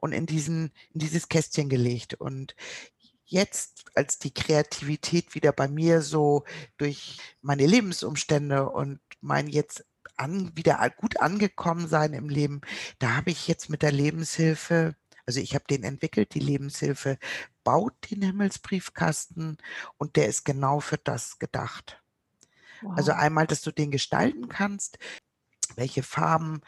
und 0.00 0.12
in 0.12 0.26
diesen, 0.26 0.72
in 0.92 1.00
dieses 1.00 1.28
Kästchen 1.28 1.68
gelegt. 1.68 2.14
Und 2.14 2.54
jetzt, 3.24 3.84
als 3.94 4.18
die 4.18 4.34
Kreativität 4.34 5.34
wieder 5.34 5.52
bei 5.52 5.68
mir 5.68 6.02
so 6.02 6.44
durch 6.78 7.18
meine 7.42 7.66
Lebensumstände 7.66 8.68
und 8.68 9.00
mein 9.20 9.48
jetzt 9.48 9.84
an, 10.16 10.52
wieder 10.56 10.88
gut 10.96 11.20
angekommen 11.20 11.88
sein 11.88 12.12
im 12.12 12.28
Leben, 12.28 12.60
da 12.98 13.16
habe 13.16 13.30
ich 13.30 13.48
jetzt 13.48 13.70
mit 13.70 13.82
der 13.82 13.92
Lebenshilfe, 13.92 14.96
also 15.26 15.40
ich 15.40 15.54
habe 15.54 15.64
den 15.70 15.84
entwickelt, 15.84 16.34
die 16.34 16.40
Lebenshilfe 16.40 17.18
baut 17.64 17.94
den 18.10 18.22
Himmelsbriefkasten 18.22 19.58
und 19.98 20.16
der 20.16 20.26
ist 20.28 20.44
genau 20.44 20.80
für 20.80 20.98
das 20.98 21.38
gedacht. 21.38 22.01
Also 22.90 23.12
einmal, 23.12 23.46
dass 23.46 23.62
du 23.62 23.70
den 23.70 23.90
gestalten 23.90 24.48
kannst, 24.48 24.98
welche 25.76 26.02
Farben 26.02 26.60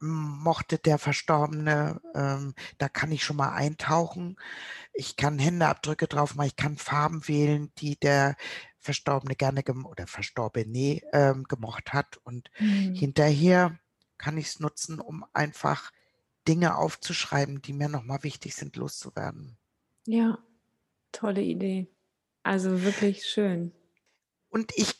mochte 0.00 0.78
der 0.78 0.98
Verstorbene, 0.98 2.00
ähm, 2.14 2.54
da 2.78 2.88
kann 2.88 3.12
ich 3.12 3.22
schon 3.22 3.36
mal 3.36 3.52
eintauchen. 3.52 4.36
Ich 4.94 5.16
kann 5.16 5.38
Händeabdrücke 5.38 6.08
drauf 6.08 6.34
machen, 6.34 6.48
ich 6.48 6.56
kann 6.56 6.78
Farben 6.78 7.28
wählen, 7.28 7.70
die 7.78 7.96
der 7.96 8.36
Verstorbene 8.78 9.36
gerne 9.36 9.62
oder 9.84 10.06
Verstorbene 10.06 11.02
ähm, 11.12 11.44
gemocht 11.44 11.92
hat. 11.92 12.16
Und 12.24 12.50
mhm. 12.58 12.94
hinterher 12.94 13.78
kann 14.16 14.38
ich 14.38 14.46
es 14.46 14.60
nutzen, 14.60 15.00
um 15.00 15.24
einfach 15.34 15.90
Dinge 16.48 16.76
aufzuschreiben, 16.76 17.60
die 17.60 17.74
mir 17.74 17.90
nochmal 17.90 18.22
wichtig 18.22 18.54
sind, 18.54 18.76
loszuwerden. 18.76 19.58
Ja, 20.06 20.38
tolle 21.12 21.42
Idee. 21.42 21.88
Also 22.42 22.82
wirklich 22.82 23.26
schön. 23.26 23.72
Und 24.48 24.72
ich 24.76 24.94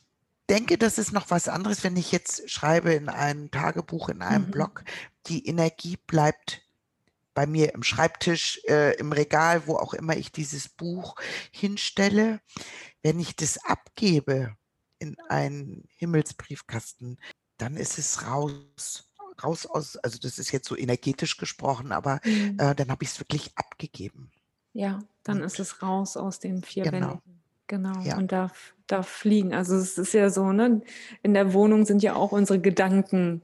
denke, 0.51 0.77
das 0.77 0.99
ist 0.99 1.13
noch 1.13 1.31
was 1.31 1.49
anderes, 1.49 1.85
wenn 1.85 1.97
ich 1.97 2.11
jetzt 2.13 2.51
schreibe 2.51 2.93
in 2.93 3.09
einem 3.09 3.51
Tagebuch, 3.51 4.09
in 4.09 4.21
einem 4.21 4.47
mhm. 4.47 4.51
Blog. 4.51 4.85
Die 5.27 5.47
Energie 5.47 5.97
bleibt 6.07 6.63
bei 7.35 7.47
mir 7.47 7.73
im 7.75 7.85
Schreibtisch, 7.85 8.61
äh, 8.67 8.97
im 8.97 9.13
Regal, 9.13 9.67
wo 9.67 9.77
auch 9.77 9.95
immer 9.95 10.17
ich 10.17 10.33
dieses 10.33 10.69
Buch 10.69 11.15
hinstelle. 11.53 12.41
Wenn 13.03 13.21
ich 13.21 13.37
das 13.37 13.65
abgebe 13.65 14.57
in 14.99 15.17
einen 15.29 15.89
Himmelsbriefkasten, 15.97 17.19
dann 17.57 17.77
ist 17.77 17.99
es 17.99 18.27
raus. 18.27 19.07
Raus 19.43 19.65
aus, 19.65 19.97
also 19.97 20.19
das 20.19 20.39
ist 20.39 20.51
jetzt 20.51 20.69
so 20.69 20.77
energetisch 20.77 21.39
gesprochen, 21.39 21.93
aber 21.93 22.21
mhm. 22.25 22.59
äh, 22.59 22.75
dann 22.75 22.91
habe 22.91 23.05
ich 23.05 23.11
es 23.11 23.21
wirklich 23.21 23.57
abgegeben. 23.57 24.31
Ja, 24.73 24.99
dann 25.23 25.39
Und, 25.39 25.45
ist 25.45 25.59
es 25.61 25.81
raus 25.81 26.17
aus 26.17 26.41
den 26.41 26.63
vier 26.63 26.85
genau. 26.85 27.13
Wänden. 27.13 27.40
Genau, 27.71 28.01
ja. 28.03 28.19
und 28.19 28.33
darf, 28.33 28.75
darf 28.89 29.07
fliegen. 29.07 29.55
Also 29.55 29.77
es 29.77 29.97
ist 29.97 30.13
ja 30.13 30.29
so, 30.29 30.51
ne? 30.51 30.83
In 31.23 31.35
der 31.35 31.55
Wohnung 31.55 31.85
sind 31.85 32.03
ja 32.03 32.17
auch 32.17 32.33
unsere 32.33 32.61
Gedanken 32.61 33.43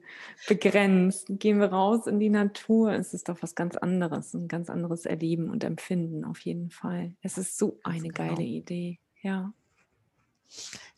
begrenzt. 0.49 1.27
Gehen 1.29 1.61
wir 1.61 1.69
raus 1.69 2.09
in 2.09 2.19
die 2.19 2.29
Natur, 2.29 2.91
es 2.91 3.15
ist 3.15 3.29
doch 3.29 3.41
was 3.41 3.55
ganz 3.55 3.77
anderes, 3.77 4.35
ein 4.35 4.49
ganz 4.49 4.69
anderes 4.69 5.07
Erleben 5.07 5.49
und 5.49 5.63
Empfinden 5.63 6.25
auf 6.25 6.41
jeden 6.41 6.73
Fall. 6.73 7.15
Es 7.23 7.39
ist 7.39 7.57
so 7.57 7.79
eine 7.85 8.09
genau. 8.09 8.31
geile 8.31 8.43
Idee, 8.43 8.99
ja. 9.23 9.53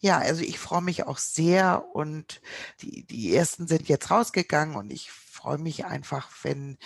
Ja, 0.00 0.16
also 0.16 0.42
ich 0.42 0.58
freue 0.58 0.80
mich 0.80 1.06
auch 1.06 1.18
sehr 1.18 1.84
und 1.94 2.40
die, 2.80 3.04
die 3.04 3.34
ersten 3.34 3.66
sind 3.66 3.90
jetzt 3.90 4.10
rausgegangen 4.10 4.74
und 4.76 4.90
ich 4.90 5.10
freue 5.10 5.58
mich 5.58 5.84
einfach, 5.84 6.30
wenn 6.44 6.78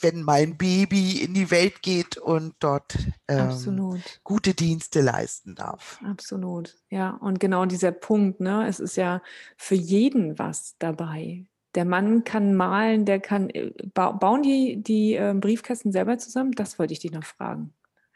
wenn 0.00 0.22
mein 0.22 0.56
Baby 0.56 1.22
in 1.22 1.34
die 1.34 1.50
Welt 1.50 1.82
geht 1.82 2.16
und 2.16 2.54
dort 2.60 2.98
ähm, 3.28 4.02
gute 4.24 4.54
Dienste 4.54 5.00
leisten 5.00 5.54
darf. 5.54 6.00
Absolut, 6.04 6.76
ja. 6.90 7.10
Und 7.10 7.40
genau 7.40 7.64
dieser 7.66 7.92
Punkt, 7.92 8.40
ne, 8.40 8.66
es 8.66 8.80
ist 8.80 8.96
ja 8.96 9.22
für 9.56 9.74
jeden 9.74 10.38
was 10.38 10.76
dabei. 10.78 11.46
Der 11.74 11.84
Mann 11.84 12.24
kann 12.24 12.54
malen, 12.54 13.04
der 13.04 13.20
kann. 13.20 13.50
Äh, 13.50 13.72
ba 13.94 14.12
bauen 14.12 14.42
die, 14.42 14.82
die 14.82 15.14
äh, 15.14 15.34
Briefkästen 15.34 15.92
selber 15.92 16.18
zusammen? 16.18 16.52
Das 16.52 16.78
wollte 16.78 16.92
ich 16.92 17.00
dich 17.00 17.12
noch 17.12 17.24
fragen. 17.24 17.72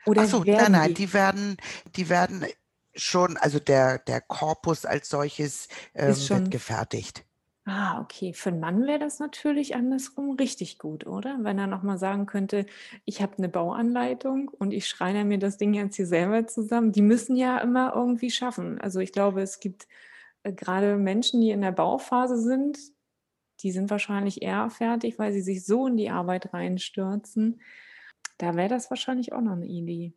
Oder 0.07 0.23
Ach 0.23 0.29
so, 0.29 0.45
nein, 0.45 0.73
nein, 0.73 0.89
die? 0.89 0.95
die 0.95 1.13
werden, 1.13 1.57
die 1.97 2.09
werden 2.09 2.47
schon, 2.95 3.37
also 3.37 3.59
der, 3.59 3.99
der 3.99 4.21
Korpus 4.21 4.85
als 4.85 5.09
solches 5.09 5.69
ähm, 5.95 6.17
wird 6.17 6.51
gefertigt. 6.51 7.25
Ah, 7.67 8.01
okay. 8.01 8.33
Für 8.33 8.49
'n 8.51 8.59
Mann 8.59 8.87
wäre 8.87 8.99
das 8.99 9.19
natürlich 9.19 9.75
andersrum 9.77 10.31
richtig 10.37 10.79
gut, 10.79 11.07
oder? 11.07 11.37
Wenn 11.43 11.59
er 11.59 11.67
noch 11.67 11.83
mal 11.83 11.99
sagen 11.99 12.25
könnte: 12.27 12.65
„Ich 13.05 13.21
habe 13.21 13.37
eine 13.37 13.49
Bauanleitung 13.51 14.49
und 14.49 14.73
ich 14.73 14.87
schreine 14.89 15.25
mir 15.27 15.39
das 15.39 15.59
Ding 15.59 15.75
jetzt 15.75 15.97
hier 15.97 16.07
selber 16.07 16.47
zusammen.“ 16.47 16.93
Die 16.93 17.03
müssen 17.03 17.37
ja 17.37 17.59
immer 17.59 17.93
irgendwie 17.95 18.31
schaffen. 18.31 18.81
Also, 18.81 19.01
ich 19.01 19.13
glaube, 19.13 19.43
es 19.43 19.61
gibt, 19.61 19.87
äh, 20.43 20.53
grade 20.55 20.97
Menschen, 20.97 21.41
die 21.43 21.51
in 21.51 21.61
der 21.63 21.73
Bauphase 21.73 22.39
sind, 22.41 22.79
die 23.61 23.73
sind 23.73 23.91
wahrscheinlich 23.91 24.43
eher 24.43 24.71
fertig, 24.71 25.19
weil 25.19 25.33
sie 25.33 25.43
sich 25.43 25.65
so 25.67 25.87
in 25.89 25.97
die 25.99 26.11
Arbeit 26.11 26.55
reinstürzen. 26.55 27.61
Da 28.39 28.57
wäre 28.57 28.69
das 28.71 28.91
wahrscheinlich 28.91 29.33
auch 29.35 29.43
noch 29.43 29.53
eine 29.53 29.67
Idee. 29.67 30.15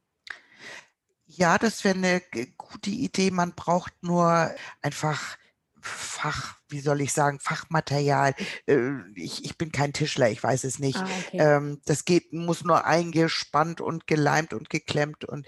Ja, 1.28 1.58
das 1.58 1.84
wäre 1.84 1.96
eine 1.98 2.22
gute 2.58 2.90
Idee. 2.90 3.32
Man 3.32 3.54
braucht 3.56 3.94
nur 4.04 4.52
einfach 4.82 5.38
Fach, 5.84 6.56
wie 6.70 6.80
soll 6.80 7.02
ich 7.02 7.12
sagen, 7.12 7.40
Fachmaterial. 7.42 8.36
Äh, 8.68 8.92
ich, 9.16 9.44
ich 9.44 9.58
bin 9.58 9.72
kein 9.72 9.92
Tischler, 9.92 10.30
ich 10.30 10.42
weiß 10.42 10.64
es 10.64 10.80
nicht. 10.80 10.98
Ah, 10.98 11.08
okay. 11.28 11.38
Ähm, 11.38 11.82
das 11.86 12.06
geht, 12.06 12.32
muss 12.32 12.64
nur 12.64 12.86
eingespannt 12.86 13.82
und 13.82 14.08
geleimt 14.08 14.54
und 14.54 14.70
geklemmt. 14.70 15.26
Und 15.26 15.46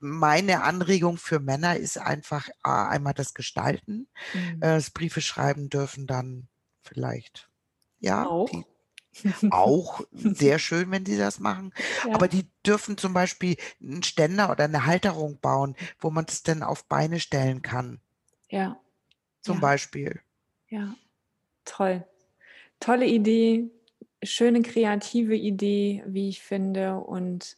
meine 0.00 0.64
Anregung 0.64 1.18
für 1.18 1.38
Männer 1.38 1.76
ist 1.76 1.98
einfach 1.98 2.48
einmal 2.64 3.14
das 3.14 3.32
Gestalten. 3.32 4.08
Mhm. 4.34 4.56
Äh, 4.56 4.74
das 4.74 4.90
Briefe 4.90 5.20
schreiben 5.20 5.68
dürfen 5.70 6.08
dann 6.08 6.48
vielleicht, 6.82 7.48
ja, 8.00 8.26
auch. 8.26 8.50
Die, 8.50 8.64
auch 9.50 10.02
sehr 10.12 10.58
schön, 10.58 10.90
wenn 10.90 11.06
sie 11.06 11.18
das 11.18 11.38
machen. 11.38 11.72
Ja. 12.06 12.14
Aber 12.14 12.26
die 12.26 12.48
dürfen 12.66 12.96
zum 12.96 13.12
Beispiel 13.12 13.56
einen 13.80 14.02
Ständer 14.02 14.50
oder 14.50 14.64
eine 14.64 14.86
Halterung 14.86 15.38
bauen, 15.40 15.76
wo 16.00 16.10
man 16.10 16.26
das 16.26 16.42
dann 16.42 16.62
auf 16.64 16.84
Beine 16.86 17.20
stellen 17.20 17.62
kann. 17.62 18.00
Ja 18.48 18.80
zum 19.40 19.56
ja. 19.56 19.60
Beispiel. 19.60 20.20
Ja, 20.68 20.94
toll. 21.64 22.04
Tolle 22.78 23.06
Idee, 23.06 23.70
schöne 24.22 24.62
kreative 24.62 25.36
Idee, 25.36 26.02
wie 26.06 26.28
ich 26.28 26.42
finde. 26.42 26.96
Und 26.96 27.56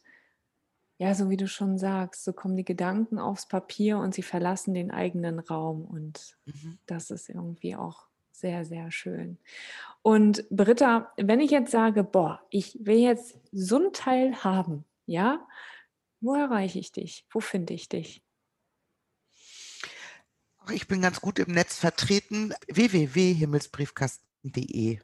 ja, 0.97 1.13
so 1.15 1.29
wie 1.29 1.37
du 1.37 1.47
schon 1.47 1.77
sagst, 1.77 2.23
so 2.23 2.33
kommen 2.33 2.55
die 2.55 2.65
Gedanken 2.65 3.19
aufs 3.19 3.47
Papier 3.47 3.97
und 3.97 4.13
sie 4.13 4.23
verlassen 4.23 4.73
den 4.73 4.91
eigenen 4.91 5.39
Raum. 5.39 5.85
Und 5.85 6.37
mhm. 6.45 6.77
das 6.85 7.11
ist 7.11 7.29
irgendwie 7.29 7.75
auch 7.75 8.07
sehr, 8.31 8.65
sehr 8.65 8.91
schön. 8.91 9.37
Und 10.01 10.45
Britta, 10.49 11.11
wenn 11.17 11.39
ich 11.39 11.51
jetzt 11.51 11.71
sage, 11.71 12.03
boah, 12.03 12.41
ich 12.49 12.77
will 12.81 12.97
jetzt 12.97 13.39
so 13.51 13.77
ein 13.77 13.93
Teil 13.93 14.43
haben, 14.43 14.85
ja, 15.05 15.45
wo 16.19 16.35
erreiche 16.35 16.79
ich 16.79 16.91
dich? 16.91 17.25
Wo 17.29 17.41
finde 17.41 17.73
ich 17.73 17.89
dich? 17.89 18.22
Ich 20.71 20.87
bin 20.87 21.01
ganz 21.01 21.19
gut 21.19 21.39
im 21.39 21.51
Netz 21.51 21.77
vertreten. 21.77 22.53
www.himmelsbriefkasten.de. 22.67 24.99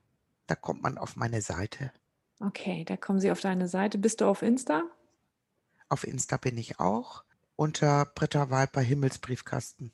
Da 0.47 0.55
kommt 0.55 0.81
man 0.81 0.97
auf 0.97 1.15
meine 1.15 1.41
Seite. 1.41 1.91
Okay, 2.39 2.85
da 2.85 2.97
kommen 2.97 3.19
Sie 3.19 3.31
auf 3.31 3.41
deine 3.41 3.67
Seite. 3.67 3.97
Bist 3.97 4.21
du 4.21 4.25
auf 4.25 4.41
Insta? 4.41 4.83
Auf 5.89 6.07
Insta 6.07 6.37
bin 6.37 6.57
ich 6.57 6.79
auch. 6.79 7.23
Unter 7.55 8.05
Britta 8.05 8.49
Walper 8.49 8.81
Himmelsbriefkasten. 8.81 9.91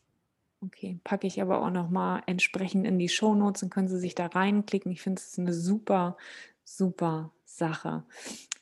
Okay, 0.62 1.00
packe 1.04 1.28
ich 1.28 1.42
aber 1.42 1.62
auch 1.62 1.72
nochmal 1.72 2.24
entsprechend 2.28 2.86
in 2.86 3.00
die 3.00 3.10
Shownotes 3.10 3.64
und 3.64 3.72
können 3.72 3.88
Sie 3.88 4.00
sich 4.00 4.16
da 4.16 4.28
reinklicken. 4.28 4.92
Ich 4.92 5.02
finde 5.02 5.22
es 5.22 5.40
eine 5.40 5.54
super, 5.54 6.18
super 6.64 7.32
Sache. 7.44 8.04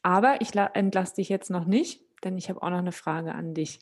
Aber 0.01 0.41
ich 0.41 0.55
entlasse 0.55 1.15
dich 1.15 1.29
jetzt 1.29 1.49
noch 1.49 1.65
nicht, 1.65 2.01
denn 2.23 2.37
ich 2.37 2.49
habe 2.49 2.61
auch 2.61 2.69
noch 2.69 2.77
eine 2.77 2.91
Frage 2.91 3.35
an 3.35 3.53
dich. 3.53 3.79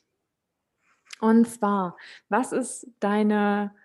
Und 1.22 1.48
zwar, 1.48 1.98
was 2.30 2.52
ist 2.52 2.88
deine 3.00 3.76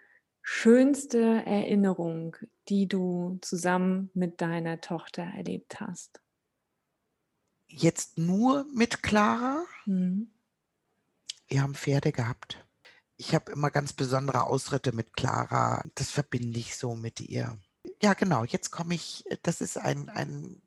schönste 0.41 1.20
Erinnerung, 1.45 2.34
die 2.68 2.89
du 2.89 3.39
zusammen 3.43 4.11
mit 4.14 4.41
deiner 4.41 4.80
Tochter 4.80 5.22
erlebt 5.22 5.78
hast? 5.78 6.22
Jetzt 7.68 8.16
nur 8.16 8.64
mit 8.72 9.03
Clara? 9.03 9.64
Mhm. 9.84 10.30
Wir 11.47 11.62
haben 11.62 11.74
Pferde 11.74 12.11
gehabt. 12.11 12.64
Ich 13.18 13.34
habe 13.34 13.53
immer 13.53 13.70
ganz 13.70 13.93
besondere 13.93 14.45
Ausritte 14.45 14.93
mit 14.93 15.14
Clara. 15.14 15.84
Das 15.95 16.11
verbinde 16.11 16.59
ich 16.59 16.76
so 16.76 16.95
mit 16.95 17.20
ihr. 17.20 17.59
Ja, 18.03 18.14
genau. 18.14 18.45
Jetzt 18.45 18.70
komme 18.70 18.95
ich, 18.95 19.24
das 19.43 19.61
ist 19.61 19.76
ein, 19.76 20.09
ein 20.09 20.62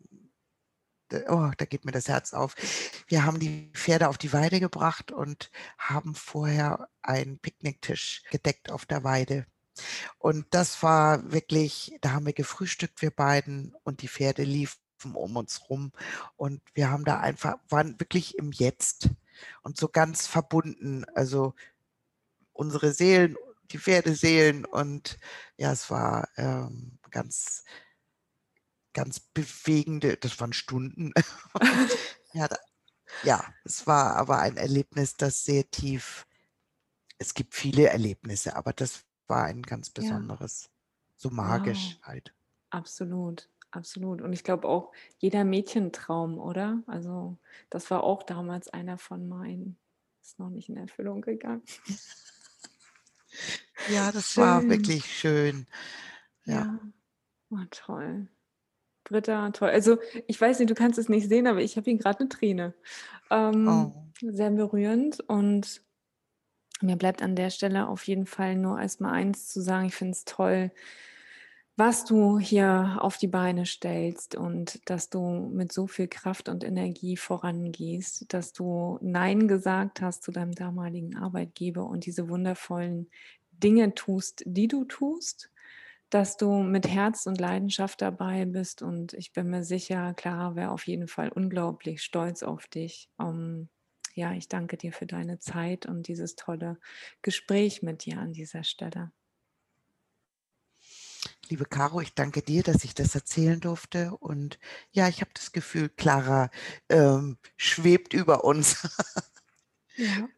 oh, 1.28 1.52
da 1.58 1.66
geht 1.66 1.86
mir 1.86 1.92
das 1.92 2.08
Herz 2.08 2.34
auf. 2.34 2.56
Wir 3.08 3.26
haben 3.26 3.40
die 3.40 3.72
Pferde 3.74 4.10
auf 4.10 4.18
die 4.18 4.34
Weide 4.34 4.60
gebracht 4.60 5.12
und 5.12 5.52
haben 5.78 6.16
vorher 6.16 6.90
einen 7.02 7.40
Picknicktisch 7.40 8.24
gedeckt 8.32 8.72
auf 8.72 8.86
der 8.86 9.04
Weide. 9.04 9.46
Und 10.18 10.46
das 10.52 10.84
war 10.84 11.32
wirklich, 11.32 11.98
da 12.02 12.12
haben 12.12 12.26
wir 12.26 12.34
gefrühstückt, 12.34 13.02
wir 13.02 13.12
beiden, 13.12 13.76
und 13.84 14.02
die 14.02 14.08
Pferde 14.08 14.44
liefen 14.44 14.80
um 15.14 15.38
uns 15.38 15.70
rum. 15.70 15.92
Und 16.36 16.62
wir 16.74 16.92
haben 16.92 17.06
da 17.06 17.20
einfach, 17.20 17.58
waren 17.70 18.00
wirklich 18.00 18.38
im 18.38 18.52
Jetzt 18.52 19.10
und 19.62 19.78
so 19.78 19.88
ganz 19.88 20.28
verbunden. 20.28 21.06
Also 21.16 21.54
unsere 22.54 22.92
Seelen, 22.92 23.38
die 23.72 23.80
Pferdeseelen 23.80 24.66
und 24.66 25.18
ja, 25.58 25.72
es 25.72 25.90
war 25.90 26.28
ähm, 26.38 27.00
ganz, 27.12 27.64
ganz 28.94 29.20
bewegende, 29.20 30.18
das 30.18 30.40
waren 30.40 30.54
Stunden. 30.54 31.14
ja, 32.34 32.48
da, 32.48 32.58
ja, 33.24 33.44
es 33.64 33.88
war 33.88 34.16
aber 34.16 34.40
ein 34.40 34.58
Erlebnis, 34.58 35.16
das 35.16 35.44
sehr 35.44 35.70
tief, 35.70 36.26
es 37.18 37.34
gibt 37.34 37.54
viele 37.54 37.90
Erlebnisse, 37.90 38.56
aber 38.56 38.74
das 38.74 39.06
war 39.28 39.46
ein 39.46 39.62
ganz 39.62 39.90
besonderes, 39.90 40.64
ja. 40.64 40.70
so 41.18 41.30
magisch 41.30 41.98
wow. 42.00 42.08
halt. 42.08 42.34
Absolut, 42.70 43.50
absolut. 43.72 44.22
Und 44.22 44.34
ich 44.34 44.44
glaube 44.44 44.68
auch 44.68 44.92
jeder 45.18 45.44
Mädchentraum, 45.44 46.40
oder? 46.40 46.82
Also 46.88 47.38
das 47.70 47.92
war 47.92 48.04
auch 48.04 48.24
damals 48.24 48.70
einer 48.70 48.98
von 48.98 49.28
meinen, 49.28 49.78
ist 50.22 50.40
noch 50.40 50.50
nicht 50.50 50.70
in 50.70 50.78
Erfüllung 50.78 51.22
gegangen. 51.22 51.64
ja, 53.90 54.12
das 54.12 54.32
schön. 54.32 54.44
war 54.44 54.68
wirklich 54.68 55.06
schön. 55.06 55.68
Ja. 56.46 56.56
ja. 56.56 56.80
Oh, 57.52 57.66
toll. 57.72 58.28
Britta, 59.10 59.50
toll. 59.52 59.70
Also 59.70 59.98
ich 60.28 60.40
weiß 60.40 60.60
nicht, 60.60 60.70
du 60.70 60.76
kannst 60.76 61.00
es 61.00 61.10
nicht 61.10 61.28
sehen, 61.28 61.48
aber 61.48 61.62
ich 61.62 61.76
habe 61.78 61.90
hier 61.90 61.98
gerade 62.00 62.20
eine 62.22 62.30
Träne. 62.30 62.74
Ähm, 63.32 63.68
Oh. 63.68 63.94
sehr 64.22 64.52
berührend 64.52 65.20
und 65.28 65.82
mir 66.82 66.96
bleibt 66.96 67.22
an 67.22 67.36
der 67.36 67.50
Stelle 67.50 67.88
auf 67.88 68.08
jeden 68.08 68.26
Fall 68.26 68.56
nur 68.56 68.80
erstmal 68.80 69.14
eins 69.14 69.48
zu 69.48 69.62
sagen. 69.62 69.88
Ich 69.88 69.96
finde 69.96 70.14
es 70.14 70.26
toll, 70.26 70.72
was 71.76 72.04
du 72.06 72.40
hier 72.40 72.98
auf 73.00 73.18
die 73.18 73.28
Beine 73.28 73.66
stellst 73.66 74.36
und 74.36 74.82
dass 74.90 75.10
du 75.10 75.50
mit 75.54 75.72
so 75.72 75.88
viel 75.88 76.08
Kraft 76.10 76.50
und 76.50 76.64
Energie 76.64 77.16
vorangehst, 77.16 78.34
dass 78.34 78.52
du 78.54 78.98
Nein 79.02 79.48
gesagt 79.48 80.02
hast 80.02 80.24
zu 80.24 80.32
deinem 80.32 80.54
damaligen 80.54 81.16
Arbeitgeber 81.16 81.86
und 81.86 82.06
diese 82.06 82.28
wundervollen 82.30 83.10
Dinge 83.52 83.94
tust, 83.96 84.44
die 84.46 84.68
du 84.68 84.84
tust, 84.86 85.52
dass 86.10 86.38
du 86.38 86.64
mit 86.64 86.88
Herz 86.88 87.26
und 87.26 87.40
Leidenschaft 87.40 88.02
dabei 88.02 88.46
bist 88.46 88.82
und 88.82 89.14
ich 89.14 89.32
bin 89.32 89.50
mir 89.50 89.64
sicher, 89.64 90.14
Clara 90.16 90.56
wäre 90.56 90.72
auf 90.72 90.88
jeden 90.88 91.08
Fall 91.08 91.30
unglaublich 91.30 92.02
stolz 92.04 92.44
auf 92.44 92.68
dich. 92.68 93.10
Um, 93.18 93.70
ja, 94.16 94.34
ich 94.34 94.48
danke 94.48 94.78
dir 94.78 94.92
für 94.92 95.06
deine 95.06 95.40
Zeit 95.40 95.86
und 95.86 96.08
dieses 96.08 96.36
tolle 96.36 96.80
Gespräch 97.22 97.84
mit 97.84 98.06
dir 98.06 98.20
an 98.20 98.34
dieser 98.34 98.64
Stelle. 98.64 99.12
Liebe 101.50 101.66
Caro, 101.66 102.02
ich 102.02 102.14
danke 102.14 102.42
dir, 102.42 102.64
dass 102.64 102.84
ich 102.84 102.94
das 102.94 103.16
erzählen 103.16 103.60
durfte. 103.60 104.16
Und 104.18 104.60
ja, 104.92 105.08
ich 105.08 105.22
habe 105.22 105.32
das 105.34 105.52
Gefühl, 105.52 105.90
Clara 105.90 106.50
ähm, 106.90 107.38
schwebt 107.58 108.14
über 108.14 108.44
uns. 108.44 108.88
Ja. 109.96 110.30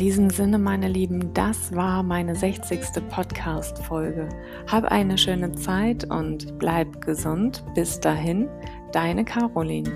Diesem 0.00 0.30
Sinne, 0.30 0.58
meine 0.58 0.88
Lieben, 0.88 1.34
das 1.34 1.74
war 1.74 2.02
meine 2.02 2.34
60. 2.34 2.80
Podcast-Folge. 3.10 4.30
Hab 4.66 4.84
eine 4.84 5.18
schöne 5.18 5.52
Zeit 5.52 6.10
und 6.10 6.58
bleib 6.58 7.02
gesund. 7.04 7.62
Bis 7.74 8.00
dahin, 8.00 8.48
deine 8.92 9.26
Caroline. 9.26 9.90